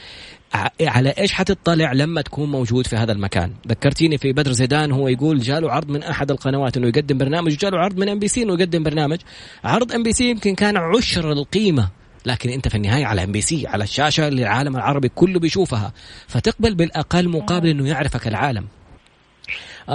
على 0.81 1.11
إيش 1.11 1.33
حتطلع 1.33 1.93
لما 1.93 2.23
تكون 2.23 2.51
موجود 2.51 2.87
في 2.87 2.97
هذا 2.97 3.13
المكان؟ 3.13 3.53
ذكرتيني 3.69 4.19
في 4.19 4.33
بدر 4.33 4.53
زيدان 4.53 4.93
هو 4.93 5.09
يقول 5.09 5.39
جاله 5.39 5.73
عرض 5.73 5.89
من 5.91 6.03
أحد 6.03 6.31
القنوات 6.31 6.77
إنه 6.77 6.89
يقدم 6.89 7.19
برنامج 7.19 7.53
وجاله 7.53 7.79
عرض 7.79 7.99
من 7.99 8.09
ام 8.09 8.19
بي 8.19 8.29
سي 8.29 8.43
إنه 8.43 8.53
يقدم 8.53 8.83
برنامج. 8.83 9.19
عرض 9.65 9.93
ام 9.93 10.03
بي 10.03 10.13
سي 10.13 10.31
يمكن 10.31 10.55
كان 10.55 10.77
عشر 10.77 11.33
القيمة 11.33 11.89
لكن 12.27 12.51
أنت 12.51 12.69
في 12.69 12.75
النهاية 12.75 13.07
على 13.07 13.25
ام 13.25 13.33
بي 13.33 13.41
سي 13.41 13.67
على 13.67 13.85
الشاشة 13.85 14.29
اللي 14.29 14.43
العالم 14.43 14.77
العربي 14.77 15.09
كله 15.09 15.41
بيشوفها. 15.41 15.93
فتقبل 16.27 16.75
بالأقل 16.75 17.29
مقابل 17.29 17.69
إنه 17.69 17.89
يعرفك 17.89 18.29
العالم. 18.29 18.65
آه، 18.65 18.82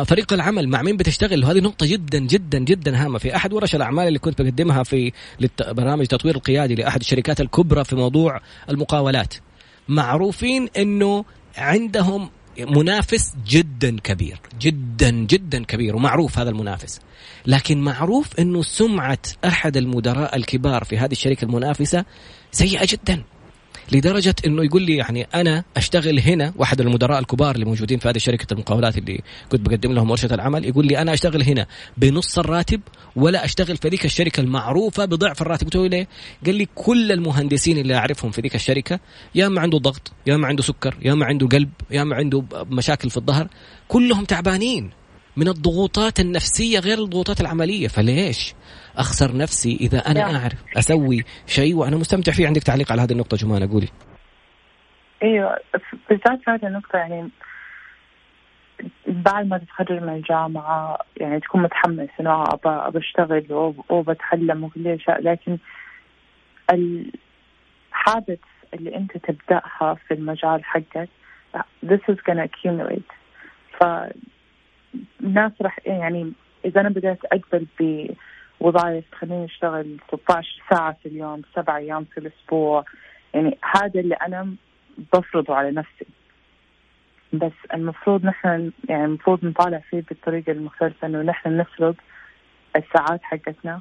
فريق 0.06 0.34
العمل 0.34 0.70
مع 0.70 0.82
مين 0.82 0.98
بتشتغل؟ 0.98 1.44
وهذه 1.44 1.60
نقطة 1.60 1.86
جدا 1.86 2.20
جدا 2.20 2.60
جدا 2.60 3.06
هامة. 3.06 3.20
في 3.20 3.36
أحد 3.36 3.54
ورش 3.54 3.76
الأعمال 3.76 4.08
اللي 4.08 4.20
كنت 4.20 4.42
بقدمها 4.42 4.84
في 4.84 5.12
برنامج 5.68 6.06
تطوير 6.06 6.36
القيادي 6.36 6.76
لأحد 6.76 7.00
الشركات 7.00 7.42
الكبرى 7.42 7.84
في 7.84 7.96
موضوع 7.96 8.42
المقاولات. 8.70 9.34
معروفين 9.88 10.70
أنه 10.78 11.26
عندهم 11.58 12.30
منافس 12.60 13.34
جدا 13.48 14.00
كبير 14.00 14.40
جدا 14.60 15.10
جدا 15.10 15.64
كبير 15.64 15.96
ومعروف 15.96 16.40
هذا 16.40 16.50
المنافس. 16.50 17.00
لكن 17.46 17.82
معروف 17.82 18.40
إنه 18.40 18.62
سمعة 18.62 19.20
أحد 19.46 19.78
المدراء 19.78 20.36
الكبار 20.36 20.84
في 20.84 20.98
هذه 20.98 21.12
الشركة 21.12 21.46
المنافسة 21.46 22.06
سيئة 22.52 22.88
جدا. 22.90 23.24
لدرجة 23.92 24.36
إنه 24.46 24.64
يقول 24.64 24.82
لي 24.82 24.96
يعني 24.96 25.28
أنا 25.36 25.64
أشتغل 25.78 26.20
هنا 26.20 26.54
واحد 26.56 26.82
المدراء 26.82 27.20
الكبار 27.20 27.56
اللي 27.56 27.66
موجودين 27.66 28.00
في 28.00 28.10
هذه 28.10 28.18
شركه 28.18 28.54
المقاولات 28.54 28.98
اللي 28.98 29.22
كنت 29.52 29.70
بقدم 29.70 29.92
لهم 29.92 30.12
ورشة 30.12 30.34
العمل 30.34 30.66
يقول 30.66 30.88
لي 30.88 31.02
أنا 31.02 31.14
أشتغل 31.14 31.44
هنا 31.44 31.68
بنص 31.98 32.40
الراتب 32.40 32.82
ولا 33.16 33.46
أشتغل 33.46 33.78
في 33.78 33.90
ذيك 33.90 34.06
الشركة 34.06 34.42
المعروفة 34.42 35.06
بضعف 35.06 35.42
الراتب 35.42 35.66
قلت 35.66 35.76
له 35.76 35.88
ليه؟ 35.88 36.08
قال 36.46 36.56
لي 36.56 36.68
كل 36.76 37.12
المهندسين 37.12 37.78
اللي 37.78 37.96
أعرفهم 37.96 38.32
في 38.32 38.42
ذيك 38.42 38.56
الشركة 38.56 39.00
يا 39.36 39.48
اما 39.48 39.62
عنده 39.62 39.78
ضغط 39.78 40.12
يا 40.28 40.36
اما 40.36 40.48
عنده 40.48 40.64
سكر 40.64 40.98
يا 41.02 41.14
اما 41.14 41.26
عنده 41.26 41.48
قلب 41.48 41.70
يا 41.92 42.02
اما 42.02 42.16
عنده 42.16 42.44
مشاكل 42.54 43.10
في 43.10 43.18
الظهر 43.18 43.48
كلهم 43.88 44.26
تعبانين 44.26 44.90
من 45.38 45.48
الضغوطات 45.48 46.20
النفسية 46.20 46.80
غير 46.80 47.04
الضغوطات 47.04 47.42
العملية 47.42 47.88
فليش؟ 47.88 48.54
أخسر 48.98 49.38
نفسي 49.38 49.78
إذا 49.82 49.98
أنا 49.98 50.20
يعني. 50.20 50.38
أعرف 50.38 50.64
أسوي 50.78 51.24
شيء 51.46 51.76
وأنا 51.76 51.96
مستمتع 51.96 52.32
فيه. 52.32 52.48
عندك 52.48 52.64
تعليق 52.64 52.92
على 52.92 53.02
هذه 53.02 53.12
النقطة 53.12 53.38
جمانه 53.38 53.72
قولي. 53.72 53.88
أيوه 55.24 55.58
بالذات 56.10 56.40
في 56.46 56.52
هذه 56.52 56.68
النقطة 56.68 56.98
يعني 56.98 57.30
بعد 59.08 59.48
ما 59.48 59.58
تتخرج 59.58 60.02
من 60.02 60.16
الجامعة 60.16 60.98
يعني 61.18 61.40
تكون 61.40 61.62
متحمس 61.62 62.10
إنه 62.20 62.44
ابى 62.44 62.98
أشتغل 62.98 63.74
وبتعلم 63.90 64.64
وكل 64.64 64.88
اشياء 64.88 65.22
لكن 65.22 65.58
الحابتس 66.74 68.48
اللي 68.74 68.96
أنت 68.96 69.18
تبدأها 69.18 69.96
في 70.08 70.14
المجال 70.14 70.66
حقك 70.66 71.10
this 71.86 72.02
is 72.10 72.18
gonna 72.28 72.44
accumulate. 72.44 73.12
فالناس 73.80 75.52
راح 75.62 75.80
يعني 75.86 76.34
إذا 76.66 76.82
أنا 76.82 76.90
بديت 76.90 77.26
أقبل 77.26 77.66
وظائف 78.60 79.04
تخليني 79.12 79.46
اشتغل 79.46 79.98
16 80.08 80.62
ساعة 80.70 80.98
في 81.04 81.10
اليوم 81.10 81.42
سبع 81.56 81.78
أيام 81.78 82.04
في 82.04 82.18
الأسبوع. 82.18 82.86
يعني 83.34 83.58
هذا 83.76 84.00
اللي 84.00 84.16
أنا 84.16 84.56
بفرضه 85.14 85.56
على 85.56 85.72
نفسي. 85.72 86.06
بس 87.34 87.52
المفروض 87.74 88.26
نحن 88.26 88.72
يعني 88.90 89.06
المفروض 89.06 89.46
نطالع 89.46 89.80
فيه 89.90 90.04
بالطريقة 90.10 90.52
المختلفة 90.52 91.08
إنه 91.08 91.22
نحن 91.22 91.58
نفرض 91.58 91.96
الساعات 92.76 93.24
حقتنا 93.24 93.80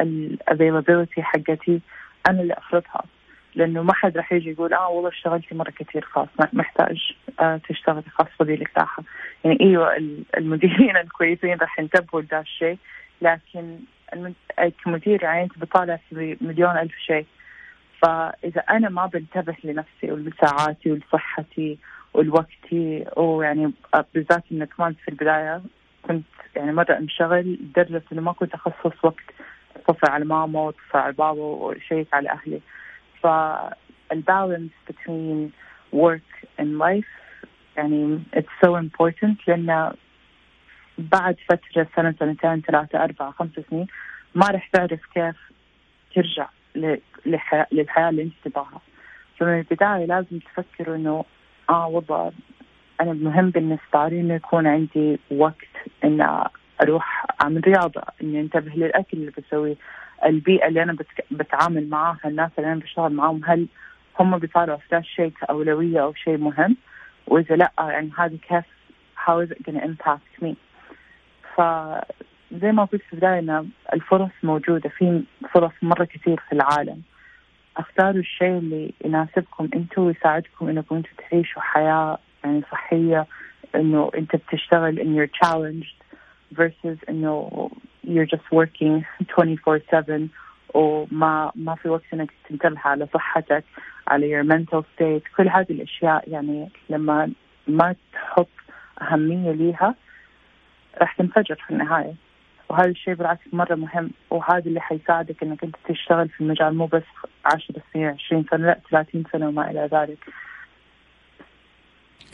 الافيلابيلتي 0.00 1.22
حقتي 1.22 1.80
أنا 2.28 2.40
اللي 2.40 2.54
أفرضها. 2.54 3.04
لأنه 3.54 3.82
ما 3.82 3.94
حد 3.94 4.16
راح 4.16 4.32
يجي 4.32 4.50
يقول 4.50 4.74
آه 4.74 4.88
والله 4.88 5.08
اشتغلتي 5.08 5.54
مرة 5.54 5.70
كثير 5.70 6.04
خاص 6.04 6.28
محتاج 6.52 7.12
آه 7.40 7.60
تشتغلي 7.68 8.02
خاص 8.14 8.26
خذي 8.38 8.56
لك 8.56 8.70
يعني 9.44 9.58
إيوه 9.60 9.96
المديرين 10.36 10.96
الكويسين 11.04 11.58
راح 11.58 11.78
ينتبهوا 11.78 12.22
لهذا 12.22 12.40
الشيء. 12.40 12.78
لكن 13.22 13.78
كمدير 14.84 15.22
يعني 15.22 15.42
أنت 15.42 15.58
بطالع 15.58 15.98
في 16.10 16.36
مليون 16.40 16.78
ألف 16.78 16.94
شيء. 17.06 17.26
فإذا 18.02 18.60
أنا 18.70 18.88
ما 18.88 19.06
بنتبه 19.06 19.56
لنفسي 19.64 20.12
ولساعاتي 20.12 20.92
ولصحتي 20.92 21.78
ولوقتي 22.14 23.04
ويعني 23.16 23.72
بالذات 24.14 24.44
انه 24.52 24.64
كمان 24.64 24.94
في 24.94 25.08
البداية 25.08 25.62
كنت 26.02 26.24
يعني 26.56 26.72
مرة 26.72 26.98
انشغل 26.98 27.58
لدرجه 27.60 28.02
إنه 28.12 28.22
ما 28.22 28.32
كنت 28.32 28.54
أخصص 28.54 29.04
وقت 29.04 29.24
اتصل 29.76 30.10
على 30.10 30.24
ماما 30.24 30.60
واتصل 30.60 30.98
على 30.98 31.12
بابا 31.12 31.42
وشيك 31.42 32.08
على 32.14 32.30
أهلي. 32.30 32.60
فالبالانس 33.22 34.70
between 34.90 35.50
work 35.92 36.46
and 36.60 36.78
life 36.78 37.12
يعني 37.76 38.22
it's 38.36 38.66
so 38.66 38.76
important 38.76 39.48
لأن 39.48 39.92
بعد 40.98 41.36
فترة 41.48 41.86
سنة 41.96 42.14
سنتين 42.18 42.60
ثلاثة 42.60 43.04
أربعة 43.04 43.30
خمس 43.30 43.50
سنين 43.70 43.86
ما 44.34 44.46
راح 44.46 44.68
تعرف 44.68 45.00
كيف 45.14 45.36
ترجع 46.14 46.48
للحياة 47.72 48.08
اللي 48.10 48.22
أنت 48.22 48.32
تبغاها. 48.44 48.80
فمن 49.38 49.58
البداية 49.58 50.04
لازم 50.04 50.38
تفكر 50.38 50.94
إنه 50.94 51.24
آه 51.70 51.86
والله 51.86 52.32
أنا 53.00 53.12
مهم 53.12 53.50
بالنسبة 53.50 54.08
لي 54.08 54.20
إنه 54.20 54.34
يكون 54.34 54.66
عندي 54.66 55.18
وقت 55.30 55.72
إن 56.04 56.44
أروح 56.82 57.26
أعمل 57.42 57.62
رياضة 57.66 58.02
إني 58.22 58.40
أنتبه 58.40 58.72
للأكل 58.74 59.16
اللي 59.16 59.32
بسويه 59.38 59.76
البيئة 60.24 60.68
اللي 60.68 60.82
أنا 60.82 60.96
بتعامل 61.30 61.88
معاها 61.88 62.18
الناس 62.24 62.50
اللي 62.58 62.72
أنا 62.72 62.80
بشتغل 62.80 63.12
معاهم 63.12 63.40
هل 63.44 63.66
هم 64.20 64.38
بيصاروا 64.38 64.76
في 64.76 64.96
الشيء 64.96 65.30
كأولوية 65.40 66.02
أو 66.02 66.14
شيء 66.14 66.36
مهم؟ 66.36 66.76
وإذا 67.26 67.56
لأ 67.56 67.72
يعني 67.78 68.10
هذه 68.18 68.38
كيف 68.48 68.64
how 69.26 69.38
is 69.40 69.50
it 69.50 69.62
going 69.62 69.78
to 69.78 69.84
impact 69.84 70.42
me 70.42 70.56
فزي 71.56 72.72
ما 72.72 72.84
قلت 72.84 73.02
في 73.02 73.12
البداية 73.12 73.64
الفرص 73.92 74.30
موجودة 74.42 74.88
في 74.88 75.22
فرص 75.54 75.72
مرة 75.82 76.04
كثير 76.04 76.40
في 76.48 76.52
العالم. 76.52 77.02
اختاروا 77.76 78.20
الشيء 78.20 78.58
اللي 78.58 78.92
يناسبكم 79.04 79.68
أنتم 79.74 80.02
ويساعدكم 80.02 80.68
انكم 80.68 80.96
أنتم 80.96 81.10
تعيشوا 81.30 81.62
حياة 81.62 82.18
يعني 82.44 82.62
صحية 82.72 83.26
إنه 83.74 84.10
انت 84.14 84.36
بتشتغل 84.36 84.98
in 84.98 85.18
your 85.18 85.28
challenged 85.46 85.94
versus 86.58 86.98
إنه 87.08 87.70
you're 88.06 88.26
just 88.26 88.46
working 88.52 89.04
24/7 89.22 90.28
وما 90.74 91.52
ما 91.54 91.74
في 91.74 91.88
وقت 91.88 92.04
إنك 92.14 92.30
تنتبه 92.48 92.80
على 92.84 93.08
صحتك 93.14 93.64
على 94.08 94.26
your 94.42 94.46
mental 94.46 94.82
state 94.82 95.36
كل 95.36 95.48
هذه 95.48 95.70
الأشياء 95.70 96.30
يعني 96.30 96.68
لما 96.90 97.30
ما 97.66 97.94
تحط 98.12 98.48
أهمية 99.02 99.52
ليها 99.52 99.94
راح 101.00 101.16
تنفجر 101.16 101.54
في 101.54 101.70
النهاية. 101.70 102.14
وهذا 102.68 102.88
الشيء 102.88 103.14
بالعكس 103.14 103.40
مرة 103.52 103.74
مهم 103.74 104.10
وهذا 104.30 104.66
اللي 104.66 104.80
حيساعدك 104.80 105.42
إنك 105.42 105.64
أنت 105.64 105.76
تشتغل 105.88 106.28
في 106.28 106.40
المجال 106.40 106.74
مو 106.74 106.86
بس 106.86 107.02
10 107.44 107.74
سنين 107.92 108.06
20 108.06 108.44
سنة 108.50 108.66
لا 108.66 108.80
30 108.90 109.24
سنة 109.32 109.48
وما 109.48 109.70
إلى 109.70 109.88
ذلك. 109.92 110.18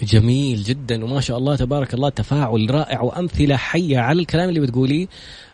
جميل 0.03 0.63
جدا. 0.63 1.05
وما 1.05 1.21
شاء 1.21 1.39
الله 1.39 1.57
تبارك 1.57 1.95
الله 1.95 2.09
تفاعل 2.09 2.71
رائع 2.71 3.01
وأمثلة 3.01 3.57
حية 3.57 3.99
على 3.99 4.21
الكلام 4.21 4.49
اللي 4.49 4.61
بتقوليه. 4.61 5.07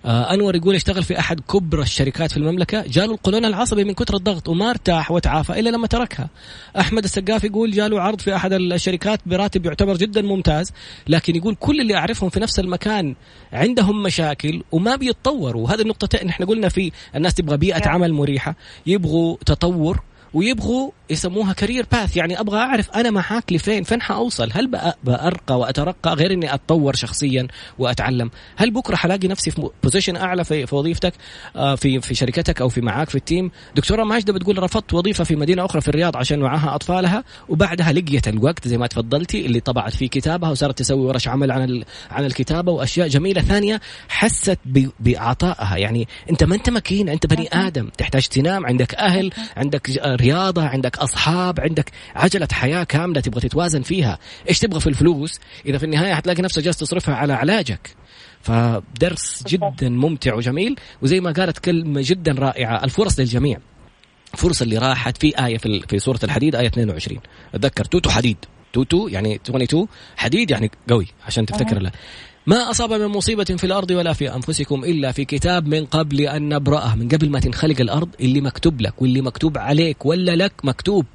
آه 0.05 0.35
أنور 0.35 0.57
يقول 0.57 0.75
اشتغل 0.75 1.03
في 1.03 1.19
أحد 1.19 1.41
كبرى 1.41 1.83
الشركات 1.83 2.31
في 2.31 2.37
المملكة. 2.37 2.85
جاله 2.87 3.13
القولون 3.13 3.45
العصبي 3.45 3.85
من 3.85 3.95
كثر 3.95 4.17
الضغط 4.17 4.49
وما 4.49 4.71
ارتاح 4.71 5.11
وتعافى 5.11 5.61
إلا 5.61 5.71
لما 5.71 5.87
تركها. 5.87 6.29
أحمد 6.81 7.05
السقاف 7.05 7.45
يقول 7.45 7.71
جاله 7.71 8.01
عرض 8.01 8.21
في 8.21 8.37
أحد 8.37 8.53
الشركات 8.53 9.21
براتب 9.27 9.67
يعتبر 9.67 9.97
جدا 9.97 10.23
ممتاز 10.23 10.73
لكن 11.09 11.37
يقول 11.37 11.55
كل 11.55 11.81
اللي 11.81 11.97
أعرفهم 11.97 12.31
في 12.31 12.41
نفس 12.41 12.59
المكان 12.59 13.15
عندهم 13.53 14.03
مشاكل 14.03 14.63
وما 14.73 14.97
بيتطوروا. 14.97 15.63
وهذه 15.63 15.81
النقطه 15.81 16.29
إحنا 16.29 16.47
قلنا 16.47 16.69
في 16.69 16.93
الناس 17.17 17.35
تبغى 17.35 17.57
بيئة 17.57 17.89
عمل 17.89 18.13
مريحة 18.13 18.57
يبغوا 18.87 19.37
تطور 19.47 20.01
ويبغوا 20.35 20.91
يسموها 21.11 21.53
career 21.53 21.87
path 21.93 22.17
يعني 22.17 22.41
أبغى 22.41 22.59
أعرف 22.59 22.91
أنا 22.91 23.11
معاك 23.11 23.53
لفين 23.53 23.83
فين 23.83 24.03
حأوصل؟ 24.03 24.51
هل 24.53 24.95
بأرقى 25.05 25.59
وأترقى 25.59 26.15
غير 26.15 26.33
إني 26.33 26.55
أتطور 26.55 26.95
شخصيا 26.95 27.49
وأتعلم؟ 27.79 28.31
هل 28.57 28.71
بكرة 28.71 28.97
حلاقي 28.97 29.29
نفسي 29.29 29.51
في 29.51 29.69
position 29.83 30.17
أعلى 30.17 30.45
في, 30.45 30.67
في 30.67 30.75
وظيفتك؟ 30.75 31.13
آه، 31.57 31.75
في 31.75 32.01
في 32.01 32.15
شركتك 32.15 32.61
أو 32.61 32.69
في 32.69 32.81
معاك 32.81 33.11
في 33.11 33.15
ال 33.15 33.22
team 33.22 33.51
دكتورة 33.77 34.05
ماجدة 34.05 34.33
بتقول 34.33 34.63
رفضت 34.63 34.95
وظيفة 34.95 35.25
في 35.25 35.37
مدينة 35.37 35.65
أخرى 35.65 35.81
في 35.81 35.89
الرياض 35.89 36.17
عشان 36.17 36.39
معاها 36.39 36.75
أطفالها 36.75 37.25
وبعدها 37.49 37.93
لقيت 37.93 38.29
الوقت 38.29 38.69
زي 38.69 38.79
ما 38.79 38.87
تفضلتي 38.87 39.47
اللي 39.47 39.61
طبعت 39.61 39.95
فيه 39.95 40.09
كتابها 40.09 40.51
وصارت 40.51 40.79
تسوي 40.79 41.07
ورش 41.07 41.29
عمل 41.29 41.51
عن 41.51 41.85
عن 42.11 42.25
الكتابة 42.25 42.73
وأشياء 42.73 43.09
جميلة 43.09 43.41
ثانية 43.41 43.81
حست 44.09 44.59
بعطائها 45.01 45.77
يعني 45.77 46.09
أنت 46.31 46.45
ما 46.45 46.55
أنت 46.55 46.71
ماكينه 46.71 47.13
أنت 47.13 47.27
بني 47.27 47.49
آدم. 47.53 47.89
تحتاج 47.99 48.27
تنام 48.27 48.67
عندك 48.67 48.95
أهل 48.95 49.31
عندك 49.57 49.91
رياضة 50.25 50.67
عندك 50.67 50.99
أصحاب 50.99 51.61
عندك 51.61 51.91
عجلة 52.15 52.49
حياة 52.53 52.85
كاملة 52.85 53.21
تبغى 53.21 53.41
تتوازن 53.41 53.83
فيها. 53.83 54.19
إيش 54.49 54.59
تبغى 54.59 54.81
في 54.81 54.87
الفلوس؟ 54.87 55.41
إذا 55.67 55.79
في 55.79 55.85
النهاية 55.85 56.15
حتلاقي 56.15 56.43
نفسك 56.43 56.63
جالس 56.63 56.77
تصرفها 56.77 57.15
على 57.15 57.33
علاجك. 57.33 57.97
فدرس 58.43 59.45
جدا 59.47 59.89
ممتع 59.89 60.35
وجميل 60.35 60.77
وزي 61.03 61.21
ما 61.21 61.33
قالت 61.33 61.59
كلمة 61.59 62.01
جدا 62.05 62.33
رائعة 62.33 62.85
الفرص 62.85 63.21
للجميع. 63.21 63.59
الفرصة 64.35 64.63
اللي 64.63 64.79
راحت 64.79 65.17
في 65.17 65.47
آية 65.47 65.59
في, 65.59 65.81
في 65.89 65.99
سورة 65.99 66.21
الحديد 66.25 66.55
آية 66.55 66.67
22 66.67 67.21
أتذكر 67.55 67.85
two 67.85 67.98
two 67.98 68.11
حديد. 68.11 68.37
two 68.73 68.91
two 68.91 69.09
يعني 69.09 69.35
22 69.35 69.87
حديد 70.17 70.51
يعني 70.51 70.71
قوي 70.91 71.07
عشان 71.27 71.47
تفتكر 71.47 71.79
له 71.79 71.91
ما 72.47 72.71
أصاب 72.71 72.93
من 72.93 73.07
مصيبة 73.07 73.45
في 73.45 73.65
الأرض 73.65 73.91
ولا 73.91 74.13
في 74.13 74.35
أنفسكم 74.35 74.85
إلا 74.85 75.13
في 75.13 75.25
كتاب 75.25 75.67
من 75.67 75.87
قبل 75.87 76.21
أن 76.21 76.49
نبرأه. 76.49 76.95
من 76.95 77.09
قبل 77.09 77.31
ما 77.31 77.41
تنخلق 77.41 77.81
الأرض 77.81 78.09
اللي 78.21 78.41
مكتوب 78.41 78.81
لك 78.81 79.03
واللي 79.03 79.21
مكتوب 79.21 79.59
عليك 79.59 80.07
ولا 80.07 80.37
لك 80.37 80.53
مكتوب. 80.65 81.07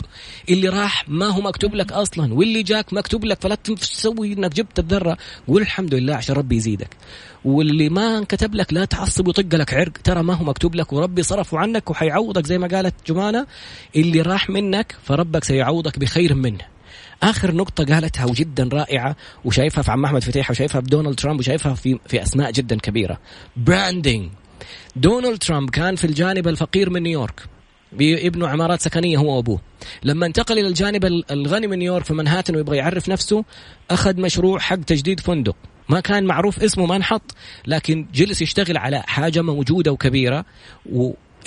اللي 0.49 0.69
راح 0.69 1.09
ما 1.09 1.27
هو 1.27 1.41
مكتوب 1.41 1.75
لك 1.75 1.91
أصلا 1.91 2.33
واللي 2.33 2.63
جاك 2.63 2.93
مكتوب 2.93 3.25
لك 3.25 3.41
فلا 3.41 3.55
تسوي 3.55 4.33
إنك 4.33 4.53
جبت 4.53 4.79
بذرة 4.79 5.17
قول 5.47 5.61
الحمد 5.61 5.93
لله 5.93 6.15
عشان 6.15 6.35
ربي 6.35 6.55
يزيدك. 6.55 6.97
واللي 7.45 7.89
ما 7.89 8.17
انكتب 8.17 8.55
لك 8.55 8.73
لا 8.73 8.85
تعصب 8.85 9.27
وطق 9.27 9.55
لك 9.55 9.73
عرق. 9.73 9.97
ترى 10.03 10.23
ما 10.23 10.33
هو 10.33 10.43
مكتوب 10.43 10.75
لك 10.75 10.93
وربي 10.93 11.23
صرفه 11.23 11.57
عنك 11.57 11.89
وحيعوضك 11.89 12.45
زي 12.45 12.57
ما 12.57 12.67
قالت 12.67 12.95
جمانة. 13.07 13.47
اللي 13.95 14.21
راح 14.21 14.49
منك 14.49 14.95
فربك 15.03 15.43
سيعوضك 15.43 15.99
بخير 15.99 16.33
منه. 16.35 16.78
آخر 17.23 17.55
نقطة 17.55 17.85
قالتها 17.85 18.25
وجدا 18.25 18.69
رائعة 18.73 19.15
وشايفها 19.45 19.81
في 19.81 19.91
عم 19.91 20.05
أحمد 20.05 20.23
فتيحه 20.23 20.51
وشايفها 20.51 20.81
في 20.81 20.87
دونالد 20.87 21.15
ترامب 21.15 21.39
وشايفها 21.39 21.73
في 21.73 21.99
في 22.07 22.23
أسماء 22.23 22.51
جدا 22.51 22.77
كبيرة. 22.77 23.17
branding 23.57 24.29
دونالد 24.95 25.37
ترامب 25.37 25.69
كان 25.69 25.95
في 25.95 26.05
الجانب 26.05 26.47
الفقير 26.47 26.89
من 26.89 27.03
نيويورك. 27.03 27.41
بيبنوا 27.91 28.47
عمارات 28.47 28.81
سكنية 28.81 29.17
هو 29.17 29.35
وأبوه. 29.35 29.61
لما 30.03 30.25
انتقل 30.25 30.59
إلى 30.59 30.67
الجانب 30.67 31.05
الغني 31.31 31.67
من 31.67 31.79
نيويورك 31.79 32.05
في 32.05 32.13
منهاتن 32.13 32.55
ويبغى 32.55 32.77
يعرف 32.77 33.09
نفسه 33.09 33.45
أخذ 33.91 34.21
مشروع 34.21 34.59
حق 34.59 34.75
تجديد 34.75 35.19
فندق. 35.19 35.55
ما 35.89 35.99
كان 35.99 36.25
معروف 36.25 36.63
اسمه 36.63 36.85
ما 36.85 36.95
انحط 36.95 37.35
لكن 37.67 38.07
جلس 38.13 38.41
يشتغل 38.41 38.77
على 38.77 39.03
حاجة 39.07 39.41
موجودة 39.41 39.91
وكبيرة 39.91 40.45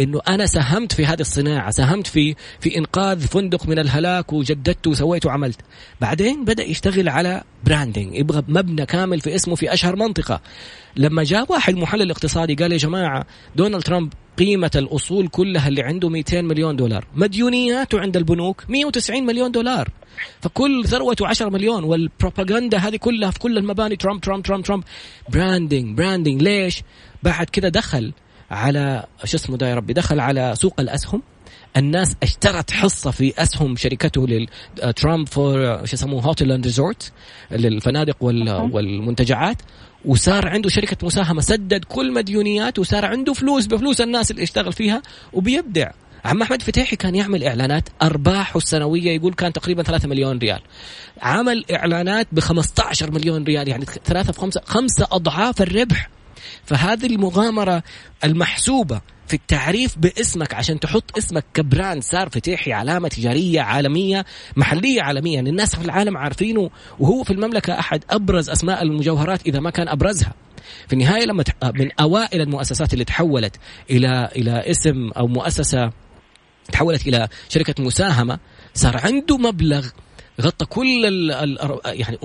إنه 0.00 0.20
أنا 0.28 0.46
ساهمت 0.46 0.92
في 0.92 1.06
هذه 1.06 1.20
الصناعة 1.20 1.70
ساهمت 1.70 2.06
في 2.06 2.34
في 2.60 2.78
إنقاذ 2.78 3.20
فندق 3.20 3.66
من 3.66 3.78
الهلاك 3.78 4.32
وجددت 4.32 4.86
وسويت 4.86 5.26
وعملت. 5.26 5.60
بعدين 6.00 6.44
بدأ 6.44 6.62
يشتغل 6.64 7.08
على 7.08 7.42
branding 7.64 8.14
يبغى 8.14 8.42
مبنى 8.48 8.86
كامل 8.86 9.20
في 9.20 9.34
اسمه 9.34 9.54
في 9.54 9.72
أشهر 9.72 9.96
منطقة. 9.96 10.40
لما 10.96 11.24
جاء 11.24 11.52
واحد 11.52 11.74
محلل 11.74 12.10
اقتصادي 12.10 12.54
قال 12.54 12.72
يا 12.72 12.76
جماعة 12.76 13.26
دونالد 13.56 13.82
ترامب 13.82 14.12
قيمة 14.38 14.70
الأصول 14.76 15.28
كلها 15.28 15.68
اللي 15.68 15.82
عنده 15.82 16.08
200 16.08 16.42
مليون 16.42 16.76
دولار. 16.76 17.06
مديونياته 17.14 18.00
عند 18.00 18.16
البنوك 18.16 18.64
190 18.68 19.26
مليون 19.26 19.52
دولار. 19.52 19.88
فكل 20.40 20.84
ثروته 20.86 21.26
10 21.26 21.48
مليون 21.48 21.84
والبروباغندا 21.84 22.78
هذه 22.78 22.96
كلها 22.96 23.30
في 23.30 23.38
كل 23.38 23.58
المباني 23.58 23.96
ترامب 23.96 24.20
ترامب 24.20 24.42
ترامب 24.42 24.64
ترامب. 24.64 24.84
branding 25.28 25.96
branding 25.96 26.42
ليش؟ 26.42 26.82
بعد 27.22 27.46
كده 27.50 27.68
دخل 27.68 28.12
على 28.52 29.04
شو 29.24 29.36
اسمه 29.36 29.56
ده 29.56 29.68
يا 29.68 29.74
ربي 29.74 29.92
دخل 29.92 30.20
على 30.20 30.54
سوق 30.56 30.80
الأسهم. 30.80 31.22
الناس 31.76 32.16
اشترت 32.22 32.70
حصة 32.70 33.10
في 33.10 33.32
أسهم 33.38 33.76
شركته 33.76 34.46
لترامب 34.76 35.28
for 35.28 35.86
شو 35.86 35.94
يسموه 35.94 36.22
hotel 36.22 36.52
and 36.52 36.64
resort 36.64 37.12
للفنادق 37.50 38.16
والمنتجعات. 38.22 39.56
وصار 40.04 40.48
عنده 40.48 40.68
شركة 40.68 41.06
مساهمة 41.06 41.40
سدد 41.40 41.84
كل 41.84 42.12
مديونيات 42.12 42.78
وصار 42.78 43.04
عنده 43.04 43.32
فلوس 43.32 43.66
بفلوس 43.66 44.00
الناس 44.00 44.30
اللي 44.30 44.42
اشتغل 44.42 44.72
فيها 44.72 45.02
وبيبدع. 45.32 45.90
عم 46.24 46.42
أحمد 46.42 46.62
فتيحي 46.62 46.96
كان 46.96 47.14
يعمل 47.14 47.44
إعلانات 47.44 47.88
أرباحه 48.02 48.56
السنوية 48.56 49.10
يقول 49.16 49.34
كان 49.34 49.52
تقريبا 49.52 49.82
3 49.82 50.08
مليون 50.08 50.38
ريال. 50.38 50.60
عمل 51.22 51.64
إعلانات 51.72 52.26
ب 52.32 52.40
15 52.40 53.10
مليون 53.10 53.44
ريال 53.44 53.68
يعني 53.68 53.84
ثلاثة 53.84 54.32
في 54.32 54.40
خمسة 54.40 54.60
خمسة 54.64 55.06
أضعاف 55.12 55.62
الربح. 55.62 56.10
فهذه 56.64 57.06
المغامرة 57.06 57.82
المحسوبة 58.24 59.00
في 59.26 59.34
التعريف 59.34 59.98
باسمك 59.98 60.54
عشان 60.54 60.80
تحط 60.80 61.18
اسمك 61.18 61.44
كبراند 61.54 62.02
صار 62.02 62.28
فتيحي 62.28 62.72
علامة 62.72 63.08
تجارية 63.08 63.60
عالمية 63.60 64.24
محلية 64.56 65.02
عالمية. 65.02 65.40
الناس 65.40 65.76
في 65.76 65.84
العالم 65.84 66.16
عارفينه 66.16 66.70
وهو 66.98 67.24
في 67.24 67.32
المملكة 67.32 67.78
أحد 67.78 68.04
أبرز 68.10 68.50
أسماء 68.50 68.82
المجوهرات 68.82 69.46
إذا 69.46 69.60
ما 69.60 69.70
كان 69.70 69.88
أبرزها. 69.88 70.34
في 70.86 70.92
النهاية 70.92 71.24
لما 71.24 71.44
من 71.74 71.90
أوائل 72.00 72.40
المؤسسات 72.40 72.92
اللي 72.92 73.04
تحولت 73.04 73.56
إلى 73.90 74.28
إلى 74.36 74.70
اسم 74.70 75.10
أو 75.16 75.26
مؤسسة 75.26 75.90
تحولت 76.72 77.06
إلى 77.06 77.28
شركة 77.48 77.84
مساهمة 77.84 78.38
صار 78.74 79.00
عنده 79.04 79.38
مبلغ 79.38 79.86
غطى 80.40 80.66
كل 80.66 81.06
ال 81.06 81.30
ال 81.30 81.80
يعني 81.84 82.18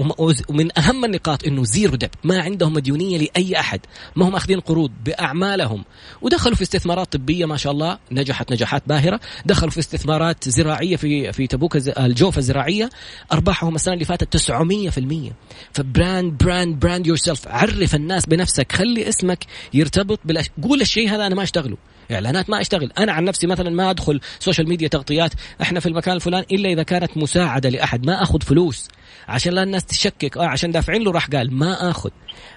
ومن 0.49 0.77
أهم 0.79 1.05
النقاط 1.05 1.45
إنه 1.45 1.63
زيرو 1.63 1.95
دب 1.95 2.09
ما 2.23 2.41
عندهم 2.41 2.73
مديونية 2.73 3.17
لأي 3.17 3.59
أحد 3.59 3.79
ما 4.15 4.27
هم 4.27 4.35
أخذين 4.35 4.59
قروض 4.59 4.91
بأعمالهم. 5.05 5.83
ودخلوا 6.21 6.55
في 6.55 6.61
استثمارات 6.61 7.13
طبية 7.13 7.45
ما 7.45 7.57
شاء 7.57 7.71
الله 7.71 7.97
نجحت 8.11 8.51
نجاحات 8.51 8.83
باهرة. 8.87 9.19
دخلوا 9.45 9.71
في 9.71 9.79
استثمارات 9.79 10.49
زراعية 10.49 10.95
في 10.95 11.33
في 11.33 11.47
تبوك 11.47 11.75
الجوفة 11.75 12.39
الزراعية 12.39 12.89
أرباحهم 13.31 13.75
السنة 13.75 13.93
اللي 13.93 14.05
فاتت 14.05 14.37
900% 14.37 15.33
ف 15.73 16.37
brand 16.43 16.79
brand 16.79 17.07
brand 17.07 17.17
yourself 17.17 17.47
عرف 17.47 17.95
الناس 17.95 18.25
بنفسك 18.25 18.71
خلي 18.71 19.09
اسمك 19.09 19.45
يرتبط 19.73 20.19
بالأش... 20.25 20.49
قول 20.63 20.81
الشيء 20.81 21.09
هذا 21.09 21.27
أنا 21.27 21.35
ما 21.35 21.43
أشتغله. 21.43 21.77
إعلانات 22.11 22.49
ما 22.49 22.61
أشتغل. 22.61 22.91
أنا 22.97 23.11
عن 23.11 23.23
نفسي 23.23 23.47
مثلا 23.47 23.69
ما 23.69 23.89
أدخل 23.89 24.19
social 24.39 24.69
media 24.69 24.87
تغطيات 24.87 25.31
إحنا 25.61 25.79
في 25.79 25.85
المكان 25.89 26.15
الفلاني 26.15 26.45
إلا 26.51 26.69
إذا 26.69 26.83
كانت 26.83 27.17
مساعدة 27.17 27.69
لأحد 27.69 28.05
ما 28.05 28.23
أخذ 28.23 28.41
فلوس. 28.41 28.87
عشان 29.27 29.53
لا 29.53 29.63
الناس 29.63 29.85
تشكك 29.85 30.37
آه 30.37 30.45
عشان 30.45 30.71
دافعين 30.71 31.03
له 31.03 31.11
راح 31.11 31.27
قال 31.27 31.53
ما 31.53 31.89
أخذ. 31.89 32.09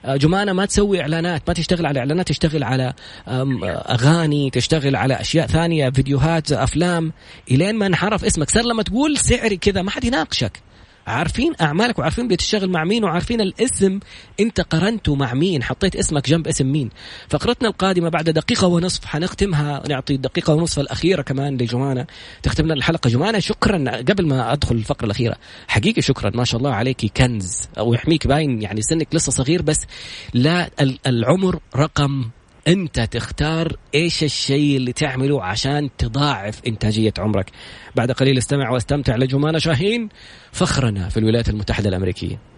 آه 0.05 0.17
جمانه 0.17 0.53
ما 0.53 0.67
تسوي 0.67 1.01
إعلانات 1.01 1.43
ما 1.49 1.55
تشتغل 1.55 1.87
على 1.87 1.99
إعلانات 1.99 2.29
تشتغل 2.29 2.65
على 2.65 2.95
أغاني 3.29 4.51
تشتغل 4.51 4.97
على 4.97 5.21
أشياء 5.21 5.47
ثانية 5.47 5.91
فيديوهات 5.91 6.53
أفلام. 6.53 7.13
إلين 7.51 7.75
ما 7.75 7.87
انعرف 7.87 8.25
اسمك 8.25 8.51
صار 8.51 8.65
لما 8.65 8.83
تقول 8.83 9.19
سعري 9.19 9.57
كذا 9.57 9.83
ما 9.83 9.91
حد 9.91 10.05
يناقشك. 10.05 10.53
عارفين 11.07 11.53
أعمالك 11.61 11.99
وعارفين 11.99 12.29
بتشتغل 12.29 12.71
مع 12.71 12.85
مين 12.85 13.05
وعارفين 13.05 13.41
الاسم. 13.41 14.01
أنت 14.41 14.61
قرنته 14.61 15.15
مع 15.15 15.35
مين 15.35 15.63
حطيت 15.63 15.97
اسمك 15.97 16.29
جنب 16.29 16.49
اسم 16.49 16.67
مين. 16.67 16.91
فقرتنا 17.29 17.69
القادمة 17.69 18.09
بعد 18.09 18.31
دقيقة 18.31 18.67
ونصف 18.67 19.05
حنختمها 19.05 19.83
نعطي 19.89 20.15
الدقيقة 20.15 20.55
ونصف 20.55 20.79
الأخيرة 20.79 21.23
كمان 21.23 21.57
لجمانة. 21.57 22.07
تختم 22.43 22.65
لنا 22.65 22.75
الحلقة. 22.75 23.11
جمانة 23.11 23.39
شكرا. 23.39 23.97
قبل 23.97 24.27
ما 24.27 24.53
أدخل 24.53 24.75
الفقرة 24.75 25.07
الأخيرة 25.07 25.37
حقيقي 25.69 26.03
شكرا. 26.03 26.31
ما 26.35 26.45
شاء 26.45 26.59
الله 26.59 26.75
عليك 26.75 27.07
كنز. 27.17 27.69
ويحميك 27.79 28.27
باين 28.27 28.63
يعني 28.63 28.83
سنك 28.83 29.15
لسه 29.15 29.33
صغير 29.33 29.63
بس 29.63 29.87
لا 30.35 30.71
العمر 31.07 31.61
رقم 31.77 32.25
أنت 32.71 33.01
تختار 33.01 33.77
إيش 33.95 34.25
الشيء 34.25 34.77
اللي 34.77 34.93
تعمله 34.93 35.45
عشان 35.45 35.91
تضاعف 35.99 36.61
إنتاجية 36.67 37.13
عمرك. 37.19 37.51
بعد 37.97 38.13
قليل 38.13 38.39
استمع 38.39 38.71
واستمتع 38.71 39.17
لجمانه 39.17 39.59
شاهين 39.59 40.09
فخرنا 40.53 41.09
في 41.09 41.17
الولايات 41.17 41.49
المتحدة 41.49 41.89
الأمريكية. 41.89 42.50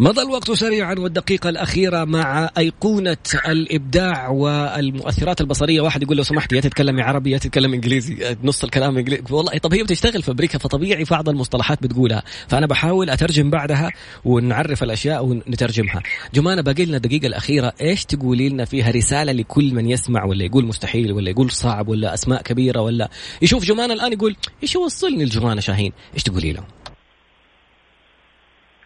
مضى 0.00 0.22
الوقت 0.22 0.50
سريعا 0.50 0.94
والدقيقة 0.98 1.48
الأخيرة 1.48 2.04
مع 2.04 2.50
أيقونة 2.58 3.16
الإبداع 3.48 4.28
والمؤثرات 4.28 5.40
البصرية. 5.40 5.80
واحد 5.80 6.02
يقول 6.02 6.16
لو 6.16 6.22
سمحت 6.22 6.52
يا 6.52 6.60
تتكلمي 6.60 7.02
عربي 7.02 7.30
يا 7.30 7.38
تتكلم 7.38 7.74
إنجليزي 7.74 8.36
نص 8.44 8.64
الكلام 8.64 8.98
إنجليزي. 8.98 9.22
والله 9.30 9.58
طب 9.58 9.74
هي 9.74 9.82
بتشتغل 9.82 10.22
في 10.22 10.30
أمريكا 10.30 10.58
فطبيعي 10.58 11.04
بعض 11.04 11.28
المصطلحات 11.28 11.82
بتقولها. 11.82 12.22
فأنا 12.48 12.66
بحاول 12.66 13.10
أترجم 13.10 13.50
بعدها 13.50 13.90
ونعرف 14.24 14.82
الأشياء 14.82 15.24
ونترجمها. 15.24 16.02
جمانة 16.34 16.62
باقي 16.62 16.84
لنا 16.84 16.96
الدقيقة 16.96 17.26
الأخيرة. 17.26 17.72
إيش 17.80 18.04
تقولي 18.04 18.48
لنا 18.48 18.64
فيها 18.64 18.90
رسالة 18.90 19.32
لكل 19.32 19.74
من 19.74 19.90
يسمع 19.90 20.24
ولا 20.24 20.44
يقول 20.44 20.66
مستحيل 20.66 21.12
ولا 21.12 21.30
يقول 21.30 21.50
صعب 21.50 21.88
ولا 21.88 22.14
أسماء 22.14 22.42
كبيرة 22.42 22.80
ولا 22.80 23.10
يشوف 23.42 23.64
جمانة 23.64 23.94
الآن 23.94 24.12
يقول 24.12 24.36
إيش 24.62 24.74
يوصلني 24.74 25.24
لجمانة 25.24 25.60
شاهين؟ 25.60 25.92
إيش 26.14 26.22
تقولي 26.22 26.52
له 26.52 26.62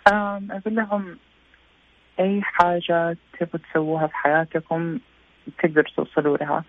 أقول 0.07 0.75
لهم 0.75 1.19
أي 2.21 2.43
حاجة 2.43 3.17
تبغوا 3.39 3.61
تسووها 3.71 4.07
في 4.07 4.17
حياتكم 4.17 4.99
تقدروا 5.59 5.95
توصلوا 5.97 6.37
لها. 6.37 6.65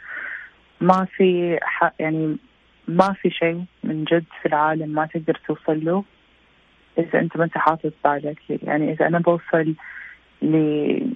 ما 0.82 1.08
في 1.18 1.60
يعني 2.00 2.38
ما 2.88 3.14
في 3.14 3.30
شيء 3.30 3.66
من 3.84 4.04
جد 4.04 4.26
في 4.42 4.48
العالم 4.48 4.90
ما 4.90 5.06
تقدر 5.06 5.42
توصل 5.48 5.86
له 5.86 6.04
إذا 6.98 7.20
أنت 7.20 7.38
ما 7.38 7.44
أنت 7.44 7.58
حاطط 7.58 7.94
بالك 8.04 8.40
يعني 8.50 8.92
إذا 8.92 9.08
أنا 9.08 9.20
بوصل 9.20 9.76
لهوليوود 10.42 11.16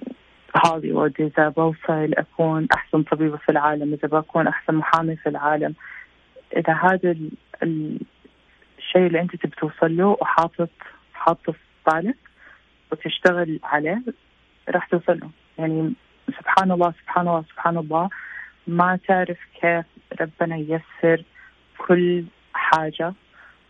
إذا 1.20 1.48
بوصل 1.48 2.10
أكون 2.18 2.68
أحسن 2.74 3.02
طبيبة 3.02 3.36
في 3.36 3.48
العالم 3.48 3.92
إذا 3.92 4.08
بكون 4.08 4.46
أحسن 4.46 4.74
محامي 4.74 5.16
في 5.16 5.28
العالم 5.28 5.74
إذا 6.56 6.72
هذا 6.72 7.16
الشيء 7.62 9.06
اللي 9.06 9.20
أنت 9.20 9.36
تبي 9.36 9.56
توصل 9.56 9.96
له 9.96 10.16
وحاطط 10.20 10.70
حاطه 11.14 11.54
بالك 11.86 12.16
وتشتغل 12.92 13.60
عليه 13.62 14.02
راح 14.68 14.86
توصل 14.86 15.18
له. 15.18 15.30
يعني 15.58 15.92
سبحان 16.38 16.70
الله 16.70 16.92
سبحان 17.02 17.28
الله 17.28 17.42
سبحان 17.42 17.76
الله. 17.78 18.08
ما 18.66 18.98
تعرف 19.08 19.38
كيف 19.60 19.84
ربنا 20.20 20.56
ييسر 20.56 21.24
كل 21.78 22.24
حاجة 22.54 23.12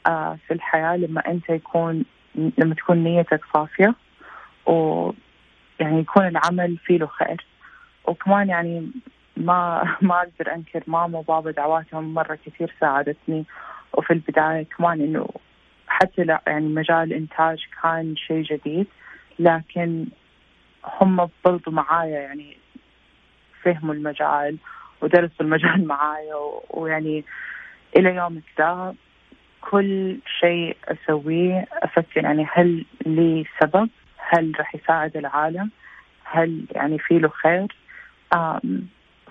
آه 0.06 0.38
في 0.46 0.54
الحياة 0.54 0.96
لما 0.96 1.20
أنت 1.28 1.50
يكون 1.50 2.04
لما 2.34 2.74
تكون 2.74 3.04
نيتك 3.04 3.40
صافية 3.54 3.94
و 4.66 5.10
يعني 5.80 6.00
يكون 6.00 6.26
العمل 6.26 6.76
فيه 6.76 6.98
له 6.98 7.06
خير. 7.06 7.46
وكمان 8.04 8.48
يعني 8.48 8.90
ما 9.36 9.84
ما 10.00 10.16
أقدر 10.18 10.54
أنكر 10.54 10.82
ماما 10.86 11.18
وبابا 11.18 11.50
دعواتهم 11.50 12.14
مرة 12.14 12.38
كثير 12.46 12.74
ساعدتني. 12.80 13.44
وفي 13.92 14.12
البداية 14.12 14.66
كمان 14.78 15.00
إنه 15.00 15.28
حتى 16.02 16.24
لا 16.24 16.42
يعني 16.46 16.66
مجال 16.68 17.02
الإنتاج 17.02 17.58
كان 17.82 18.16
شيء 18.16 18.42
جديد 18.42 18.86
لكن 19.38 20.06
هم 20.84 21.28
برضو 21.44 21.70
معايا 21.70 22.20
يعني 22.20 22.56
فهموا 23.62 23.94
المجال 23.94 24.56
ودرسوا 25.00 25.40
المجال 25.40 25.86
معايا 25.94 26.34
ويعني 26.70 27.24
إلى 27.96 28.14
يوم 28.14 28.42
ذا 28.58 28.94
كل 29.60 30.18
شيء 30.40 30.76
أسويه 30.84 31.66
أفكر 31.72 32.24
يعني 32.24 32.46
هل 32.52 32.84
لي 33.06 33.44
سبب؟ 33.60 33.88
هل 34.16 34.52
راح 34.58 34.74
يساعد 34.74 35.16
العالم؟ 35.16 35.70
هل 36.24 36.64
يعني 36.70 36.98
في 36.98 37.18
له 37.18 37.28
خير؟ 37.28 37.76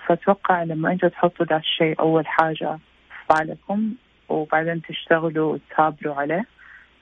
فأتوقع 0.05 0.63
لما 0.63 0.91
أنتم 0.91 1.07
تحطوا 1.07 1.45
ذا 1.45 1.57
الشيء 1.57 1.99
أول 1.99 2.27
حاجة 2.27 2.79
في 3.09 3.33
بالكم 3.33 3.93
وبعدين 4.29 4.81
تشتغلوا 4.81 5.53
وتثابروا 5.53 6.15
عليه 6.15 6.45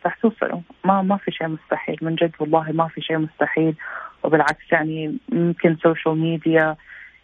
راح 0.08 0.16
توصلوا 0.22 0.62
ما 0.86 1.02
ما 1.02 1.18
في 1.18 1.32
شيء 1.32 1.48
مستحيل. 1.48 1.98
من 2.02 2.16
جد 2.16 2.32
والله 2.40 2.72
ما 2.72 2.88
في 2.88 3.02
شيء 3.02 3.18
مستحيل. 3.18 3.76
وبالعكس 4.24 4.72
يعني 4.72 5.18
يمكن 5.32 5.78
social 5.84 6.18
media 6.18 6.76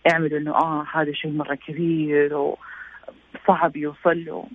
يعملوا 0.05 0.39
إنه 0.39 0.51
آه 0.51 0.86
هذا 0.93 1.13
شيء 1.13 1.31
مرة 1.31 1.55
كبير 1.67 2.34
وصعب 2.34 3.75
يوصل 3.75 4.25
له. 4.25 4.45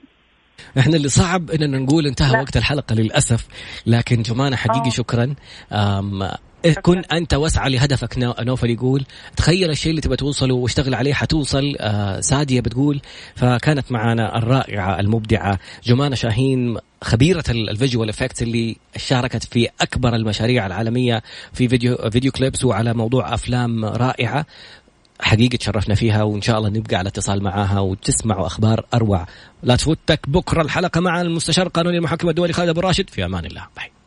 إحنا 0.79 0.97
اللي 0.97 1.09
صعب 1.09 1.51
إننا 1.51 1.79
نقول 1.79 2.07
انتهى 2.07 2.33
لا. 2.33 2.41
وقت 2.41 2.57
الحلقة 2.57 2.95
للأسف. 2.95 3.49
لكن 3.87 4.23
جمانه 4.23 4.57
حقيقي 4.57 4.81
أوه. 4.81 4.91
شكرا. 4.91 5.35
كن 6.83 6.99
أنت 7.13 7.35
واسعى 7.35 7.71
لهدفك 7.71 8.15
نوفل 8.19 8.71
يقول 8.71 9.05
تخيل 9.37 9.71
الشيء 9.71 9.91
اللي 9.91 10.01
تبغى 10.01 10.17
توصله 10.17 10.55
واشتغل 10.55 10.95
عليه 10.95 11.15
حتوصل 11.15 11.77
آه 11.81 12.21
سادية 12.21 12.61
بتقول 12.61 13.01
فكانت 13.37 13.93
معنا 13.93 14.39
الرائعة 14.39 15.01
المبدعة 15.01 15.59
جمانة 15.85 16.15
شاهين 16.17 16.77
خبيرة 17.03 17.45
ال 17.49 17.57
visual 17.57 18.09
effects 18.09 18.43
اللي 18.43 18.77
شاركت 18.97 19.45
في 19.45 19.69
أكبر 19.81 20.15
المشاريع 20.15 20.67
العالمية 20.67 21.23
في 21.53 21.69
video 21.69 21.97
video 22.11 22.33
clips 22.33 22.65
وعلى 22.65 22.95
موضوع 22.95 23.35
أفلام 23.35 23.85
رائعة. 23.85 24.47
حقيقة 25.21 25.57
تشرفنا 25.57 25.95
فيها 25.95 26.23
وإن 26.23 26.43
شاء 26.43 26.59
الله 26.59 26.69
نبقى 26.69 26.97
على 26.97 27.09
اتصال 27.09 27.43
معاها 27.43 27.81
وتسمعوا 27.81 28.47
أخبار 28.47 28.85
أروع. 28.95 29.27
لا 29.63 29.77
تفوتك 29.77 30.21
بكرة 30.29 30.63
الحلقة 30.63 31.01
مع 31.01 31.21
المستشار 31.21 31.67
القانوني 31.67 31.97
المحكم 31.99 32.29
الدولي 32.29 32.53
خالد 32.53 32.69
أبو 32.69 32.81
راشد 32.81 33.11
في 33.11 33.25
أمان 33.25 33.45
الله. 33.45 33.67
bye. 33.77 33.98